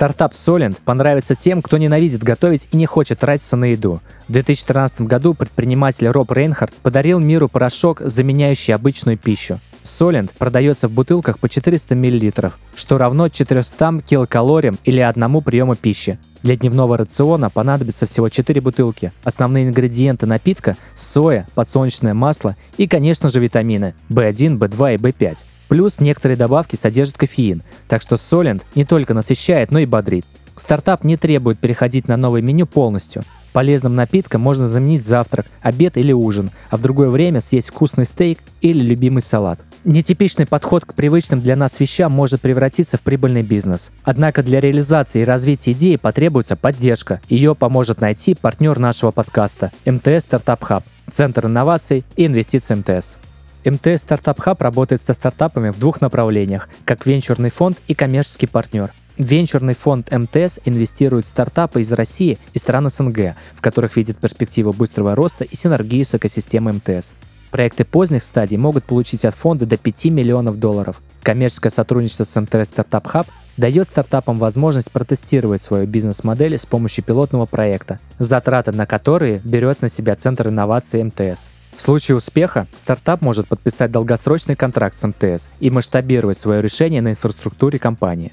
Стартап 0.00 0.32
Solent 0.32 0.78
понравится 0.82 1.34
тем, 1.34 1.60
кто 1.60 1.76
ненавидит 1.76 2.22
готовить 2.22 2.68
и 2.72 2.76
не 2.78 2.86
хочет 2.86 3.18
тратиться 3.18 3.54
на 3.58 3.66
еду. 3.66 4.00
В 4.28 4.32
2013 4.32 5.02
году 5.02 5.34
предприниматель 5.34 6.08
Роб 6.08 6.32
Рейнхард 6.32 6.72
подарил 6.72 7.20
миру 7.20 7.48
порошок, 7.48 8.00
заменяющий 8.02 8.74
обычную 8.74 9.18
пищу. 9.18 9.60
Солент 9.82 10.32
продается 10.32 10.88
в 10.88 10.92
бутылках 10.92 11.38
по 11.38 11.50
400 11.50 11.96
мл, 11.96 12.50
что 12.74 12.96
равно 12.96 13.28
400 13.28 14.00
килокалориям 14.00 14.78
или 14.84 15.00
одному 15.00 15.42
приему 15.42 15.74
пищи. 15.74 16.18
Для 16.42 16.56
дневного 16.56 16.96
рациона 16.96 17.50
понадобится 17.50 18.06
всего 18.06 18.30
4 18.30 18.60
бутылки. 18.60 19.12
Основные 19.24 19.68
ингредиенты 19.68 20.26
напитка– 20.26 20.76
соя, 20.94 21.46
подсолнечное 21.54 22.14
масло 22.14 22.56
и, 22.78 22.86
конечно 22.86 23.28
же, 23.28 23.40
витамины 23.40 23.94
B1, 24.08 24.58
B2 24.58 24.94
и 24.94 24.96
B5. 24.96 25.44
Плюс 25.68 26.00
некоторые 26.00 26.36
добавки 26.36 26.76
содержат 26.76 27.18
кофеин, 27.18 27.62
так 27.88 28.00
что 28.00 28.16
Солент 28.16 28.64
не 28.74 28.84
только 28.84 29.12
насыщает, 29.12 29.70
но 29.70 29.78
и 29.80 29.86
бодрит. 29.86 30.24
Стартап 30.56 31.04
не 31.04 31.16
требует 31.16 31.58
переходить 31.58 32.08
на 32.08 32.16
новое 32.16 32.42
меню 32.42 32.66
полностью. 32.66 33.22
Полезным 33.52 33.94
напитком 33.94 34.40
можно 34.40 34.66
заменить 34.66 35.04
завтрак, 35.04 35.46
обед 35.60 35.96
или 35.96 36.12
ужин, 36.12 36.50
а 36.70 36.76
в 36.76 36.82
другое 36.82 37.10
время 37.10 37.40
съесть 37.40 37.70
вкусный 37.70 38.06
стейк 38.06 38.38
или 38.60 38.80
любимый 38.80 39.22
салат. 39.22 39.60
Нетипичный 39.84 40.44
подход 40.44 40.84
к 40.84 40.92
привычным 40.92 41.40
для 41.40 41.56
нас 41.56 41.80
вещам 41.80 42.12
может 42.12 42.42
превратиться 42.42 42.98
в 42.98 43.00
прибыльный 43.00 43.42
бизнес. 43.42 43.92
Однако 44.04 44.42
для 44.42 44.60
реализации 44.60 45.22
и 45.22 45.24
развития 45.24 45.72
идеи 45.72 45.96
потребуется 45.96 46.54
поддержка. 46.54 47.22
Ее 47.30 47.54
поможет 47.54 48.02
найти 48.02 48.34
партнер 48.34 48.78
нашего 48.78 49.10
подкаста– 49.10 49.72
МТС 49.86 50.24
Стартап 50.24 50.64
Хаб, 50.64 50.84
Центр 51.10 51.46
инноваций 51.46 52.04
и 52.16 52.26
инвестиций 52.26 52.76
МТС. 52.76 53.16
МТС 53.64 54.02
Стартап 54.02 54.38
Хаб 54.40 54.60
работает 54.60 55.00
со 55.00 55.14
стартапами 55.14 55.70
в 55.70 55.78
двух 55.78 56.02
направлениях, 56.02 56.68
как 56.84 57.06
венчурный 57.06 57.50
фонд 57.50 57.78
и 57.88 57.94
коммерческий 57.94 58.48
партнер. 58.48 58.92
Венчурный 59.16 59.74
фонд 59.74 60.12
МТС 60.12 60.60
инвестирует 60.66 61.24
в 61.24 61.28
стартапы 61.28 61.80
из 61.80 61.90
России 61.92 62.38
и 62.52 62.58
стран 62.58 62.90
СНГ, 62.90 63.34
в 63.54 63.62
которых 63.62 63.96
видит 63.96 64.18
перспективу 64.18 64.74
быстрого 64.74 65.14
роста 65.14 65.44
и 65.44 65.56
синергию 65.56 66.04
с 66.04 66.14
экосистемой 66.14 66.74
МТС. 66.74 67.14
Проекты 67.50 67.84
поздних 67.84 68.22
стадий 68.22 68.56
могут 68.56 68.84
получить 68.84 69.24
от 69.24 69.34
фонда 69.34 69.66
до 69.66 69.76
5 69.76 70.06
миллионов 70.06 70.58
долларов. 70.58 71.00
Коммерческое 71.22 71.70
сотрудничество 71.70 72.24
с 72.24 72.40
МТС 72.40 72.72
Startup 72.72 73.02
Hub 73.02 73.26
дает 73.56 73.88
стартапам 73.88 74.38
возможность 74.38 74.90
протестировать 74.90 75.60
свою 75.60 75.86
бизнес-модель 75.86 76.56
с 76.56 76.64
помощью 76.64 77.04
пилотного 77.04 77.46
проекта, 77.46 77.98
затраты 78.18 78.72
на 78.72 78.86
которые 78.86 79.40
берет 79.44 79.82
на 79.82 79.88
себя 79.88 80.16
Центр 80.16 80.48
инноваций 80.48 81.02
МТС. 81.02 81.50
В 81.76 81.82
случае 81.82 82.16
успеха 82.16 82.66
стартап 82.74 83.20
может 83.20 83.48
подписать 83.48 83.90
долгосрочный 83.90 84.54
контракт 84.54 84.94
с 84.94 85.06
МТС 85.06 85.50
и 85.60 85.70
масштабировать 85.70 86.38
свое 86.38 86.62
решение 86.62 87.02
на 87.02 87.10
инфраструктуре 87.10 87.78
компании. 87.78 88.32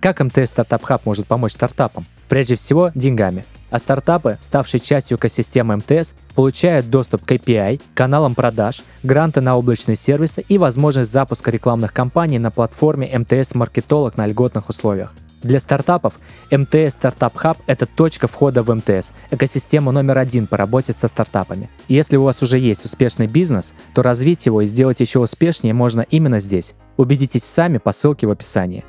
Как 0.00 0.20
МТС 0.20 0.50
Стартап 0.50 0.84
Хаб 0.84 1.06
может 1.06 1.26
помочь 1.26 1.52
стартапам? 1.52 2.06
Прежде 2.28 2.56
всего, 2.56 2.90
деньгами. 2.94 3.44
А 3.70 3.78
стартапы, 3.78 4.38
ставшие 4.40 4.80
частью 4.80 5.18
экосистемы 5.18 5.76
МТС, 5.76 6.14
получают 6.34 6.88
доступ 6.88 7.24
к 7.24 7.32
API, 7.32 7.80
каналам 7.94 8.34
продаж, 8.34 8.82
гранты 9.02 9.40
на 9.40 9.56
облачные 9.56 9.96
сервисы 9.96 10.42
и 10.48 10.56
возможность 10.56 11.12
запуска 11.12 11.50
рекламных 11.50 11.92
кампаний 11.92 12.38
на 12.38 12.50
платформе 12.50 13.10
МТС 13.18 13.54
Маркетолог 13.54 14.16
на 14.16 14.26
льготных 14.26 14.68
условиях. 14.68 15.14
Для 15.42 15.60
стартапов 15.60 16.18
МТС 16.50 16.94
Стартап 16.94 17.36
Хаб– 17.36 17.58
это 17.68 17.86
точка 17.86 18.26
входа 18.26 18.64
в 18.64 18.74
МТС, 18.74 19.12
экосистему 19.30 19.92
номер 19.92 20.18
один 20.18 20.48
по 20.48 20.56
работе 20.56 20.92
со 20.92 21.06
стартапами. 21.06 21.70
Если 21.86 22.16
у 22.16 22.24
вас 22.24 22.42
уже 22.42 22.58
есть 22.58 22.84
успешный 22.84 23.28
бизнес, 23.28 23.74
то 23.94 24.02
развить 24.02 24.46
его 24.46 24.62
и 24.62 24.66
сделать 24.66 24.98
еще 24.98 25.20
успешнее 25.20 25.74
можно 25.74 26.00
именно 26.00 26.40
здесь. 26.40 26.74
Убедитесь 26.96 27.44
сами 27.44 27.78
по 27.78 27.92
ссылке 27.92 28.26
в 28.26 28.32
описании. 28.32 28.84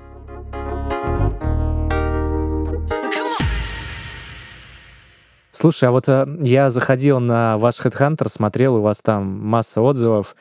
Слушай, 5.62 5.90
а 5.90 5.92
вот 5.92 6.08
э, 6.08 6.26
я 6.40 6.70
заходил 6.70 7.20
на 7.20 7.58
ваш 7.58 7.82
HeadHunter, 7.82 8.30
смотрел, 8.30 8.78
у 8.78 8.82
вас 8.82 9.02
там 9.02 9.46
масса 9.46 9.82
отзывов, 9.82 10.38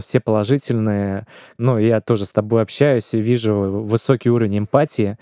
все 0.00 0.18
положительные. 0.18 1.26
Ну, 1.58 1.76
я 1.76 2.00
тоже 2.00 2.24
с 2.24 2.32
тобой 2.32 2.62
общаюсь 2.62 3.12
и 3.12 3.20
вижу 3.20 3.54
высокий 3.54 4.30
уровень 4.30 4.60
эмпатии. 4.60 5.18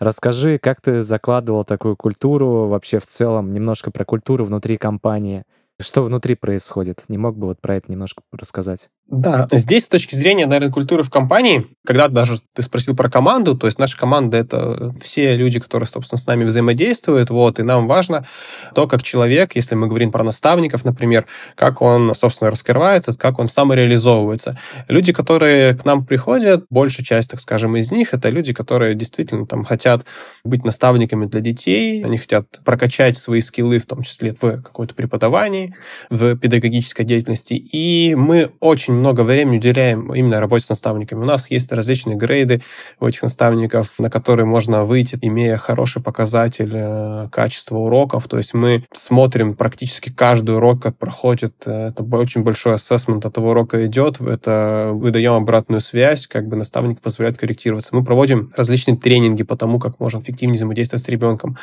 Расскажи, 0.00 0.58
как 0.58 0.80
ты 0.80 1.00
закладывал 1.00 1.64
такую 1.64 1.94
культуру, 1.96 2.66
вообще 2.66 2.98
в 2.98 3.06
целом, 3.06 3.52
немножко 3.52 3.92
про 3.92 4.04
культуру 4.04 4.44
внутри 4.44 4.76
компании. 4.78 5.44
Что 5.80 6.02
внутри 6.02 6.34
происходит? 6.34 7.04
Не 7.06 7.18
мог 7.18 7.38
бы 7.38 7.46
вот 7.46 7.60
про 7.60 7.76
это 7.76 7.92
немножко 7.92 8.22
рассказать? 8.32 8.90
Да, 9.10 9.48
здесь 9.52 9.84
с 9.84 9.88
точки 9.88 10.14
зрения, 10.14 10.44
наверное, 10.44 10.70
культуры 10.70 11.02
в 11.02 11.08
компании, 11.08 11.66
когда 11.86 12.08
даже 12.08 12.40
ты 12.54 12.60
спросил 12.60 12.94
про 12.94 13.08
команду, 13.08 13.56
то 13.56 13.66
есть 13.66 13.78
наша 13.78 13.96
команда— 13.96 14.36
это 14.38 14.92
все 15.00 15.34
люди, 15.34 15.58
которые, 15.58 15.88
собственно, 15.88 16.18
с 16.18 16.26
нами 16.26 16.44
взаимодействуют, 16.44 17.30
вот, 17.30 17.58
и 17.58 17.62
нам 17.62 17.86
важно 17.86 18.26
то, 18.74 18.86
как 18.86 19.02
человек, 19.02 19.56
если 19.56 19.76
мы 19.76 19.86
говорим 19.86 20.12
про 20.12 20.22
наставников, 20.24 20.84
например, 20.84 21.24
как 21.54 21.80
он, 21.80 22.14
собственно, 22.14 22.50
раскрывается, 22.50 23.18
как 23.18 23.38
он 23.38 23.46
самореализовывается. 23.46 24.58
Люди, 24.88 25.14
которые 25.14 25.74
к 25.74 25.86
нам 25.86 26.04
приходят, 26.04 26.66
большая 26.68 27.06
часть, 27.06 27.30
так 27.30 27.40
скажем, 27.40 27.76
из 27.76 27.90
них, 27.90 28.12
это 28.12 28.28
люди, 28.28 28.52
которые 28.52 28.94
действительно 28.94 29.46
там 29.46 29.64
хотят 29.64 30.04
быть 30.44 30.66
наставниками 30.66 31.24
для 31.24 31.40
детей, 31.40 32.04
они 32.04 32.18
хотят 32.18 32.60
прокачать 32.62 33.16
свои 33.16 33.40
скиллы, 33.40 33.78
в 33.78 33.86
том 33.86 34.02
числе 34.02 34.32
в 34.32 34.60
какое-то 34.60 34.94
преподавании, 34.94 35.74
в 36.10 36.36
педагогической 36.36 37.06
деятельности, 37.06 37.54
и 37.54 38.14
мы 38.14 38.50
очень 38.60 38.97
много 38.98 39.22
времени 39.22 39.56
уделяем 39.58 40.14
именно 40.14 40.40
работе 40.40 40.66
с 40.66 40.68
наставниками. 40.68 41.22
У 41.22 41.26
нас 41.26 41.50
есть 41.50 41.72
различные 41.72 42.16
грейды 42.16 42.62
у 43.00 43.06
этих 43.06 43.22
наставников, 43.22 43.98
на 43.98 44.10
которые 44.10 44.46
можно 44.46 44.84
выйти, 44.84 45.18
имея 45.20 45.56
хороший 45.56 46.02
показатель 46.02 46.72
э, 46.72 47.28
качества 47.30 47.76
уроков. 47.76 48.28
То 48.28 48.38
есть 48.38 48.54
мы 48.54 48.84
смотрим 48.92 49.54
практически 49.54 50.10
каждый 50.10 50.56
урок, 50.56 50.82
как 50.82 50.96
проходит. 50.96 51.66
Это 51.66 52.02
очень 52.02 52.42
большой 52.42 52.74
ассессмент 52.74 53.24
от 53.24 53.34
того 53.34 53.50
урока 53.50 53.86
идет. 53.86 54.20
Это 54.20 54.90
выдаем 54.92 55.34
обратную 55.34 55.80
связь, 55.80 56.26
как 56.26 56.48
бы 56.48 56.56
наставник 56.56 57.00
позволяет 57.00 57.38
корректироваться. 57.38 57.94
Мы 57.94 58.04
проводим 58.04 58.52
различные 58.56 58.96
тренинги 58.96 59.42
по 59.42 59.56
тому, 59.56 59.78
как 59.78 60.00
можно 60.00 60.20
эффективнее 60.20 60.56
взаимодействовать 60.56 61.04
с 61.04 61.08
ребенком. 61.08 61.56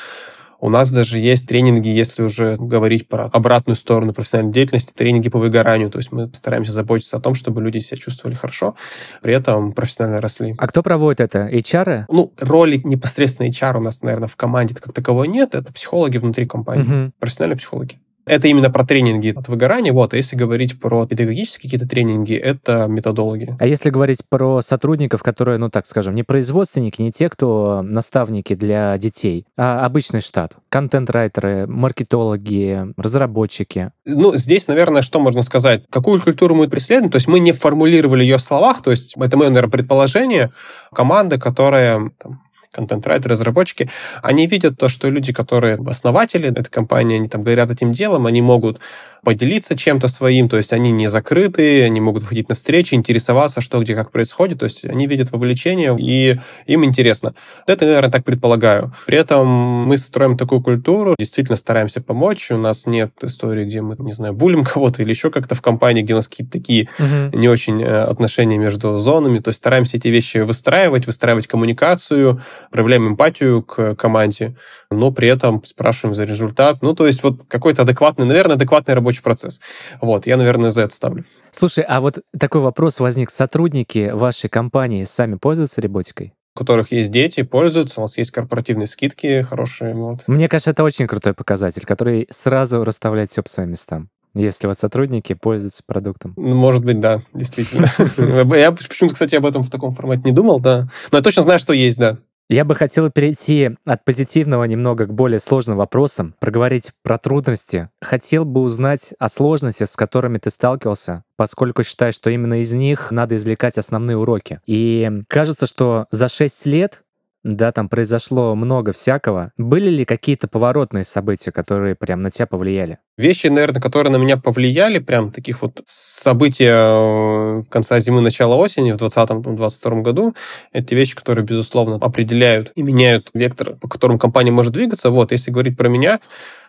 У 0.60 0.70
нас 0.70 0.92
даже 0.92 1.20
есть 1.20 1.48
тренинги, 1.48 1.90
если 1.90 2.24
уже 2.24 2.56
говорить 2.58 3.08
про 3.08 3.26
обратную 3.26 3.76
сторону 3.76 4.14
профессиональной 4.14 4.54
деятельности, 4.54 4.94
тренинги 4.94 5.30
по 5.30 5.40
выгоранию. 5.40 5.90
То 5.90 6.00
есть 6.00 6.12
мы 6.12 6.30
стараемся 6.34 6.72
заботиться 6.72 7.18
о 7.18 7.20
том, 7.20 7.36
чтобы 7.36 7.62
люди 7.62 7.80
себя 7.80 7.98
чувствовали 7.98 8.36
хорошо, 8.36 8.76
при 9.22 9.34
этом 9.34 9.74
профессионально 9.74 10.22
росли. 10.22 10.56
А 10.58 10.68
кто 10.68 10.84
проводит 10.84 11.22
это? 11.22 11.48
HR? 11.48 12.06
Ну, 12.10 12.34
роли 12.40 12.80
непосредственно 12.84 13.48
HR 13.48 13.78
у 13.78 13.82
нас, 13.82 14.02
наверное, 14.02 14.28
в 14.28 14.36
команде 14.36 14.76
как 14.76 14.94
таковой 14.94 15.28
нет. 15.28 15.56
Это 15.56 15.72
психологи 15.74 16.18
внутри 16.18 16.46
компании, 16.46 17.06
угу. 17.06 17.12
профессиональные 17.20 17.58
психологи. 17.58 18.00
Это 18.26 18.48
именно 18.48 18.70
про 18.70 18.86
тренинги 18.86 19.34
от 19.36 19.48
выгорания. 19.48 19.94
Вот, 19.94 20.14
а 20.14 20.18
если 20.18 20.36
говорить 20.36 20.80
про 20.80 21.06
педагогические 21.06 21.70
какие-то 21.70 21.88
тренинги, 21.88 22.34
это 22.34 22.88
методологи. 22.88 23.56
А 23.60 23.68
если 23.68 23.90
говорить 23.90 24.24
про 24.30 24.62
сотрудников, 24.62 25.24
которые, 25.24 25.58
ну 25.58 25.70
так 25.70 25.86
скажем, 25.86 26.16
не 26.16 26.24
производственники, 26.24 27.02
не 27.02 27.12
те, 27.12 27.30
кто 27.30 27.82
наставники 27.84 28.56
для 28.56 28.98
детей, 28.98 29.46
а 29.58 29.86
обычный 29.86 30.22
штат, 30.22 30.58
контент-райтеры, 30.70 31.68
маркетологи, 31.68 32.94
разработчики. 32.98 33.92
Ну, 34.06 34.36
здесь, 34.36 34.68
наверное, 34.68 35.02
что 35.02 35.20
можно 35.20 35.42
сказать? 35.42 35.84
Какую 35.90 36.22
культуру 36.22 36.56
мы 36.56 36.68
преследуем? 36.68 37.12
То 37.12 37.18
есть 37.18 37.28
мы 37.28 37.40
не 37.40 37.52
формулировали 37.52 38.24
ее 38.24 38.38
в 38.38 38.42
словах, 38.42 38.82
то 38.82 38.92
есть 38.92 39.16
это 39.18 39.38
мое, 39.38 39.50
наверное, 39.50 39.72
предположение. 39.72 40.52
Команда, 40.94 41.40
которая 41.40 42.12
там, 42.22 42.42
контент-райтеры, 42.76 43.34
разработчики, 43.34 43.90
они 44.22 44.48
видят 44.48 44.78
то, 44.78 44.90
что 44.90 45.10
люди, 45.10 45.34
которые 45.34 45.78
основатели 45.88 46.50
этой 46.50 46.70
компании, 46.70 47.18
они 47.18 47.30
там 47.30 47.44
говорят 47.44 47.72
этим 47.72 47.92
делом, 47.92 48.26
они 48.28 48.42
могут 48.42 48.80
поделиться 49.26 49.76
чем-то 49.76 50.08
своим, 50.08 50.48
то 50.48 50.56
есть 50.56 50.72
они 50.72 50.92
не 50.92 51.08
закрыты, 51.08 51.84
они 51.84 52.00
могут 52.00 52.24
выходить 52.24 52.48
на 52.48 52.56
встречи, 52.56 52.94
интересоваться, 52.94 53.60
что 53.60 53.82
где 53.82 53.96
как 53.96 54.12
происходит, 54.12 54.60
то 54.60 54.66
есть 54.66 54.86
они 54.86 55.08
видят 55.08 55.32
вовлечение, 55.32 55.98
и 56.00 56.40
им 56.68 56.86
интересно. 56.86 57.34
Это, 57.68 57.86
наверное, 57.86 58.12
так 58.12 58.24
предполагаю. 58.24 58.94
При 59.08 59.18
этом 59.18 59.48
мы 59.48 59.98
строим 59.98 60.38
такую 60.38 60.62
культуру, 60.62 61.16
действительно 61.18 61.58
стараемся 61.58 62.02
помочь, 62.02 62.52
у 62.52 62.58
нас 62.58 62.86
нет 62.86 63.12
истории, 63.24 63.66
где 63.66 63.82
мы, 63.82 63.96
не 64.00 64.14
знаю, 64.14 64.34
булим 64.34 64.64
кого-то 64.74 65.02
или 65.02 65.10
еще 65.10 65.32
как-то 65.32 65.56
в 65.56 65.62
компании, 65.62 66.04
где 66.04 66.14
у 66.14 66.18
нас 66.18 66.28
какие-то 66.28 66.52
такие 66.52 66.88
uh-huh. 67.00 67.36
не 67.36 67.50
очень 67.50 67.82
э, 67.82 68.04
отношения 68.04 68.58
между 68.58 68.98
зонами, 69.00 69.40
то 69.40 69.50
есть 69.50 69.58
стараемся 69.58 69.98
эти 69.98 70.08
вещи 70.08 70.38
выстраивать, 70.38 71.08
выстраивать 71.08 71.48
коммуникацию, 71.48 72.42
проявляем 72.72 73.08
эмпатию 73.08 73.64
к 73.64 73.96
команде, 73.96 74.56
но 74.92 75.12
при 75.12 75.28
этом 75.28 75.64
спрашиваем 75.64 76.14
за 76.14 76.26
результат. 76.26 76.82
Ну, 76.82 76.94
то 76.94 77.08
есть 77.08 77.24
вот 77.24 77.42
какой-то 77.48 77.82
адекватный, 77.82 78.26
наверное, 78.26 78.56
адекватный 78.56 78.94
рабочий 78.94 79.15
рабочий 79.16 79.24
процесс. 79.24 79.62
Вот, 80.02 80.28
я, 80.28 80.38
наверное, 80.38 80.72
за 80.72 80.84
это 80.84 80.96
ставлю. 80.96 81.26
Слушай, 81.52 81.84
а 81.88 82.02
вот 82.02 82.20
такой 82.38 82.62
вопрос 82.62 83.00
возник. 83.00 83.30
Сотрудники 83.30 84.12
вашей 84.14 84.50
компании 84.50 85.04
сами 85.04 85.36
пользуются 85.36 85.82
роботикой? 85.82 86.34
у 86.56 86.60
которых 86.60 86.94
есть 86.94 87.12
дети, 87.12 87.44
пользуются, 87.44 88.00
у 88.00 88.04
нас 88.04 88.18
есть 88.18 88.32
корпоративные 88.32 88.88
скидки 88.88 89.42
хорошие. 89.42 89.94
Вот. 89.94 90.24
Мне 90.28 90.48
кажется, 90.48 90.72
это 90.72 90.86
очень 90.86 91.06
крутой 91.06 91.34
показатель, 91.34 91.86
который 91.86 92.28
сразу 92.30 92.82
расставляет 92.86 93.30
все 93.30 93.44
по 93.44 93.50
своим 93.50 93.72
местам. 93.72 94.08
Если 94.34 94.66
вот 94.66 94.78
сотрудники 94.78 95.34
пользуются 95.34 95.84
продуктом. 95.86 96.34
Ну, 96.38 96.56
может 96.56 96.86
быть, 96.86 97.02
да, 97.02 97.24
действительно. 97.34 97.92
Я 98.58 98.72
почему-то, 98.72 99.16
кстати, 99.16 99.36
об 99.36 99.46
этом 99.46 99.64
в 99.64 99.70
таком 99.70 99.94
формате 99.94 100.22
не 100.24 100.32
думал, 100.32 100.62
да. 100.62 100.88
Но 101.12 101.18
я 101.18 101.22
точно 101.22 101.44
знаю, 101.44 101.60
что 101.60 101.74
есть, 101.74 101.98
да. 101.98 102.20
Я 102.48 102.64
бы 102.64 102.76
хотел 102.76 103.10
перейти 103.10 103.72
от 103.86 104.06
позитивного 104.06 104.66
немного 104.66 105.08
к 105.08 105.14
более 105.14 105.40
сложным 105.40 105.78
вопросам, 105.78 106.36
проговорить 106.40 106.92
про 107.02 107.18
трудности. 107.18 107.90
Хотел 108.02 108.46
бы 108.46 108.62
узнать 108.62 109.16
о 109.18 109.30
сложностях, 109.30 109.90
с 109.90 109.96
которыми 109.96 110.38
ты 110.38 110.52
сталкивался, 110.52 111.24
поскольку 111.38 111.84
считаю, 111.84 112.14
что 112.14 112.30
именно 112.30 112.62
из 112.62 112.72
них 112.74 113.10
надо 113.10 113.36
извлекать 113.36 113.80
основные 113.80 114.18
уроки. 114.18 114.60
И 114.68 115.24
кажется, 115.28 115.66
что 115.66 116.06
за 116.12 116.28
6 116.28 116.68
лет 116.68 117.02
да, 117.46 117.72
там 117.72 117.90
произошло 117.90 118.56
много 118.56 118.92
всякого. 118.92 119.52
Были 119.56 119.90
ли 119.90 120.04
какие-то 120.04 120.48
поворотные 120.48 121.04
события, 121.04 121.52
которые 121.52 121.94
прям 121.94 122.24
на 122.24 122.32
тебя 122.32 122.48
повлияли? 122.48 122.98
Вещи, 123.20 123.48
наверное, 123.48 123.80
которые 123.80 124.12
на 124.12 124.18
меня 124.18 124.36
повлияли, 124.36 124.98
прям 124.98 125.32
таких 125.32 125.62
вот 125.62 125.80
события 125.86 126.74
э, 126.74 127.62
в 127.62 127.70
конце 127.70 128.00
зимы, 128.00 128.22
начала 128.22 128.56
осени 128.56 128.94
в 128.94 128.96
2020-2022 128.96 130.02
году, 130.02 130.34
это 130.74 130.96
вещи, 130.96 131.16
которые, 131.16 131.46
безусловно, 131.46 131.98
определяют 131.98 132.72
и 132.74 132.82
меняют 132.82 133.30
вектор, 133.36 133.76
по 133.76 133.88
которому 133.88 134.18
компания 134.18 134.52
может 134.52 134.74
двигаться. 134.74 135.12
Вот, 135.12 135.32
если 135.32 135.52
говорить 135.52 135.78
про 135.78 135.88
меня, 135.88 136.20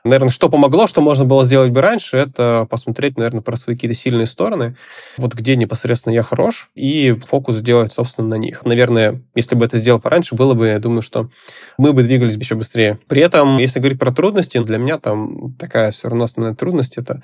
Наверное, 0.07 0.31
что 0.31 0.49
помогло, 0.49 0.87
что 0.87 1.01
можно 1.01 1.25
было 1.25 1.45
сделать 1.45 1.73
бы 1.73 1.81
раньше, 1.81 2.17
это 2.17 2.65
посмотреть, 2.71 3.17
наверное, 3.19 3.41
про 3.41 3.57
свои 3.57 3.75
какие-то 3.75 3.97
сильные 3.97 4.27
стороны, 4.27 4.77
вот 5.19 5.35
где 5.35 5.57
непосредственно 5.57 6.15
я 6.15 6.23
хорош, 6.23 6.71
и 6.77 7.19
фокус 7.27 7.57
сделать, 7.57 7.93
собственно, 7.93 8.29
на 8.29 8.35
них. 8.37 8.65
Наверное, 8.65 9.21
если 9.35 9.57
бы 9.57 9.65
это 9.65 9.79
сделал 9.79 10.01
пораньше, 10.01 10.37
было 10.37 10.55
бы, 10.55 10.66
я 10.69 10.79
думаю, 10.79 11.03
что 11.03 11.31
мы 11.79 11.93
бы 11.93 12.03
двигались 12.03 12.37
еще 12.37 12.55
быстрее. 12.55 12.99
При 13.09 13.23
этом, 13.23 13.59
если 13.59 13.81
говорить 13.81 13.99
про 13.99 14.13
трудности, 14.13 14.63
для 14.63 14.79
меня 14.79 14.99
там 14.99 15.55
такая 15.55 15.91
все 15.91 16.09
равно 16.09 16.25
основная 16.25 16.55
трудность— 16.55 16.99
это 16.99 17.23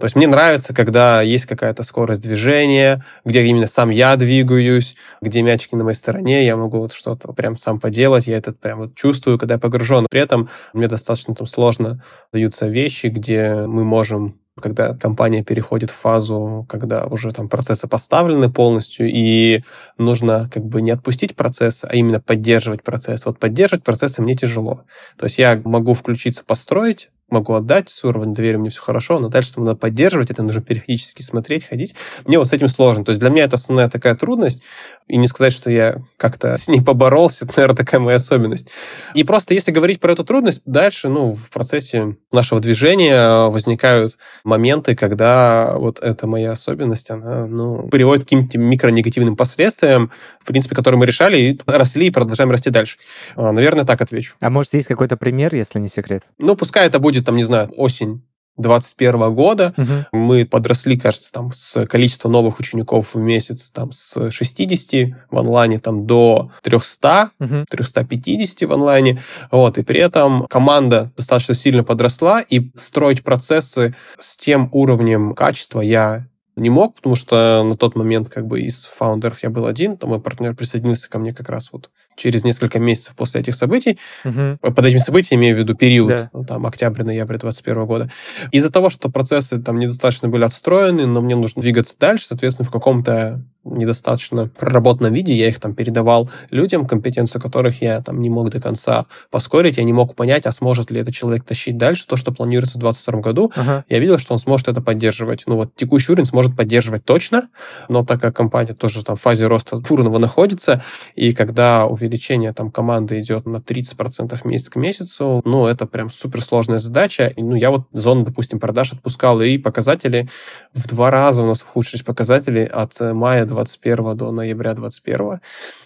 то 0.00 0.04
есть 0.04 0.14
мне 0.14 0.28
нравится, 0.28 0.72
когда 0.72 1.22
есть 1.22 1.46
какая-то 1.46 1.82
скорость 1.82 2.22
движения, 2.22 3.04
где 3.24 3.42
именно 3.42 3.66
сам 3.66 3.90
я 3.90 4.14
двигаюсь, 4.14 4.94
где 5.20 5.42
мячики 5.42 5.74
на 5.74 5.82
моей 5.82 5.96
стороне, 5.96 6.46
я 6.46 6.56
могу 6.56 6.78
вот 6.78 6.92
что-то 6.92 7.32
прям 7.32 7.58
сам 7.58 7.80
поделать, 7.80 8.28
я 8.28 8.36
это 8.36 8.52
прям 8.52 8.78
вот 8.78 8.94
чувствую, 8.94 9.40
когда 9.40 9.54
я 9.54 9.58
погружен. 9.58 10.06
При 10.08 10.22
этом 10.22 10.50
мне 10.72 10.86
достаточно 10.86 11.34
там 11.34 11.48
сложно 11.48 12.04
даются 12.32 12.68
вещи, 12.68 13.08
где 13.08 13.66
мы 13.66 13.82
можем 13.82 14.38
когда 14.60 14.94
компания 14.94 15.42
переходит 15.42 15.90
в 15.90 15.94
фазу, 15.94 16.66
когда 16.68 17.06
уже 17.06 17.32
там 17.32 17.48
процессы 17.48 17.88
поставлены 17.88 18.50
полностью, 18.50 19.08
и 19.10 19.64
нужно 19.98 20.48
как 20.52 20.64
бы 20.64 20.82
не 20.82 20.90
отпустить 20.90 21.36
процесс, 21.36 21.84
а 21.84 21.94
именно 21.94 22.20
поддерживать 22.20 22.82
процесс. 22.82 23.26
Вот 23.26 23.38
поддерживать 23.38 23.84
процессы 23.84 24.22
мне 24.22 24.34
тяжело. 24.34 24.84
То 25.16 25.26
есть 25.26 25.38
я 25.38 25.60
могу 25.64 25.94
включиться, 25.94 26.44
построить, 26.44 27.10
могу 27.30 27.54
отдать 27.54 27.90
с 27.90 28.04
уровня 28.04 28.34
доверия, 28.34 28.58
мне 28.58 28.70
все 28.70 28.80
хорошо, 28.80 29.18
но 29.18 29.28
дальше 29.28 29.52
надо 29.56 29.76
поддерживать, 29.76 30.30
это 30.30 30.42
нужно 30.42 30.62
периодически 30.62 31.22
смотреть, 31.22 31.64
ходить. 31.64 31.94
Мне 32.24 32.38
вот 32.38 32.48
с 32.48 32.52
этим 32.52 32.68
сложно. 32.68 33.04
То 33.04 33.10
есть 33.10 33.20
для 33.20 33.30
меня 33.30 33.44
это 33.44 33.56
основная 33.56 33.88
такая 33.88 34.14
трудность, 34.14 34.62
и 35.06 35.16
не 35.16 35.26
сказать, 35.26 35.52
что 35.52 35.70
я 35.70 35.96
как-то 36.16 36.56
с 36.58 36.68
ней 36.68 36.82
поборолся, 36.82 37.44
это, 37.44 37.54
наверное, 37.56 37.76
такая 37.76 38.00
моя 38.00 38.16
особенность. 38.16 38.68
И 39.14 39.24
просто 39.24 39.54
если 39.54 39.72
говорить 39.72 40.00
про 40.00 40.12
эту 40.12 40.24
трудность, 40.24 40.62
дальше, 40.64 41.08
ну, 41.08 41.32
в 41.32 41.50
процессе 41.50 42.16
нашего 42.32 42.60
движения 42.60 43.48
возникают 43.48 44.18
моменты, 44.44 44.94
когда 44.94 45.74
вот 45.76 46.00
эта 46.00 46.26
моя 46.26 46.52
особенность, 46.52 47.10
она, 47.10 47.46
ну, 47.46 47.88
приводит 47.88 48.24
к 48.24 48.26
каким-то 48.26 48.58
микронегативным 48.58 49.36
последствиям, 49.36 50.10
в 50.40 50.46
принципе, 50.46 50.74
которые 50.74 50.98
мы 50.98 51.06
решали, 51.06 51.38
и 51.38 51.60
росли, 51.66 52.06
и 52.06 52.10
продолжаем 52.10 52.50
расти 52.50 52.70
дальше. 52.70 52.98
А, 53.36 53.52
наверное, 53.52 53.84
так 53.84 54.00
отвечу. 54.00 54.34
А 54.40 54.50
может, 54.50 54.74
есть 54.74 54.88
какой-то 54.88 55.16
пример, 55.16 55.54
если 55.54 55.78
не 55.78 55.88
секрет? 55.88 56.24
Ну, 56.38 56.56
пускай 56.56 56.86
это 56.86 56.98
будет 56.98 57.17
будет, 57.18 57.26
там, 57.26 57.36
не 57.36 57.42
знаю, 57.42 57.72
осень 57.76 58.22
2021 58.56 59.34
года. 59.34 59.74
Угу. 59.76 60.18
Мы 60.18 60.44
подросли, 60.44 60.98
кажется, 60.98 61.32
там 61.32 61.52
с 61.52 61.86
количества 61.86 62.28
новых 62.28 62.58
учеников 62.58 63.14
в 63.14 63.18
месяц 63.18 63.70
там 63.70 63.92
с 63.92 64.30
60 64.30 65.14
в 65.30 65.38
онлайне 65.38 65.78
там 65.78 66.06
до 66.06 66.50
300, 66.62 67.30
угу. 67.38 67.64
350 67.70 68.68
в 68.68 68.72
онлайне. 68.72 69.22
Вот, 69.52 69.78
и 69.78 69.82
при 69.82 70.00
этом 70.00 70.46
команда 70.48 71.12
достаточно 71.16 71.54
сильно 71.54 71.84
подросла, 71.84 72.40
и 72.40 72.70
строить 72.76 73.22
процессы 73.22 73.94
с 74.18 74.36
тем 74.36 74.68
уровнем 74.72 75.34
качества 75.34 75.80
я 75.80 76.26
не 76.58 76.70
мог, 76.70 76.94
потому 76.94 77.14
что 77.14 77.62
на 77.62 77.76
тот 77.76 77.96
момент 77.96 78.28
как 78.28 78.46
бы 78.46 78.60
из 78.60 78.84
фаундеров 78.84 79.42
я 79.42 79.50
был 79.50 79.66
один, 79.66 79.96
то 79.96 80.06
мой 80.06 80.20
партнер 80.20 80.54
присоединился 80.54 81.08
ко 81.08 81.18
мне 81.18 81.32
как 81.32 81.48
раз 81.48 81.72
вот 81.72 81.90
через 82.16 82.44
несколько 82.44 82.78
месяцев 82.78 83.14
после 83.16 83.40
этих 83.40 83.54
событий. 83.54 83.98
Угу. 84.24 84.58
Под 84.60 84.84
этими 84.84 84.98
событиями 84.98 85.42
имею 85.42 85.56
в 85.56 85.58
виду 85.58 85.74
период, 85.74 86.08
да. 86.08 86.30
ну, 86.32 86.44
там, 86.44 86.66
октябрь-ноябрь 86.66 87.38
2021 87.38 87.86
года. 87.86 88.10
Из-за 88.52 88.70
того, 88.70 88.90
что 88.90 89.08
процессы 89.10 89.58
там 89.58 89.78
недостаточно 89.78 90.28
были 90.28 90.44
отстроены, 90.44 91.06
но 91.06 91.20
мне 91.20 91.36
нужно 91.36 91.62
двигаться 91.62 91.96
дальше, 91.98 92.26
соответственно, 92.26 92.68
в 92.68 92.72
каком-то 92.72 93.42
недостаточно 93.70 94.48
проработанном 94.48 95.12
виде, 95.12 95.34
я 95.34 95.48
их 95.48 95.60
там 95.60 95.74
передавал 95.74 96.30
людям, 96.50 96.86
компетенцию 96.86 97.40
которых 97.40 97.82
я 97.82 98.00
там 98.00 98.20
не 98.20 98.30
мог 98.30 98.50
до 98.50 98.60
конца 98.60 99.06
поскорить, 99.30 99.78
я 99.78 99.84
не 99.84 99.92
мог 99.92 100.14
понять, 100.14 100.46
а 100.46 100.52
сможет 100.52 100.90
ли 100.90 101.00
этот 101.00 101.14
человек 101.14 101.44
тащить 101.44 101.76
дальше 101.76 102.06
то, 102.06 102.16
что 102.16 102.32
планируется 102.32 102.78
в 102.78 102.80
2022 102.80 103.20
году. 103.20 103.52
Ага. 103.56 103.84
Я 103.88 103.98
видел, 103.98 104.18
что 104.18 104.32
он 104.32 104.38
сможет 104.38 104.68
это 104.68 104.80
поддерживать. 104.80 105.44
Ну 105.46 105.56
вот 105.56 105.74
текущий 105.74 106.12
уровень 106.12 106.26
сможет 106.26 106.56
поддерживать 106.56 107.04
точно, 107.04 107.48
но 107.88 108.04
так 108.04 108.20
как 108.20 108.36
компания 108.36 108.74
тоже 108.74 109.04
там 109.04 109.16
в 109.16 109.20
фазе 109.20 109.46
роста 109.46 109.78
бурного 109.78 110.18
находится, 110.18 110.82
и 111.14 111.32
когда 111.32 111.86
увеличение 111.86 112.52
там 112.52 112.70
команды 112.70 113.18
идет 113.20 113.46
на 113.46 113.56
30% 113.56 114.38
месяц 114.44 114.68
к 114.68 114.76
месяцу, 114.76 115.42
ну 115.44 115.66
это 115.66 115.86
прям 115.86 116.10
суперсложная 116.10 116.78
задача. 116.78 117.26
И, 117.26 117.42
ну 117.42 117.54
я 117.54 117.70
вот 117.70 117.86
зону, 117.92 118.24
допустим, 118.24 118.60
продаж 118.60 118.92
отпускал, 118.92 119.40
и 119.40 119.58
показатели 119.58 120.28
в 120.74 120.86
два 120.88 121.10
раза 121.10 121.42
у 121.42 121.46
нас 121.46 121.62
ухудшились 121.62 122.02
показатели 122.02 122.60
от 122.60 122.98
мая 123.00 123.44
21 123.58 124.16
до 124.16 124.30
ноября 124.30 124.74
21 124.74 125.40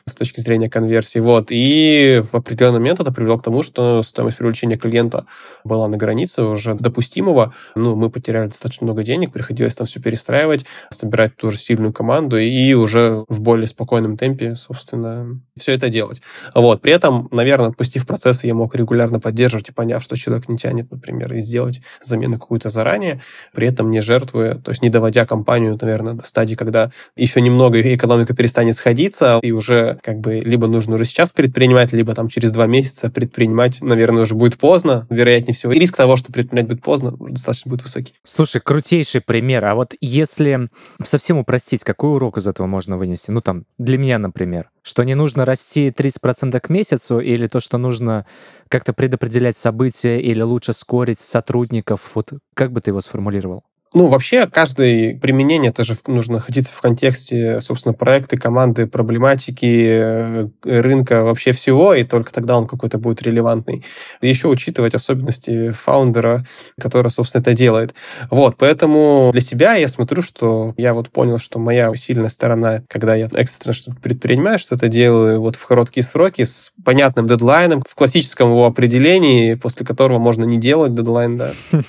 с 0.06 0.14
точки 0.14 0.40
зрения 0.40 0.68
конверсии. 0.68 1.20
Вот. 1.20 1.46
И 1.50 2.22
в 2.30 2.36
определенный 2.36 2.80
момент 2.80 3.00
это 3.00 3.12
привело 3.12 3.38
к 3.38 3.42
тому, 3.42 3.62
что 3.62 4.02
стоимость 4.02 4.36
привлечения 4.36 4.76
клиента 4.76 5.24
была 5.64 5.88
на 5.88 5.96
границе 5.96 6.42
уже 6.42 6.74
допустимого. 6.74 7.54
Ну, 7.74 7.96
мы 7.96 8.10
потеряли 8.10 8.48
достаточно 8.48 8.84
много 8.84 9.04
денег, 9.04 9.32
приходилось 9.32 9.74
там 9.74 9.86
все 9.86 10.00
перестраивать, 10.00 10.66
собирать 10.90 11.36
тоже 11.36 11.56
сильную 11.56 11.94
команду 11.94 12.38
и 12.38 12.74
уже 12.74 13.24
в 13.28 13.40
более 13.40 13.66
спокойном 13.66 14.18
темпе, 14.18 14.54
собственно, 14.54 15.40
все 15.56 15.72
это 15.72 15.88
делать. 15.88 16.20
Вот. 16.54 16.82
При 16.82 16.92
этом, 16.92 17.28
наверное, 17.30 17.68
отпустив 17.70 18.06
процессы, 18.06 18.46
я 18.46 18.54
мог 18.54 18.74
регулярно 18.74 19.18
поддерживать 19.18 19.70
и 19.70 19.72
поняв, 19.72 20.02
что 20.02 20.16
человек 20.16 20.48
не 20.50 20.58
тянет, 20.58 20.90
например, 20.90 21.32
и 21.32 21.38
сделать 21.38 21.80
замену 22.02 22.38
какую-то 22.38 22.68
заранее, 22.68 23.22
при 23.54 23.68
этом 23.68 23.90
не 23.90 24.00
жертвуя, 24.00 24.56
то 24.56 24.70
есть 24.70 24.82
не 24.82 24.90
доводя 24.90 25.24
компанию, 25.24 25.78
наверное, 25.80 26.12
до 26.12 26.26
стадии, 26.26 26.54
когда 26.54 26.90
еще 27.16 27.40
немного 27.52 27.80
экономика 27.80 28.34
перестанет 28.34 28.76
сходиться, 28.76 29.38
и 29.42 29.52
уже 29.52 29.98
как 30.02 30.18
бы 30.18 30.40
либо 30.40 30.66
нужно 30.66 30.94
уже 30.94 31.04
сейчас 31.04 31.32
предпринимать, 31.32 31.92
либо 31.92 32.14
там 32.14 32.28
через 32.28 32.50
два 32.50 32.66
месяца 32.66 33.10
предпринимать, 33.10 33.80
наверное, 33.80 34.22
уже 34.22 34.34
будет 34.34 34.58
поздно, 34.58 35.06
вероятнее 35.10 35.54
всего. 35.54 35.72
И 35.72 35.78
риск 35.78 35.96
того, 35.96 36.16
что 36.16 36.32
предпринять 36.32 36.66
будет 36.66 36.82
поздно, 36.82 37.12
достаточно 37.18 37.70
будет 37.70 37.82
высокий. 37.82 38.14
Слушай, 38.24 38.60
крутейший 38.60 39.20
пример. 39.20 39.64
А 39.64 39.74
вот 39.74 39.94
если 40.00 40.68
совсем 41.04 41.38
упростить, 41.38 41.84
какой 41.84 42.14
урок 42.14 42.38
из 42.38 42.46
этого 42.46 42.66
можно 42.66 42.96
вынести? 42.96 43.30
Ну, 43.30 43.40
там, 43.40 43.64
для 43.78 43.98
меня, 43.98 44.18
например, 44.18 44.70
что 44.82 45.04
не 45.04 45.14
нужно 45.14 45.44
расти 45.44 45.90
30% 45.90 46.58
к 46.60 46.68
месяцу, 46.68 47.20
или 47.20 47.46
то, 47.46 47.60
что 47.60 47.78
нужно 47.78 48.26
как-то 48.68 48.92
предопределять 48.92 49.56
события, 49.56 50.20
или 50.20 50.42
лучше 50.42 50.72
скорить 50.72 51.20
сотрудников. 51.20 52.12
Вот 52.14 52.32
как 52.54 52.72
бы 52.72 52.80
ты 52.80 52.90
его 52.90 53.00
сформулировал? 53.00 53.64
Ну, 53.94 54.06
вообще, 54.06 54.46
каждое 54.46 55.18
применение 55.18 55.70
тоже 55.70 55.96
нужно 56.06 56.34
находиться 56.34 56.72
в 56.72 56.80
контексте, 56.80 57.60
собственно, 57.60 57.92
проекта, 57.92 58.38
команды, 58.38 58.86
проблематики, 58.86 59.86
э, 59.86 60.48
рынка, 60.64 61.22
вообще 61.22 61.52
всего, 61.52 61.92
и 61.92 62.02
только 62.02 62.32
тогда 62.32 62.56
он 62.56 62.66
какой-то 62.66 62.96
будет 62.96 63.20
релевантный. 63.20 63.84
И 64.22 64.28
еще 64.28 64.48
учитывать 64.48 64.94
особенности 64.94 65.72
фаундера, 65.72 66.44
который, 66.80 67.10
собственно, 67.10 67.42
это 67.42 67.52
делает. 67.52 67.94
Вот, 68.30 68.56
поэтому 68.56 69.28
для 69.32 69.42
себя 69.42 69.74
я 69.74 69.88
смотрю, 69.88 70.22
что 70.22 70.72
я 70.78 70.94
вот 70.94 71.10
понял, 71.10 71.38
что 71.38 71.58
моя 71.58 71.94
сильная 71.94 72.30
сторона, 72.30 72.82
когда 72.88 73.14
я 73.14 73.28
экстренно 73.32 73.74
что-то 73.74 73.98
предпринимаю, 74.00 74.58
что-то 74.58 74.88
делаю 74.88 75.40
вот 75.40 75.56
в 75.56 75.66
короткие 75.66 76.04
сроки 76.04 76.44
с 76.44 76.72
понятным 76.82 77.26
дедлайном, 77.26 77.82
в 77.86 77.94
классическом 77.94 78.48
его 78.50 78.64
определении, 78.64 79.54
после 79.54 79.84
которого 79.84 80.18
можно 80.18 80.44
не 80.44 80.56
делать 80.56 80.94
дедлайн, 80.94 81.36
да. 81.36 81.50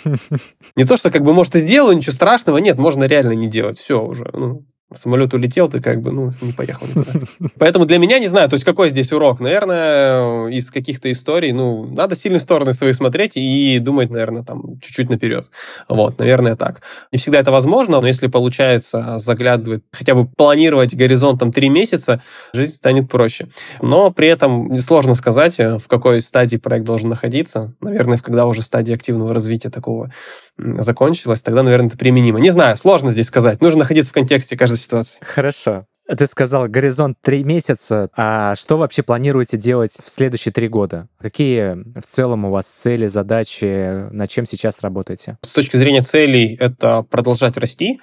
Не 0.75 0.85
то, 0.85 0.97
что 0.97 1.11
как 1.11 1.23
бы, 1.23 1.33
может, 1.33 1.55
и 1.55 1.59
сделаю, 1.59 1.92
ничего 1.93 2.13
страшного, 2.13 2.57
нет, 2.57 2.77
можно 2.77 3.05
реально 3.05 3.33
не 3.33 3.47
делать, 3.47 3.77
все 3.77 4.01
уже. 4.01 4.29
Ну, 4.33 4.65
самолет 4.95 5.33
улетел, 5.33 5.69
ты 5.69 5.81
как 5.81 6.01
бы, 6.01 6.11
ну, 6.11 6.31
не 6.41 6.53
поехал 6.53 6.87
никуда. 6.87 7.25
Поэтому 7.57 7.85
для 7.85 7.97
меня, 7.97 8.19
не 8.19 8.27
знаю, 8.27 8.49
то 8.49 8.55
есть 8.55 8.65
какой 8.65 8.89
здесь 8.89 9.11
урок? 9.11 9.39
Наверное, 9.39 10.47
из 10.47 10.71
каких-то 10.71 11.11
историй, 11.11 11.51
ну, 11.51 11.85
надо 11.85 12.15
сильные 12.15 12.39
стороны 12.39 12.73
свои 12.73 12.93
смотреть 12.93 13.37
и 13.37 13.79
думать, 13.79 14.09
наверное, 14.09 14.43
там, 14.43 14.79
чуть-чуть 14.81 15.09
наперед. 15.09 15.49
Вот, 15.89 16.19
наверное, 16.19 16.55
так. 16.55 16.81
Не 17.11 17.17
всегда 17.17 17.39
это 17.39 17.51
возможно, 17.51 18.01
но 18.01 18.07
если 18.07 18.27
получается 18.27 19.17
заглядывать, 19.17 19.83
хотя 19.91 20.15
бы 20.15 20.27
планировать 20.27 20.95
горизонт 20.95 21.39
там 21.39 21.51
три 21.51 21.69
месяца, 21.69 22.21
жизнь 22.53 22.73
станет 22.73 23.09
проще. 23.09 23.47
Но 23.81 24.11
при 24.11 24.29
этом 24.29 24.77
сложно 24.77 25.15
сказать, 25.15 25.55
э, 25.59 25.77
в 25.77 25.87
какой 25.87 26.21
стадии 26.21 26.57
проект 26.57 26.85
должен 26.85 27.09
находиться. 27.09 27.73
Наверное, 27.81 28.17
когда 28.17 28.45
уже 28.45 28.61
стадия 28.61 28.95
активного 28.95 29.33
развития 29.33 29.69
такого 29.69 30.11
закончилась, 30.57 31.41
тогда, 31.41 31.63
наверное, 31.63 31.87
это 31.87 31.97
применимо. 31.97 32.39
Не 32.39 32.49
знаю, 32.49 32.77
сложно 32.77 33.11
здесь 33.11 33.27
сказать. 33.27 33.61
Нужно 33.61 33.79
находиться 33.79 34.11
в 34.11 34.13
контексте 34.13 34.55
каждой 34.55 34.77
ситуации. 34.83 35.19
Хорошо. 35.21 35.85
Ты 36.05 36.27
сказал 36.27 36.67
горизонт 36.67 37.17
три 37.21 37.43
месяца. 37.43 38.09
А 38.15 38.55
что 38.55 38.77
вообще 38.77 39.03
планируете 39.03 39.57
делать 39.57 39.93
в 39.93 40.09
следующие 40.09 40.51
три 40.51 40.67
года? 40.67 41.07
Какие 41.17 41.75
в 41.97 42.05
целом 42.05 42.45
у 42.45 42.51
вас 42.51 42.67
цели, 42.67 43.07
задачи, 43.07 44.09
над 44.11 44.29
чем 44.29 44.45
сейчас 44.45 44.81
работаете? 44.81 45.37
С 45.41 45.53
точки 45.53 45.77
зрения 45.77 46.01
целей, 46.01 46.57
это 46.59 47.03
продолжать 47.03 47.55
расти. 47.57 48.01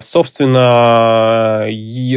Собственно, 0.00 1.66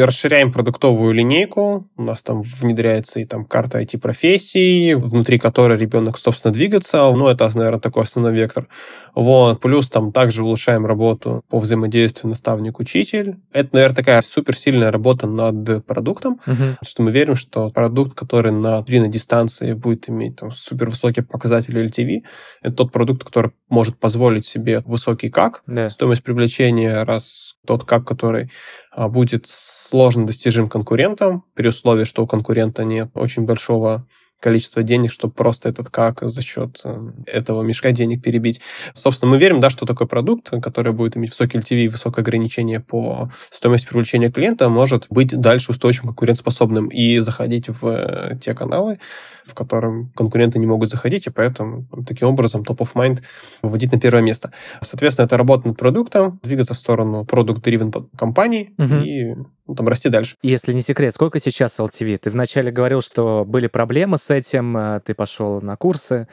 расширяем 0.06 0.54
продуктовую 0.54 1.14
линейку. 1.14 1.90
У 1.98 2.02
нас 2.02 2.24
там 2.24 2.42
внедряется 2.42 3.20
и 3.20 3.26
там 3.26 3.44
карта 3.44 3.82
IT-профессий, 3.82 4.94
внутри 4.94 5.38
которой 5.38 5.78
ребенок, 5.78 6.18
собственно, 6.18 6.54
двигаться. 6.54 7.12
Ну, 7.12 7.28
это, 7.28 7.50
наверное, 7.56 7.82
такой 7.82 8.04
основной 8.04 8.34
вектор. 8.34 8.70
Вот. 9.16 9.60
Плюс 9.60 9.90
там 9.90 10.14
также 10.14 10.44
улучшаем 10.44 10.86
работу 10.86 11.44
по 11.50 11.60
взаимодействию 11.60 12.30
наставник-учитель. 12.30 13.36
Это, 13.52 13.70
наверное, 13.74 13.96
такая 13.96 14.22
суперсильная 14.22 14.90
работа 14.90 15.28
над 15.28 15.86
продуктом, 15.86 16.40
uh-huh. 16.46 16.78
что 16.84 17.04
мы 17.04 17.12
верим, 17.12 17.36
что 17.36 17.70
продукт, 17.70 18.18
который 18.18 18.54
на 18.54 18.82
длинной 18.82 19.10
дистанции 19.10 19.74
будет 19.74 20.10
иметь 20.10 20.38
там 20.38 20.52
супервысокие 20.52 21.26
показатели 21.26 21.86
LTV, 21.86 22.24
это 22.62 22.76
тот 22.76 22.92
продукт, 22.92 23.26
который 23.26 23.52
может 23.70 23.98
позволить 24.00 24.46
себе 24.46 24.82
высокий 24.86 25.30
как, 25.30 25.64
yeah. 25.68 25.90
стоимость 25.90 26.24
привлечения 26.24 27.04
раз 27.04 27.56
тот 27.66 27.86
как, 27.86 28.06
который 28.06 28.52
а, 28.92 29.08
будет 29.08 29.46
сложно 29.48 30.26
достижим 30.26 30.70
конкурентам, 30.70 31.46
при 31.54 31.68
условии, 31.68 32.04
что 32.04 32.24
у 32.24 32.28
конкурента 32.28 32.84
нет 32.84 33.12
очень 33.14 33.44
большого 33.44 34.08
количество 34.44 34.84
денег, 34.84 35.12
чтобы 35.12 35.34
просто 35.34 35.70
этот 35.70 35.90
как 35.90 36.20
за 36.22 36.42
счет 36.42 36.82
э, 36.84 37.12
этого 37.28 37.64
мешка 37.64 37.92
денег 37.92 38.22
перебить. 38.22 38.60
Собственно, 38.94 39.32
мы 39.32 39.38
верим, 39.38 39.62
да, 39.62 39.70
что 39.70 39.86
такой 39.86 40.06
продукт, 40.06 40.50
который 40.62 40.92
будет 40.92 41.16
иметь 41.16 41.30
высокий 41.30 41.60
LTV 41.60 41.86
и 41.86 41.88
высокое 41.88 42.24
ограничение 42.24 42.82
по 42.82 43.32
стоимости 43.50 43.88
привлечения 43.88 44.30
клиента, 44.30 44.68
может 44.68 45.08
быть 45.10 45.30
дальше 45.30 45.72
устойчивым 45.72 46.10
конкурентоспособным 46.10 46.90
и 46.90 47.18
заходить 47.20 47.70
в 47.70 47.88
э, 47.88 48.38
те 48.44 48.54
каналы, 48.54 49.00
в 49.46 49.54
котором 49.54 50.12
конкуренты 50.14 50.60
не 50.60 50.68
могут 50.68 50.90
заходить, 50.90 51.26
и 51.28 51.30
поэтому 51.30 51.88
таким 52.06 52.28
образом 52.28 52.64
top 52.64 52.80
of 52.80 52.94
mind 52.96 53.24
выводить 53.62 53.94
на 53.94 54.00
первое 54.00 54.22
место. 54.22 54.52
Соответственно, 54.82 55.26
это 55.26 55.38
работа 55.38 55.70
над 55.70 55.78
продуктом, 55.78 56.42
двигаться 56.44 56.74
в 56.74 56.78
сторону 56.78 57.24
продукт-driven 57.24 58.10
компаний 58.18 58.74
угу. 58.78 58.96
и 58.96 59.36
ну, 59.68 59.76
там 59.76 59.88
расти 59.88 60.10
дальше. 60.10 60.36
Если 60.42 60.74
не 60.74 60.82
секрет, 60.82 61.14
сколько 61.14 61.40
сейчас 61.40 61.80
LTV? 61.80 62.18
Ты 62.18 62.30
вначале 62.30 62.72
говорил, 62.72 63.02
что 63.02 63.46
были 63.46 63.68
проблемы 63.68 64.18
с 64.18 64.30
этим, 64.30 64.76
э, 64.76 65.00
ты 65.00 65.14
пошел 65.14 65.62
на 65.62 65.78
курсы. 65.78 66.28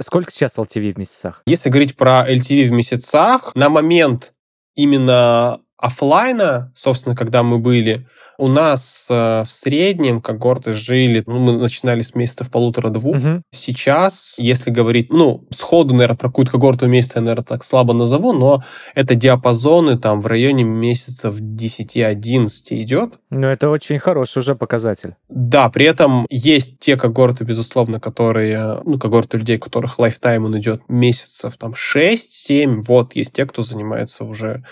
Сколько 0.00 0.30
сейчас 0.30 0.58
LTV 0.58 0.94
в 0.94 0.98
месяцах? 0.98 1.42
Если 1.46 1.70
говорить 1.70 1.96
про 1.96 2.28
LTV 2.28 2.68
в 2.68 2.72
месяцах, 2.72 3.54
на 3.54 3.68
момент 3.68 4.32
именно 4.74 5.60
офлайна, 5.84 6.72
собственно, 6.74 7.14
когда 7.14 7.42
мы 7.42 7.58
были, 7.58 8.06
у 8.38 8.48
нас 8.48 9.06
э, 9.10 9.42
в 9.42 9.50
среднем 9.50 10.22
когорты 10.22 10.72
жили, 10.72 11.22
ну, 11.26 11.38
мы 11.38 11.58
начинали 11.58 12.00
с 12.00 12.14
месяцев 12.14 12.50
полутора-двух. 12.50 13.16
Угу. 13.16 13.42
Сейчас, 13.52 14.36
если 14.38 14.70
говорить, 14.70 15.12
ну, 15.12 15.46
сходу, 15.50 15.92
наверное, 15.94 16.16
про 16.16 16.28
какую-то 16.28 16.52
когорту 16.52 16.88
месяца, 16.88 17.18
я, 17.18 17.20
наверное, 17.20 17.44
так 17.44 17.64
слабо 17.64 17.92
назову, 17.92 18.32
но 18.32 18.64
это 18.94 19.14
диапазоны 19.14 19.98
там 19.98 20.22
в 20.22 20.26
районе 20.26 20.64
месяцев 20.64 21.38
10-11 21.38 22.48
идет. 22.70 23.18
Ну, 23.28 23.46
это 23.46 23.68
очень 23.68 23.98
хороший 23.98 24.38
уже 24.38 24.54
показатель. 24.54 25.16
Да, 25.28 25.68
при 25.68 25.84
этом 25.84 26.26
есть 26.30 26.78
те 26.78 26.96
когорты, 26.96 27.44
безусловно, 27.44 28.00
которые, 28.00 28.80
ну, 28.86 28.98
когорты 28.98 29.36
людей, 29.36 29.58
у 29.58 29.60
которых 29.60 29.98
лайфтайм 29.98 30.46
он 30.46 30.58
идет 30.58 30.80
месяцев 30.88 31.58
там 31.58 31.72
6-7, 31.72 32.80
вот, 32.86 33.14
есть 33.16 33.34
те, 33.34 33.44
кто 33.44 33.62
занимается 33.62 34.24
уже 34.24 34.64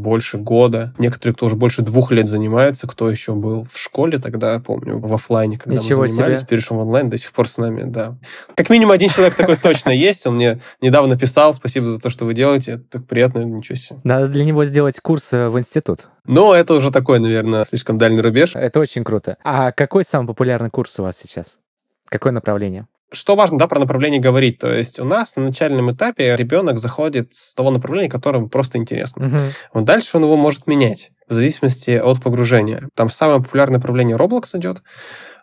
больше 0.00 0.38
года. 0.38 0.94
Некоторые, 0.98 1.34
кто 1.34 1.46
уже 1.46 1.56
больше 1.56 1.82
двух 1.82 2.10
лет 2.12 2.26
занимается, 2.26 2.86
кто 2.86 3.10
еще 3.10 3.34
был 3.34 3.64
в 3.64 3.78
школе 3.78 4.18
тогда, 4.18 4.58
помню, 4.58 4.98
в 4.98 5.12
офлайне, 5.12 5.58
когда 5.58 5.76
Ничего 5.76 6.02
мы 6.02 6.08
занимались, 6.08 6.38
себе. 6.38 6.48
перешел 6.48 6.76
в 6.76 6.80
онлайн, 6.80 7.10
до 7.10 7.18
сих 7.18 7.32
пор 7.32 7.48
с 7.48 7.58
нами, 7.58 7.84
да. 7.84 8.16
Как 8.54 8.70
минимум 8.70 8.92
один 8.92 9.10
человек 9.10 9.36
такой 9.36 9.56
точно 9.56 9.90
есть, 9.90 10.26
он 10.26 10.36
мне 10.36 10.60
недавно 10.80 11.18
писал, 11.18 11.54
спасибо 11.54 11.86
за 11.86 11.98
то, 11.98 12.10
что 12.10 12.24
вы 12.24 12.34
делаете, 12.34 12.72
это 12.72 12.84
так 12.84 13.06
приятно, 13.06 13.40
ничего 13.40 13.76
себе. 13.76 14.00
Надо 14.04 14.28
для 14.28 14.44
него 14.44 14.64
сделать 14.64 14.98
курс 15.00 15.32
э, 15.32 15.48
в 15.48 15.58
институт. 15.58 16.08
Но 16.24 16.54
это 16.54 16.74
уже 16.74 16.90
такой, 16.90 17.18
наверное, 17.18 17.64
слишком 17.64 17.98
дальний 17.98 18.20
рубеж. 18.20 18.52
Это 18.54 18.80
очень 18.80 19.04
круто. 19.04 19.36
А 19.44 19.72
какой 19.72 20.04
самый 20.04 20.26
популярный 20.26 20.70
курс 20.70 20.98
у 21.00 21.02
вас 21.02 21.16
сейчас? 21.16 21.58
Какое 22.06 22.32
направление? 22.32 22.86
Что 23.12 23.34
важно, 23.34 23.58
да, 23.58 23.66
про 23.66 23.80
направление 23.80 24.20
говорить. 24.20 24.58
То 24.58 24.72
есть 24.72 25.00
у 25.00 25.04
нас 25.04 25.36
на 25.36 25.42
начальном 25.42 25.92
этапе 25.92 26.36
ребенок 26.36 26.78
заходит 26.78 27.34
с 27.34 27.54
того 27.54 27.70
направления, 27.70 28.08
которое 28.08 28.46
просто 28.46 28.78
интересно. 28.78 29.26
Угу. 29.26 29.36
Вот 29.74 29.84
дальше 29.84 30.16
он 30.16 30.24
его 30.24 30.36
может 30.36 30.66
менять 30.66 31.10
в 31.30 31.34
зависимости 31.34 31.92
от 31.92 32.20
погружения. 32.20 32.88
Там 32.94 33.08
самое 33.08 33.42
популярное 33.42 33.78
направление 33.78 34.16
Roblox 34.16 34.58
идет. 34.58 34.82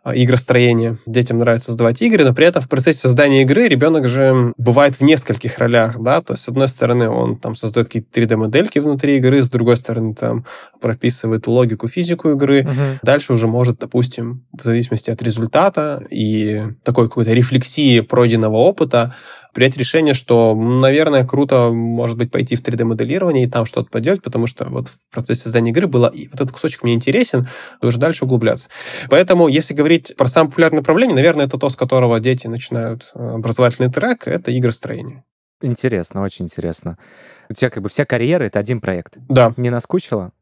А, 0.08 0.16
игростроение. 0.16 1.00
Детям 1.06 1.40
нравится 1.40 1.68
создавать 1.68 2.02
игры, 2.02 2.24
но 2.24 2.34
при 2.34 2.48
этом 2.48 2.62
в 2.62 2.70
процессе 2.70 3.00
создания 3.00 3.42
игры 3.42 3.68
ребенок 3.68 4.06
же 4.06 4.54
бывает 4.58 4.96
в 4.96 5.02
нескольких 5.02 5.58
ролях, 5.58 6.00
да, 6.00 6.22
то 6.22 6.34
есть 6.34 6.46
с 6.46 6.48
одной 6.48 6.70
стороны 6.70 7.10
он 7.10 7.38
там 7.38 7.56
создает 7.56 7.88
какие-то 7.88 8.18
3D-модельки 8.18 8.80
внутри 8.80 9.18
игры, 9.18 9.44
с 9.44 9.50
другой 9.50 9.76
стороны 9.76 10.14
там 10.14 10.46
прописывает 10.80 11.48
логику, 11.48 11.90
физику 11.90 12.30
игры, 12.30 12.62
uh-huh. 12.62 13.00
дальше 13.04 13.34
уже 13.34 13.48
может, 13.48 13.80
допустим, 13.80 14.46
в 14.58 14.64
зависимости 14.64 15.12
от 15.12 15.22
результата 15.22 16.02
и 16.10 16.64
такой 16.84 17.10
какой-то 17.10 17.34
рефлексии 17.34 18.00
пройденного 18.00 18.56
опыта 18.56 19.14
принять 19.58 19.76
решение, 19.76 20.14
что, 20.14 20.54
наверное, 20.54 21.26
круто, 21.26 21.72
может 21.72 22.16
быть, 22.16 22.30
пойти 22.30 22.56
в 22.56 22.62
3D-моделирование 22.62 23.46
и 23.46 23.50
там 23.50 23.66
что-то 23.66 23.90
поделать, 23.90 24.22
потому 24.22 24.46
что 24.46 24.66
вот 24.66 24.88
в 24.88 25.10
процессе 25.12 25.42
создания 25.42 25.72
игры 25.72 25.88
было, 25.88 26.06
и 26.14 26.28
вот 26.28 26.36
этот 26.36 26.52
кусочек 26.52 26.84
мне 26.84 26.94
интересен, 26.94 27.48
и 27.82 27.86
уже 27.88 27.98
дальше 27.98 28.26
углубляться. 28.26 28.70
Поэтому, 29.10 29.48
если 29.48 29.74
говорить 29.74 30.16
про 30.16 30.28
самое 30.28 30.52
популярное 30.52 30.82
направление, 30.82 31.16
наверное, 31.16 31.48
это 31.48 31.58
то, 31.58 31.70
с 31.70 31.76
которого 31.76 32.20
дети 32.20 32.46
начинают 32.46 33.10
э, 33.16 33.20
образовательный 33.20 33.92
трек, 33.92 34.28
это 34.28 34.56
игростроение. 34.56 35.24
Интересно, 35.64 36.22
очень 36.22 36.46
интересно. 36.46 37.00
У 37.50 37.56
тебя 37.56 37.72
как 37.72 37.82
бы 37.82 37.90
вся 37.90 38.06
карьера— 38.06 38.44
это 38.46 38.60
один 38.60 38.80
проект. 38.80 39.18
Да. 39.28 39.56
Не 39.58 39.72
наскучило? 39.72 40.34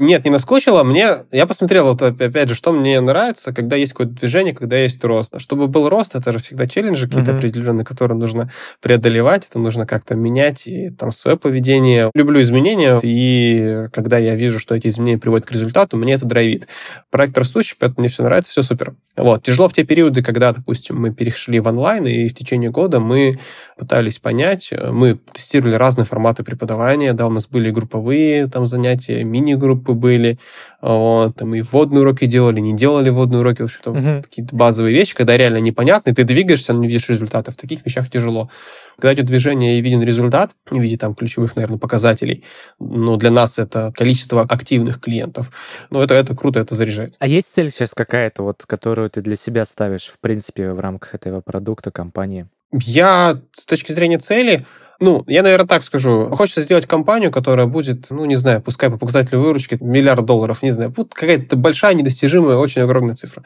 Нет, 0.00 0.24
не 0.24 0.30
наскучило. 0.30 0.84
Мне, 0.84 1.24
я 1.32 1.44
посмотрел, 1.44 1.86
вот, 1.86 2.02
опять 2.02 2.48
же, 2.48 2.54
что 2.54 2.72
мне 2.72 3.00
нравится, 3.00 3.52
когда 3.52 3.74
есть 3.74 3.94
какое-то 3.94 4.12
движение, 4.12 4.54
когда 4.54 4.76
есть 4.76 5.02
рост. 5.02 5.34
Чтобы 5.40 5.66
был 5.66 5.88
рост, 5.88 6.14
это 6.14 6.30
же 6.30 6.38
всегда 6.38 6.68
челленджи 6.68 7.08
какие-то 7.08 7.32
mm-hmm. 7.32 7.36
определенные, 7.36 7.84
которые 7.84 8.16
нужно 8.16 8.48
преодолевать, 8.80 9.48
это 9.48 9.58
нужно 9.58 9.86
как-то 9.86 10.14
менять 10.14 10.68
и 10.68 10.88
там 10.90 11.10
свое 11.10 11.36
поведение. 11.36 12.12
Люблю 12.14 12.40
изменения, 12.40 13.00
и 13.02 13.88
когда 13.92 14.18
я 14.18 14.36
вижу, 14.36 14.60
что 14.60 14.76
эти 14.76 14.86
изменения 14.86 15.18
приводят 15.18 15.48
к 15.48 15.50
результату, 15.50 15.96
мне 15.96 16.12
это 16.12 16.26
драйвит. 16.26 16.68
Проект 17.10 17.36
растущий, 17.36 17.74
поэтому 17.76 18.02
мне 18.02 18.08
все 18.08 18.22
нравится, 18.22 18.52
все 18.52 18.62
супер. 18.62 18.94
Вот. 19.16 19.42
Тяжело 19.42 19.68
в 19.68 19.72
те 19.72 19.82
периоды, 19.82 20.22
когда, 20.22 20.52
допустим, 20.52 21.00
мы 21.00 21.12
перешли 21.12 21.58
в 21.58 21.66
онлайн, 21.66 22.06
и 22.06 22.28
в 22.28 22.34
течение 22.36 22.70
года 22.70 23.00
мы 23.00 23.40
пытались 23.76 24.20
понять, 24.20 24.72
мы 24.72 25.18
тестировали 25.32 25.74
разные 25.74 26.04
форматы 26.04 26.44
преподавания, 26.44 27.14
да, 27.14 27.26
у 27.26 27.30
нас 27.30 27.48
были 27.48 27.70
групповые 27.70 28.46
там 28.46 28.64
занятия, 28.68 29.24
мини-группы, 29.24 29.87
группы 29.88 29.92
были, 29.94 30.38
вот, 30.80 31.36
там 31.36 31.54
и 31.54 31.62
вводные 31.62 32.00
уроки 32.00 32.26
делали, 32.26 32.60
не 32.60 32.74
делали 32.74 33.10
вводные 33.10 33.40
уроки, 33.40 33.62
в 33.62 33.64
общем-то, 33.64 33.90
uh-huh. 33.90 34.22
какие-то 34.22 34.54
базовые 34.54 34.94
вещи, 34.94 35.14
когда 35.14 35.36
реально 35.36 35.58
непонятно, 35.58 36.10
и 36.10 36.14
ты 36.14 36.24
двигаешься, 36.24 36.72
но 36.72 36.80
не 36.80 36.88
видишь 36.88 37.08
результатов. 37.08 37.54
В 37.54 37.56
таких 37.56 37.84
вещах 37.84 38.10
тяжело. 38.10 38.50
Когда 38.98 39.14
идет 39.14 39.26
движение 39.26 39.78
и 39.78 39.82
виден 39.82 40.02
результат, 40.02 40.52
в 40.70 40.78
виде 40.78 40.96
там 40.96 41.14
ключевых, 41.14 41.56
наверное, 41.56 41.78
показателей, 41.78 42.44
ну, 42.78 43.16
для 43.16 43.30
нас 43.30 43.58
это 43.58 43.92
количество 43.94 44.42
активных 44.42 45.00
клиентов, 45.00 45.50
ну, 45.90 46.00
это, 46.00 46.14
это 46.14 46.34
круто, 46.34 46.60
это 46.60 46.74
заряжает. 46.74 47.14
А 47.18 47.26
есть 47.26 47.52
цель 47.52 47.70
сейчас 47.70 47.94
какая-то, 47.94 48.42
вот, 48.42 48.64
которую 48.66 49.10
ты 49.10 49.20
для 49.22 49.36
себя 49.36 49.64
ставишь, 49.64 50.08
в 50.08 50.20
принципе, 50.20 50.72
в 50.72 50.80
рамках 50.80 51.14
этого 51.14 51.40
продукта, 51.40 51.90
компании? 51.90 52.46
Я 52.72 53.40
с 53.52 53.64
точки 53.64 53.92
зрения 53.92 54.18
цели, 54.18 54.66
ну, 55.00 55.24
я, 55.28 55.42
наверное, 55.42 55.66
так 55.66 55.84
скажу. 55.84 56.26
Хочется 56.26 56.60
сделать 56.60 56.86
компанию, 56.86 57.30
которая 57.30 57.66
будет, 57.66 58.08
ну, 58.10 58.24
не 58.24 58.36
знаю, 58.36 58.60
пускай 58.60 58.90
по 58.90 58.98
показателю 58.98 59.40
выручки 59.40 59.78
миллиард 59.80 60.24
долларов, 60.24 60.62
не 60.62 60.70
знаю, 60.70 60.92
вот 60.96 61.14
какая-то 61.14 61.56
большая, 61.56 61.94
недостижимая, 61.94 62.56
очень 62.56 62.82
огромная 62.82 63.14
цифра. 63.14 63.44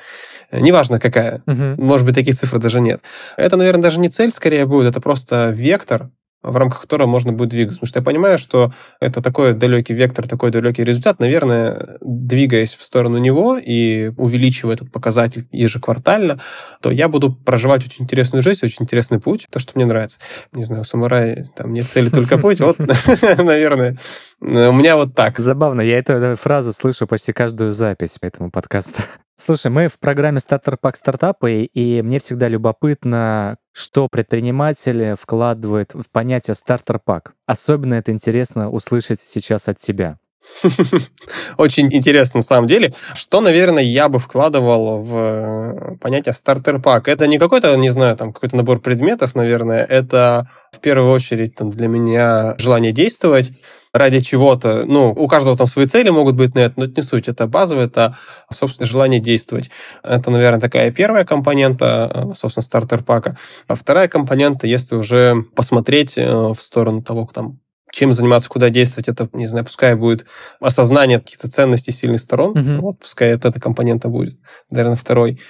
Неважно 0.51 0.99
какая. 0.99 1.43
Uh-huh. 1.47 1.81
Может 1.81 2.07
быть, 2.07 2.15
таких 2.15 2.37
цифр 2.37 2.59
даже 2.59 2.81
нет. 2.81 3.03
Это, 3.37 3.57
наверное, 3.57 3.83
даже 3.83 4.01
не 4.01 4.09
цель 4.09 4.31
скорее 4.31 4.65
будет, 4.65 4.91
это 4.91 5.01
просто 5.01 5.51
вектор, 5.51 6.11
в 6.43 6.57
рамках 6.57 6.83
которого 6.83 7.07
можно 7.07 7.33
будет 7.33 7.51
двигаться. 7.51 7.79
Потому 7.79 7.89
что 7.89 7.99
я 8.01 8.05
понимаю, 8.05 8.39
что 8.39 8.73
это 9.01 9.23
такой 9.23 9.55
далекий 9.55 9.95
вектор, 9.95 10.27
такой 10.27 10.51
далекий 10.51 10.85
результат. 10.85 11.21
Наверное, 11.21 11.99
двигаясь 12.01 12.75
в 12.75 12.83
сторону 12.83 13.19
него 13.19 13.57
и 13.57 14.13
увеличивая 14.17 14.75
этот 14.75 14.91
показатель 14.91 15.49
ежеквартально, 15.53 16.41
то 16.81 16.91
я 16.91 17.09
буду 17.09 17.33
проживать 17.33 17.85
очень 17.87 18.05
интересную 18.05 18.43
жизнь, 18.43 18.61
очень 18.65 18.83
интересный 18.83 19.21
путь, 19.21 19.47
то, 19.51 19.59
что 19.59 19.73
мне 19.75 19.87
нравится. 19.87 20.19
Не 20.53 20.65
знаю, 20.65 20.83
у 20.83 20.85
самурая 20.85 21.45
там 21.57 21.73
нет 21.73 21.87
цели, 21.87 22.09
только 22.09 22.39
путь. 22.39 22.61
Вот, 22.61 22.79
наверное, 23.39 23.97
у 24.41 24.73
меня 24.73 24.97
вот 24.97 25.15
так. 25.15 25.39
Забавно, 25.39 25.81
я 25.81 25.99
эту 25.99 26.37
фразу 26.37 26.73
слышу 26.73 27.07
почти 27.07 27.33
каждую 27.33 27.73
запись 27.73 28.19
по 28.19 28.27
этому 28.27 28.51
подкасту. 28.51 29.03
Слушай, 29.37 29.71
мы 29.71 29.89
в 29.89 29.99
программе 29.99 30.39
«Стартер 30.39 30.77
Пак 30.77 30.97
Стартапы», 30.97 31.65
и 31.65 32.03
мне 32.03 32.19
всегда 32.19 32.49
любопытно, 32.49 33.57
что 33.73 34.09
предприниматели 34.09 35.15
вкладывают 35.19 35.95
в 35.95 36.09
понятие 36.11 36.55
«стартер 36.55 36.99
пак». 36.99 37.35
Особенно 37.47 37.95
это 37.95 38.13
интересно 38.13 38.71
услышать 38.71 39.21
сейчас 39.21 39.69
от 39.69 39.79
тебя. 39.79 40.19
Очень 41.57 41.93
интересно 41.93 42.39
на 42.39 42.45
самом 42.45 42.67
деле. 42.67 42.93
Что, 43.15 43.41
наверное, 43.41 43.83
я 43.83 44.09
бы 44.09 44.19
вкладывал 44.19 44.99
в 44.99 45.17
э, 45.17 45.97
понятие 46.01 46.33
стартер-пак? 46.33 47.09
Это 47.09 47.27
не 47.27 47.39
какой-то, 47.39 47.75
не 47.77 47.91
знаю, 47.91 48.17
там 48.17 48.33
какой-то 48.33 48.57
набор 48.57 48.81
предметов, 48.81 49.35
наверное. 49.35 49.85
Это 49.85 50.49
в 50.73 50.81
первую 50.81 51.11
очередь 51.11 51.55
там, 51.55 51.71
для 51.71 51.89
меня 51.89 52.55
желание 52.59 52.93
действовать 52.93 53.53
ради 53.93 54.21
чего-то. 54.21 54.85
Ну, 54.87 55.11
у 55.11 55.29
каждого 55.29 55.57
там 55.57 55.67
свои 55.67 55.87
цели 55.87 56.09
могут 56.09 56.35
быть 56.35 56.55
на 56.55 56.61
это, 56.61 56.75
но 56.77 56.85
это 56.87 56.95
не 56.97 57.03
суть. 57.03 57.29
Это 57.29 57.47
базовое, 57.47 57.87
это, 57.87 58.17
собственно, 58.51 58.87
желание 58.87 59.21
действовать. 59.21 59.71
Это, 60.03 60.31
наверное, 60.31 60.61
такая 60.61 60.91
первая 60.91 61.25
компонента, 61.25 62.11
э, 62.33 62.35
собственно, 62.35 62.63
стартер-пака. 62.63 63.37
А 63.69 63.75
вторая 63.75 64.09
компонента, 64.09 64.67
если 64.67 64.97
уже 64.97 65.43
посмотреть 65.55 66.17
э, 66.17 66.27
в 66.27 66.57
сторону 66.61 67.03
того, 67.03 67.29
там, 67.33 67.59
чем 67.93 68.13
заниматься, 68.13 68.49
куда 68.49 68.71
действовать, 68.71 69.09
это, 69.09 69.29
не 69.35 69.47
знаю, 69.47 69.67
пускай 69.67 69.95
будет 69.95 70.27
осознание 70.61 71.21
каких-то 71.21 71.49
ценностей 71.49 71.93
сильных 71.93 72.21
сторон, 72.21 72.55
mm-hmm. 72.55 72.79
вот, 72.81 72.99
пускай 72.99 73.29
это 73.29 73.49
эта 73.49 73.61
компонента 73.61 74.09
будет, 74.09 74.37
наверное, 74.71 74.97
второй, 74.97 75.41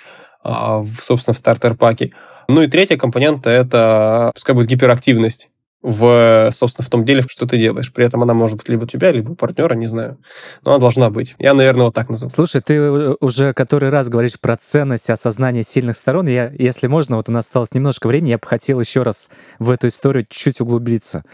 а, 0.43 0.85
собственно, 1.01 1.35
в 1.35 1.39
стартер-паке. 1.39 2.13
Ну 2.49 2.63
и 2.63 2.67
третья 2.67 2.97
компонента— 2.97 3.49
это, 3.51 4.33
пускай 4.35 4.55
будет 4.55 4.67
гиперактивность 4.67 5.52
в, 5.83 6.51
собственно, 6.53 6.87
в 6.87 6.91
том 6.91 7.05
деле, 7.05 7.23
что 7.29 7.47
ты 7.47 7.59
делаешь. 7.59 7.93
При 7.93 8.07
этом 8.07 8.23
она 8.23 8.35
может 8.35 8.57
быть 8.57 8.69
либо 8.69 8.85
у 8.85 8.87
тебя, 8.87 9.11
либо 9.11 9.33
у 9.33 9.35
партнера, 9.35 9.75
не 9.75 9.87
знаю. 9.87 10.19
Но 10.65 10.73
она 10.73 10.81
должна 10.81 11.11
быть. 11.11 11.35
Я, 11.39 11.55
наверное, 11.55 11.87
вот 11.87 11.95
так 11.95 12.09
назову. 12.09 12.31
Слушай, 12.31 12.61
ты 12.61 12.81
уже 13.21 13.53
который 13.53 13.91
раз 13.91 14.09
говоришь 14.09 14.39
про 14.39 14.57
ценность 14.57 15.11
осознания 15.11 15.63
сильных 15.63 15.97
сторон. 15.97 16.27
Я, 16.29 16.53
если 16.57 16.87
можно, 16.87 17.17
вот 17.17 17.29
у 17.29 17.33
нас 17.33 17.47
осталось 17.47 17.75
немножко 17.75 18.07
времени, 18.07 18.31
я 18.31 18.39
бы 18.39 18.47
хотел 18.47 18.81
еще 18.81 19.03
раз 19.03 19.31
в 19.59 19.71
эту 19.71 19.89
историю 19.89 20.25
чуть-чуть 20.29 20.61
углубиться. 20.61 21.25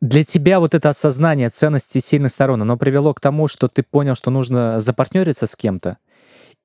Для 0.00 0.24
тебя 0.24 0.58
вот 0.58 0.74
это 0.74 0.88
осознание 0.88 1.48
ценности 1.48 2.00
сильных 2.00 2.32
сторон, 2.32 2.60
оно 2.62 2.76
привело 2.76 3.14
к 3.14 3.20
тому, 3.20 3.46
что 3.46 3.68
ты 3.68 3.84
понял, 3.84 4.16
что 4.16 4.32
нужно 4.32 4.80
запартнериться 4.80 5.46
с 5.46 5.54
кем-то? 5.54 5.98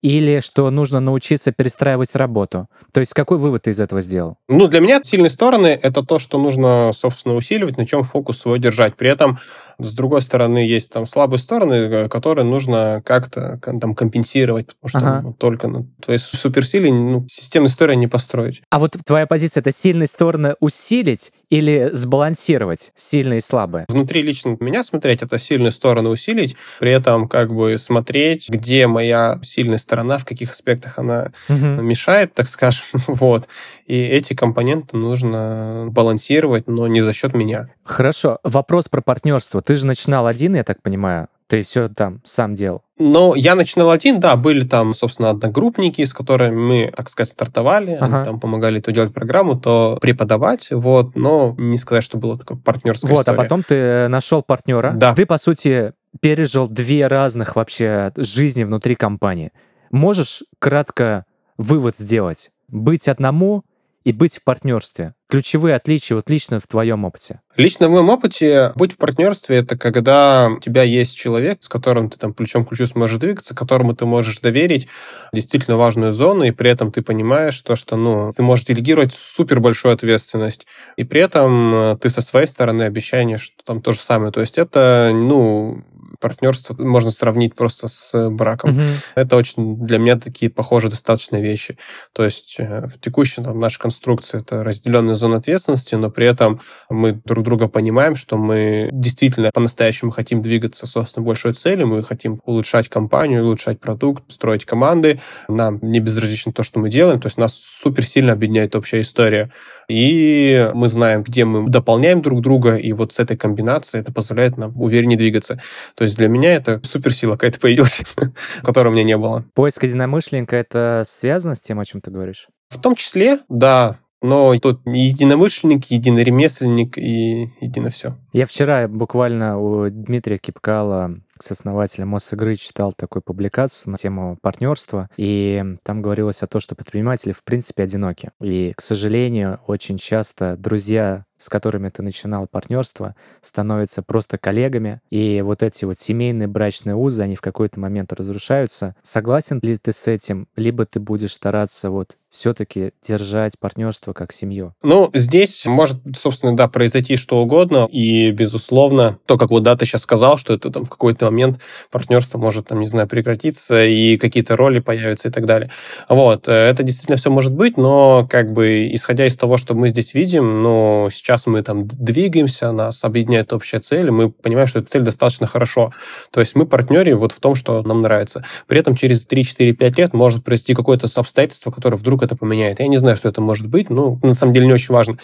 Или 0.01 0.39
что 0.41 0.69
нужно 0.69 0.99
научиться 0.99 1.51
перестраивать 1.51 2.15
работу? 2.15 2.67
То 2.93 2.99
есть 2.99 3.13
какой 3.13 3.37
вывод 3.37 3.63
ты 3.63 3.71
из 3.71 3.79
этого 3.79 4.01
сделал? 4.01 4.37
Ну, 4.47 4.67
для 4.67 4.79
меня 4.79 5.01
сильные 5.03 5.29
стороны— 5.29 5.67
это 5.81 6.03
то, 6.03 6.19
что 6.19 6.37
нужно, 6.37 6.91
собственно, 6.93 7.35
усиливать, 7.35 7.77
на 7.77 7.85
чем 7.85 8.03
фокус 8.03 8.39
свой 8.39 8.59
держать. 8.59 8.95
При 8.95 9.09
этом 9.09 9.39
с 9.79 9.93
другой 9.93 10.21
стороны, 10.21 10.59
есть 10.59 10.91
там 10.91 11.05
слабые 11.05 11.39
стороны, 11.39 11.73
э, 11.73 12.09
которые 12.09 12.45
нужно 12.45 13.01
как-то 13.05 13.59
там 13.61 13.95
компенсировать, 13.95 14.67
потому 14.67 14.89
что 14.89 15.17
ага. 15.19 15.33
только 15.37 15.67
на 15.67 15.85
твоей 16.01 16.19
суперсиле 16.19 16.91
ну, 16.91 17.25
системную 17.27 17.69
историю 17.69 17.97
не 17.97 18.07
построить. 18.07 18.61
А 18.69 18.79
вот 18.79 18.97
твоя 19.05 19.27
позиция— 19.27 19.61
это 19.61 19.71
сильные 19.71 20.07
стороны 20.07 20.55
усилить 20.59 21.31
или 21.49 21.89
сбалансировать 21.93 22.91
сильные 22.95 23.37
и 23.37 23.41
слабые? 23.41 23.85
Внутри 23.87 24.21
лично 24.21 24.57
меня 24.59 24.83
смотреть— 24.83 25.21
это 25.23 25.37
сильные 25.37 25.71
стороны 25.71 26.09
усилить, 26.09 26.55
при 26.79 26.91
этом 26.91 27.27
как 27.27 27.53
бы 27.53 27.77
смотреть, 27.77 28.49
где 28.49 28.87
моя 28.87 29.39
сильная 29.43 29.77
сторона, 29.77 30.17
в 30.17 30.25
каких 30.25 30.51
аспектах 30.51 30.97
она 30.97 31.31
угу. 31.49 31.55
мешает, 31.81 32.33
так 32.33 32.49
скажем, 32.49 32.85
вот. 33.07 33.47
И 33.85 33.95
эти 33.95 34.33
компоненты 34.33 34.97
нужно 34.97 35.87
балансировать, 35.89 36.67
но 36.67 36.87
не 36.87 37.01
за 37.01 37.13
счет 37.13 37.33
меня. 37.33 37.69
Хорошо. 37.83 38.39
Вопрос 38.43 38.89
про 38.89 39.01
партнерство. 39.01 39.61
Ты 39.67 39.75
же 39.75 39.85
начинал 39.85 40.27
один, 40.27 40.55
я 40.55 40.63
так 40.63 40.81
понимаю. 40.81 41.27
Ты 41.47 41.61
все 41.61 41.89
там 41.89 42.21
сам 42.23 42.55
делал. 42.55 42.83
Но 42.99 43.35
я 43.35 43.53
начинал 43.53 43.91
один, 43.91 44.21
да, 44.21 44.37
были 44.37 44.65
там, 44.65 44.93
собственно, 44.93 45.29
одногруппники, 45.29 46.05
с 46.05 46.13
которыми 46.13 46.55
мы, 46.55 46.93
так 46.95 47.09
сказать, 47.09 47.29
стартовали, 47.29 47.95
ага. 47.95 48.05
они 48.05 48.25
там 48.25 48.39
помогали 48.39 48.79
то 48.79 48.93
делать 48.93 49.13
программу, 49.13 49.59
то 49.59 49.97
преподавать, 49.99 50.69
вот, 50.71 51.17
но 51.17 51.53
не 51.57 51.77
сказать, 51.77 52.05
что 52.05 52.17
было 52.17 52.37
такое 52.37 52.57
партнерское 52.57 53.11
Вот, 53.11 53.23
история. 53.23 53.37
а 53.37 53.43
потом 53.43 53.61
ты 53.61 54.07
нашел 54.07 54.41
партнера. 54.41 54.93
Да. 54.95 55.13
Ты, 55.13 55.25
по 55.25 55.37
сути, 55.37 55.91
пережил 56.21 56.69
две 56.69 57.07
разных 57.07 57.57
вообще 57.57 58.13
жизни 58.15 58.63
внутри 58.63 58.95
компании. 58.95 59.51
Можешь 59.91 60.43
кратко 60.59 61.25
вывод 61.57 61.97
сделать? 61.97 62.51
Быть 62.69 63.09
одному 63.09 63.65
и 64.07 64.13
быть 64.13 64.37
в 64.37 64.43
партнерстве? 64.45 65.15
Ключевые 65.29 65.75
отличия 65.75 66.15
вот 66.15 66.29
лично 66.29 66.61
в 66.61 66.67
твоем 66.67 67.03
опыте? 67.03 67.41
Лично 67.57 67.89
в 67.89 67.91
моем 67.91 68.09
опыте 68.09 68.71
быть 68.75 68.93
в 68.93 68.97
партнерстве— 68.97 69.57
это 69.57 69.77
когда 69.77 70.47
у 70.47 70.61
тебя 70.61 70.83
есть 70.83 71.17
человек, 71.17 71.57
с 71.61 71.67
которым 71.67 72.09
ты 72.09 72.17
там 72.17 72.33
плечом 72.33 72.63
к 72.63 72.69
плечу 72.69 72.85
сможешь 72.85 73.19
двигаться, 73.19 73.53
которому 73.53 73.93
ты 73.93 74.05
можешь 74.05 74.39
доверить 74.39 74.87
действительно 75.33 75.75
важную 75.75 76.13
зону, 76.13 76.45
и 76.45 76.51
при 76.51 76.71
этом 76.71 76.93
ты 76.93 77.01
понимаешь 77.01 77.59
то, 77.59 77.75
что 77.75 77.97
ну, 77.97 78.31
ты 78.31 78.43
можешь 78.43 78.63
делегировать 78.63 79.13
супер 79.13 79.59
большую 79.59 79.93
ответственность, 79.93 80.67
и 80.95 81.03
при 81.03 81.19
этом 81.19 81.75
э, 81.75 81.97
ты 81.97 82.09
со 82.09 82.21
своей 82.21 82.47
стороны 82.47 82.83
обещание, 82.83 83.37
что 83.37 83.61
там 83.65 83.81
то 83.81 83.91
же 83.91 83.99
самое. 83.99 84.31
То 84.31 84.39
есть 84.39 84.57
это, 84.57 85.11
ну, 85.13 85.83
партнерство 86.19 86.75
можно 86.79 87.11
сравнить 87.11 87.55
просто 87.55 87.87
с 87.87 88.29
браком. 88.29 88.71
Угу. 88.71 88.83
Это 89.15 89.35
очень 89.35 89.77
для 89.77 89.97
меня 89.97 90.17
такие 90.17 90.49
похожие 90.51 90.89
достаточно 90.89 91.41
вещи. 91.41 91.77
То 92.13 92.23
есть 92.23 92.55
э, 92.59 92.87
в 92.87 92.99
текущей 92.99 93.43
там, 93.43 93.59
нашей 93.59 93.79
конструкции 93.79 94.39
это 94.41 94.63
разделенная 94.63 95.15
зона 95.15 95.37
ответственности, 95.37 95.95
но 95.95 96.09
при 96.09 96.27
этом 96.27 96.61
мы 96.89 97.13
друг 97.25 97.43
друга 97.43 97.67
понимаем, 97.67 98.15
что 98.15 98.37
мы 98.37 98.89
действительно 98.91 99.51
по-настоящему 99.53 100.11
хотим 100.11 100.41
двигаться, 100.41 100.87
собственно, 100.87 101.25
большой 101.25 101.53
цели, 101.53 101.83
мы 101.83 102.03
хотим 102.03 102.41
улучшать 102.45 102.89
компанию, 102.89 103.43
улучшать 103.43 103.79
продукт, 103.79 104.31
строить 104.31 104.65
команды. 104.65 105.19
Нам 105.47 105.79
не 105.81 105.99
безразлично 105.99 106.53
то, 106.53 106.63
что 106.63 106.79
мы 106.79 106.89
делаем, 106.89 107.19
то 107.19 107.27
есть 107.27 107.37
нас 107.37 107.53
супер 107.55 108.05
сильно 108.05 108.33
объединяет 108.33 108.75
общая 108.75 109.01
история. 109.01 109.51
И 109.87 110.69
мы 110.73 110.89
знаем, 110.89 111.23
где 111.23 111.45
мы 111.45 111.69
дополняем 111.69 112.21
друг 112.21 112.41
друга, 112.41 112.75
и 112.75 112.91
вот 112.91 113.13
с 113.13 113.19
этой 113.19 113.37
комбинацией 113.37 114.01
это 114.01 114.11
позволяет 114.11 114.57
нам 114.57 114.79
увереннее 114.79 115.17
двигаться. 115.17 115.61
То 115.97 116.03
есть 116.03 116.15
для 116.15 116.27
меня 116.27 116.53
это 116.53 116.79
суперсила 116.83 117.33
какая-то 117.33 117.59
появилась, 117.59 118.03
которой 118.61 118.89
у 118.89 118.91
меня 118.91 119.03
не 119.03 119.17
было. 119.17 119.43
Поиск 119.55 119.83
единомышленника— 119.83 120.55
это 120.57 121.01
связано 121.05 121.55
с 121.55 121.61
тем, 121.61 121.79
о 121.79 121.85
чем 121.85 122.01
ты 122.01 122.11
говоришь? 122.11 122.47
В 122.69 122.79
том 122.79 122.95
числе, 122.95 123.39
да, 123.49 123.97
но 124.21 124.57
тут 124.59 124.81
единомышленник, 124.85 125.85
единоремесленник 125.85 126.97
и 126.97 127.49
едино 127.61 127.89
все. 127.89 128.15
Я 128.33 128.45
вчера 128.45 128.87
буквально 128.87 129.59
у 129.59 129.89
Дмитрия 129.89 130.37
Кипкала 130.37 131.15
с 131.39 131.51
основателем 131.51 132.09
Мосигры 132.09 132.55
читал 132.55 132.93
такую 132.93 133.21
публикацию 133.21 133.91
на 133.91 133.97
тему 133.97 134.37
партнерства, 134.41 135.09
и 135.17 135.63
там 135.83 136.01
говорилось 136.01 136.41
о 136.41 136.47
том, 136.47 136.61
что 136.61 136.75
предприниматели 136.75 137.31
в 137.31 137.43
принципе 137.43 137.83
одиноки. 137.83 138.31
И, 138.41 138.73
к 138.75 138.81
сожалению, 138.81 139.59
очень 139.67 139.97
часто 139.97 140.57
друзья 140.57 141.25
с 141.37 141.49
которыми 141.49 141.89
ты 141.89 142.01
начинал 142.01 142.47
партнерство, 142.47 143.15
становятся 143.41 144.01
просто 144.01 144.37
коллегами, 144.37 145.01
и 145.09 145.41
вот 145.41 145.63
эти 145.63 145.85
вот 145.85 145.99
семейные 145.99 146.47
брачные 146.47 146.95
узы, 146.95 147.23
они 147.23 147.35
в 147.35 147.41
какой-то 147.41 147.79
момент 147.79 148.13
разрушаются. 148.13 148.95
Согласен 149.01 149.59
ли 149.61 149.77
ты 149.77 149.91
с 149.91 150.07
этим? 150.07 150.47
Либо 150.55 150.85
ты 150.85 150.99
будешь 150.99 151.33
стараться 151.33 151.89
вот 151.89 152.17
все-таки 152.29 152.91
держать 153.01 153.57
партнерство 153.59 154.13
как 154.13 154.31
семью? 154.33 154.73
Ну, 154.83 155.09
здесь 155.13 155.65
может, 155.65 155.97
собственно, 156.15 156.55
да, 156.55 156.67
произойти 156.67 157.15
что 157.15 157.39
угодно, 157.39 157.87
и, 157.91 158.31
безусловно, 158.31 159.17
то, 159.25 159.37
как 159.37 159.49
вот 159.49 159.63
да, 159.63 159.75
ты 159.75 159.85
сейчас 159.85 160.01
сказал, 160.03 160.37
что 160.37 160.53
это 160.53 160.69
там 160.69 160.85
в 160.85 160.89
какой-то 160.89 161.25
момент 161.25 161.59
партнерство 161.89 162.37
может, 162.37 162.67
там, 162.67 162.79
не 162.79 162.87
знаю, 162.87 163.07
прекратиться, 163.07 163.83
и 163.83 164.17
какие-то 164.17 164.55
роли 164.55 164.79
появятся 164.79 165.29
и 165.29 165.31
так 165.31 165.45
далее. 165.45 165.71
Вот, 166.09 166.47
э, 166.47 166.51
это 166.51 166.83
действительно 166.83 167.17
все 167.17 167.31
может 167.31 167.53
быть, 167.53 167.77
но, 167.77 168.27
как 168.29 168.51
бы, 168.51 168.93
исходя 168.93 169.25
из 169.25 169.35
того, 169.35 169.57
что 169.57 169.73
мы 169.73 169.89
здесь 169.89 170.13
видим, 170.13 170.61
ну, 170.61 171.09
сейчас 171.11 171.26
мы 171.45 171.61
там 171.61 171.87
двигаемся, 171.87 172.71
нас 172.71 173.03
объединяет 173.03 173.51
общая 173.53 173.79
цель, 173.79 174.07
и 174.07 174.11
мы 174.11 174.29
понимаем, 174.29 174.67
что 174.67 174.79
эта 174.79 174.89
цель 174.89 175.03
достаточно 175.03 175.47
хорошо. 175.47 175.91
То 176.31 176.39
есть 176.39 176.55
мы 176.55 176.65
партнеры 176.65 177.15
вот 177.15 177.31
в 177.31 177.39
том, 177.39 177.55
что 177.55 177.81
нам 177.83 178.01
нравится. 178.01 178.45
При 178.67 178.79
этом 178.79 178.95
через 178.95 179.27
3-4-5 179.27 179.93
лет 179.97 180.13
может 180.13 180.43
произойти 180.43 180.73
какое-то 180.73 181.07
обстоятельство, 181.13 181.71
которое 181.71 181.97
вдруг 181.97 182.23
это 182.23 182.35
поменяет. 182.35 182.79
Я 182.79 182.87
не 182.87 182.97
знаю, 182.97 183.17
что 183.17 183.27
это 183.29 183.41
может 183.41 183.67
быть, 183.67 183.89
но 183.89 184.19
на 184.23 184.33
самом 184.33 184.53
деле 184.53 184.67
не 184.67 184.73
очень 184.73 184.93
важно. 184.93 185.17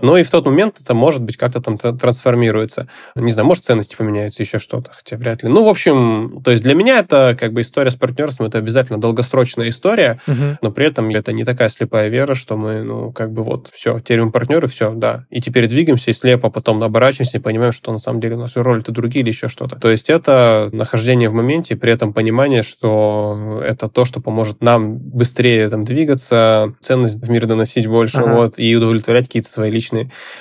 Но 0.00 0.16
и 0.16 0.22
в 0.22 0.30
тот 0.30 0.46
момент 0.46 0.80
это, 0.80 0.94
может 0.94 1.22
быть, 1.22 1.36
как-то 1.36 1.60
там 1.60 1.78
трансформируется. 1.78 2.88
Не 3.14 3.30
знаю, 3.30 3.46
может, 3.46 3.64
ценности 3.64 3.96
поменяются, 3.96 4.42
еще 4.42 4.58
что-то, 4.58 4.90
хотя 4.92 5.16
вряд 5.16 5.42
ли. 5.42 5.48
Ну, 5.48 5.64
в 5.64 5.68
общем, 5.68 6.40
то 6.44 6.50
есть 6.50 6.62
для 6.62 6.74
меня 6.74 6.98
это 6.98 7.36
как 7.38 7.52
бы 7.52 7.60
история 7.60 7.90
с 7.90 7.96
партнерством, 7.96 8.46
это 8.46 8.58
обязательно 8.58 9.00
долгосрочная 9.00 9.68
история, 9.68 10.20
угу. 10.26 10.58
но 10.62 10.70
при 10.70 10.86
этом 10.86 11.10
это 11.10 11.32
не 11.32 11.44
такая 11.44 11.68
слепая 11.68 12.08
вера, 12.08 12.34
что 12.34 12.56
мы, 12.56 12.82
ну, 12.82 13.12
как 13.12 13.32
бы 13.32 13.42
вот, 13.42 13.68
все, 13.72 14.00
мы 14.08 14.30
партнеры, 14.30 14.66
все, 14.66 14.92
да. 14.92 15.26
И 15.30 15.40
теперь 15.40 15.68
двигаемся, 15.68 16.10
и 16.10 16.14
слепо 16.14 16.50
потом 16.50 16.82
оборачиваемся 16.82 17.38
и 17.38 17.40
понимаем, 17.40 17.72
что 17.72 17.92
на 17.92 17.98
самом 17.98 18.20
деле 18.20 18.36
наши 18.36 18.62
роли-то 18.62 18.92
другие 18.92 19.22
или 19.22 19.30
еще 19.30 19.48
что-то. 19.48 19.76
То 19.76 19.90
есть 19.90 20.10
это 20.10 20.68
нахождение 20.72 21.28
в 21.28 21.32
моменте, 21.32 21.76
при 21.76 21.92
этом 21.92 22.12
понимание, 22.12 22.62
что 22.62 23.62
это 23.64 23.88
то, 23.88 24.04
что 24.04 24.20
поможет 24.20 24.62
нам 24.62 24.96
быстрее 24.96 25.68
там 25.68 25.84
двигаться, 25.84 26.74
ценность 26.80 27.20
в 27.20 27.30
мир 27.30 27.46
доносить 27.46 27.86
больше, 27.86 28.18
ага. 28.18 28.34
вот, 28.34 28.58
и 28.58 28.74
удовлетворять 28.74 29.26
какие-то 29.26 29.48
свои 29.48 29.70
личные 29.70 29.83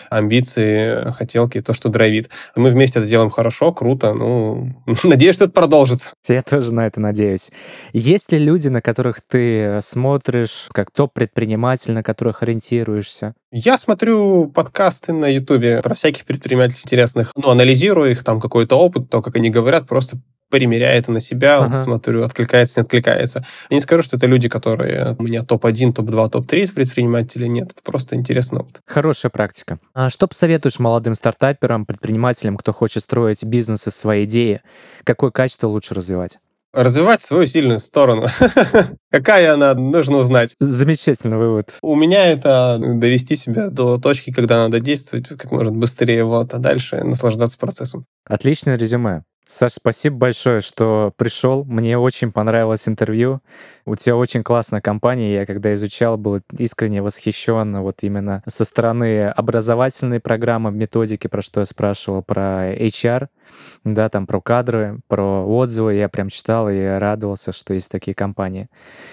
амбиции, 0.09 1.11
хотелки, 1.13 1.61
то, 1.61 1.73
что 1.73 1.89
драйвит. 1.89 2.29
Мы 2.55 2.69
вместе 2.69 2.99
это 2.99 3.07
делаем 3.07 3.29
хорошо, 3.29 3.73
круто, 3.73 4.13
ну, 4.13 4.73
надеюсь, 5.03 5.35
что 5.35 5.45
это 5.45 5.53
продолжится. 5.53 6.13
Я 6.27 6.43
тоже 6.43 6.73
на 6.73 6.87
это 6.87 6.99
надеюсь. 6.99 7.51
Есть 7.93 8.31
ли 8.31 8.39
люди, 8.39 8.67
на 8.67 8.81
которых 8.81 9.21
ты 9.21 9.79
смотришь, 9.81 10.67
как 10.71 10.91
топ-предприниматель, 10.91 11.93
на 11.93 12.03
которых 12.03 12.43
ориентируешься? 12.43 13.33
Я 13.51 13.77
смотрю 13.77 14.47
подкасты 14.47 15.13
на 15.13 15.27
Ютубе 15.27 15.81
про 15.81 15.93
всяких 15.93 16.25
предпринимателей 16.25 16.81
интересных, 16.83 17.31
ну, 17.35 17.49
анализирую 17.49 18.11
их, 18.11 18.23
там 18.23 18.41
какой-то 18.41 18.75
опыт, 18.77 19.09
то, 19.09 19.21
как 19.21 19.35
они 19.35 19.49
говорят, 19.49 19.87
просто 19.87 20.17
примеряю 20.53 20.99
это 20.99 21.11
на 21.11 21.19
себя, 21.19 21.57
ага. 21.57 21.81
смотрю, 21.81 22.23
откликается, 22.23 22.79
не 22.79 22.83
откликается. 22.83 23.43
Я 23.71 23.75
не 23.75 23.81
скажу, 23.81 24.03
что 24.03 24.17
это 24.17 24.27
люди, 24.27 24.47
которые 24.47 25.15
у 25.17 25.23
меня 25.23 25.41
топ-1, 25.41 25.93
топ-2, 25.93 26.29
топ-3 26.29 26.71
предприниматели. 26.73 27.47
Нет, 27.47 27.71
это 27.71 27.81
просто 27.81 28.15
интересный 28.15 28.59
опыт. 28.59 28.81
Хорошая 28.85 29.31
практика. 29.31 29.79
А 29.95 30.11
что 30.11 30.27
посоветуешь 30.27 30.77
молодым 30.77 31.15
стартаперам, 31.15 31.87
предпринимателям, 31.87 32.55
кто 32.55 32.71
хочет 32.71 33.01
строить 33.01 33.43
бизнес 33.43 33.87
из 33.87 33.95
своей 33.95 34.25
идеи? 34.25 34.61
Какое 35.05 35.31
качество 35.31 35.67
лучше 35.67 35.95
развивать? 35.95 36.37
развивать 36.73 37.21
свою 37.21 37.45
сильную 37.45 37.79
сторону. 37.79 38.27
Какая 39.11 39.53
она, 39.53 39.75
нужно 39.75 40.17
узнать. 40.17 40.55
Замечательный 40.59 41.37
вывод. 41.37 41.77
У 41.83 41.95
меня 41.95 42.25
это 42.25 42.79
довести 42.81 43.35
себя 43.35 43.69
до 43.69 43.99
точки, 43.99 44.33
когда 44.33 44.63
надо 44.63 44.79
действовать 44.79 45.27
как 45.27 45.51
можно 45.51 45.71
быстрее, 45.71 46.23
вот, 46.23 46.53
а 46.53 46.57
дальше 46.57 47.03
наслаждаться 47.03 47.59
процессом. 47.59 48.05
Отличное 48.25 48.75
резюме. 48.75 49.23
Саш, 49.45 49.73
спасибо 49.73 50.15
большое, 50.15 50.61
что 50.61 51.11
пришел. 51.17 51.65
Мне 51.65 51.97
очень 51.97 52.31
понравилось 52.31 52.87
интервью. 52.87 53.41
У 53.85 53.95
тебя 53.95 54.15
очень 54.15 54.41
классная 54.41 54.79
компания. 54.79 55.33
Я 55.33 55.45
когда 55.45 55.73
изучал, 55.73 56.17
был 56.17 56.39
искренне 56.57 57.01
восхищен 57.01 57.81
вот 57.81 58.03
именно 58.03 58.41
со 58.47 58.63
стороны 58.63 59.27
образовательной 59.27 60.21
программы, 60.21 60.71
методики, 60.71 61.27
про 61.27 61.41
что 61.41 61.59
я 61.59 61.65
спрашивал, 61.65 62.23
про 62.23 62.73
HR, 62.73 63.27
да, 63.83 64.09
там 64.09 64.27
про 64.27 64.41
кадры, 64.41 64.99
про 65.07 65.45
отзывы. 65.45 65.95
Я 65.95 66.09
прям 66.09 66.29
читал 66.29 66.69
и 66.69 66.79
радовался, 66.83 67.51
что 67.51 67.73
есть 67.73 67.91
такие 67.91 68.15
компании. 68.15 68.69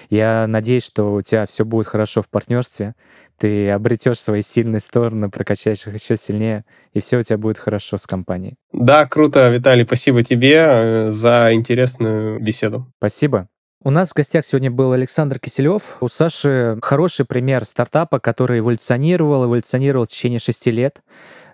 Я 0.09 0.47
надеюсь, 0.47 0.85
что 0.85 1.13
у 1.13 1.21
тебя 1.21 1.45
все 1.45 1.65
будет 1.65 1.87
хорошо 1.87 2.21
в 2.21 2.29
партнерстве. 2.29 2.95
Ты 3.37 3.69
обретешь 3.69 4.19
свои 4.19 4.41
сильные 4.41 4.79
стороны, 4.79 5.29
прокачаешь 5.29 5.87
их 5.87 5.93
еще 5.93 6.15
сильнее, 6.15 6.63
и 6.93 6.99
все 6.99 7.17
у 7.17 7.23
тебя 7.23 7.37
будет 7.37 7.57
хорошо 7.57 7.97
с 7.97 8.05
компанией. 8.05 8.55
Да, 8.71 9.05
круто, 9.07 9.49
Виталий, 9.49 9.85
спасибо 9.85 10.23
тебе 10.23 10.55
э, 10.57 11.07
за 11.09 11.49
интересную 11.53 12.39
беседу. 12.39 12.91
Спасибо. 12.97 13.47
У 13.83 13.89
нас 13.89 14.11
в 14.11 14.13
гостях 14.13 14.45
сегодня 14.45 14.69
был 14.69 14.91
Александр 14.91 15.39
Киселев. 15.39 15.97
У 16.01 16.07
Саши 16.07 16.77
хороший 16.83 17.25
пример 17.25 17.65
стартапа, 17.65 18.19
который 18.19 18.59
эволюционировал, 18.59 19.45
эволюционировал 19.45 20.05
в 20.05 20.09
течение 20.09 20.37
шести 20.37 20.69
лет. 20.69 21.01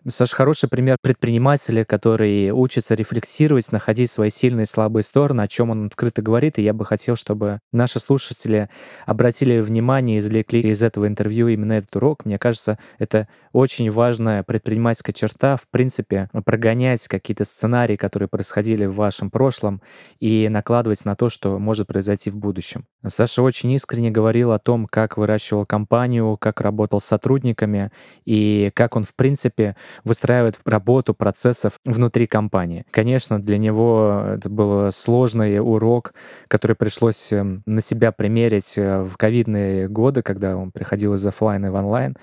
Саша 0.10 0.38
хороший 0.38 0.70
пример 0.70 0.96
предпринимателя, 1.02 1.84
который 1.84 2.50
учится 2.52 2.96
рефлексировать, 2.96 3.74
находить 3.74 4.10
свои 4.10 4.30
сильные 4.30 4.64
и 4.64 4.66
слабые 4.66 5.04
стороны, 5.04 5.42
о 5.42 5.50
чем 5.50 5.70
он 5.70 5.88
открыто 5.88 6.22
говорит. 6.22 6.58
И 6.58 6.62
я 6.62 6.74
бы 6.74 6.86
хотел, 6.86 7.18
чтобы 7.18 7.60
наши 7.74 8.00
слушатели 8.00 8.70
обратили 9.06 9.60
внимание, 9.60 10.20
извлекли 10.20 10.62
из 10.62 10.82
этого 10.82 11.08
интервью 11.08 11.50
именно 11.50 11.74
этот 11.74 11.94
урок. 11.98 12.24
Мне 12.24 12.40
кажется, 12.40 12.80
это 13.00 13.28
очень 13.52 13.92
важная 13.92 14.44
предпринимательская 14.44 15.14
черта, 15.14 15.58
в 15.58 15.68
принципе, 15.70 16.30
прогонять 16.46 17.06
какие-то 17.10 17.44
сценарии, 17.44 17.98
которые 17.98 18.30
происходили 18.30 18.86
в 18.86 18.96
вашем 18.96 19.30
прошлом, 19.30 19.82
и 20.20 20.48
накладывать 20.48 21.04
на 21.04 21.18
то, 21.18 21.28
что 21.28 21.60
может 21.60 21.88
произойти 21.88 22.30
в 22.30 22.38
будущем. 22.38 22.86
Саша 23.06 23.42
очень 23.42 23.72
искренне 23.72 24.10
говорил 24.10 24.54
о 24.54 24.60
том, 24.60 24.88
как 24.88 25.18
выращивал 25.18 25.66
компанию, 25.66 26.38
как 26.38 26.62
работал 26.62 27.02
с 27.02 27.06
сотрудниками, 27.06 27.92
и 28.24 28.72
как 28.74 28.96
он, 28.96 29.04
в 29.04 29.14
принципе, 29.14 29.76
выстраивает 30.04 30.60
работу 30.66 31.14
процессов 31.14 31.80
внутри 31.86 32.28
компании. 32.28 32.86
Конечно, 32.92 33.42
для 33.42 33.58
него 33.58 34.24
это 34.36 34.50
был 34.50 34.92
сложный 34.92 35.60
урок, 35.60 36.14
который 36.48 36.76
пришлось 36.76 37.32
эм, 37.32 37.64
на 37.66 37.82
себя 37.82 38.12
примерить 38.12 38.78
э, 38.78 39.02
в 39.04 39.18
ковидные 39.18 39.88
годы, 39.88 40.22
когда 40.22 40.56
он 40.56 40.72
приходил 40.72 41.14
из 41.14 41.26
офлайна 41.26 41.72
в 41.72 41.76
онлайн. 41.76 42.16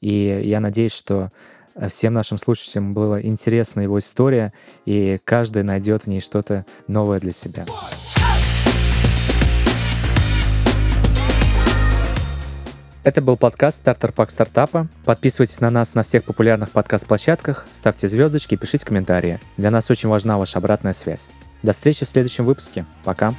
И 0.00 0.42
я 0.44 0.60
надеюсь, 0.60 0.92
что 0.92 1.30
э, 1.74 1.88
всем 1.88 2.14
нашим 2.14 2.38
слушателям 2.38 2.94
была 2.94 3.20
интересна 3.22 3.80
его 3.80 3.98
история, 3.98 4.52
и 4.84 5.18
каждый 5.24 5.62
найдет 5.62 6.04
в 6.04 6.06
ней 6.08 6.20
что-то 6.20 6.66
новое 6.86 7.20
для 7.20 7.32
себя. 7.32 7.64
Это 13.04 13.20
был 13.20 13.36
подкаст 13.36 13.78
«Стартер 13.78 14.12
Пак 14.12 14.30
Стартапа». 14.30 14.86
Подписывайтесь 15.04 15.60
на 15.60 15.70
нас 15.70 15.94
на 15.94 16.04
всех 16.04 16.22
популярных 16.22 16.70
подкаст-площадках, 16.70 17.66
ставьте 17.72 18.06
звездочки 18.06 18.54
и 18.54 18.56
пишите 18.56 18.86
комментарии. 18.86 19.40
Для 19.56 19.72
нас 19.72 19.90
очень 19.90 20.08
важна 20.08 20.38
ваша 20.38 20.58
обратная 20.58 20.92
связь. 20.92 21.28
До 21.64 21.72
встречи 21.72 22.04
в 22.04 22.08
следующем 22.08 22.44
выпуске. 22.44 22.86
Пока. 23.02 23.34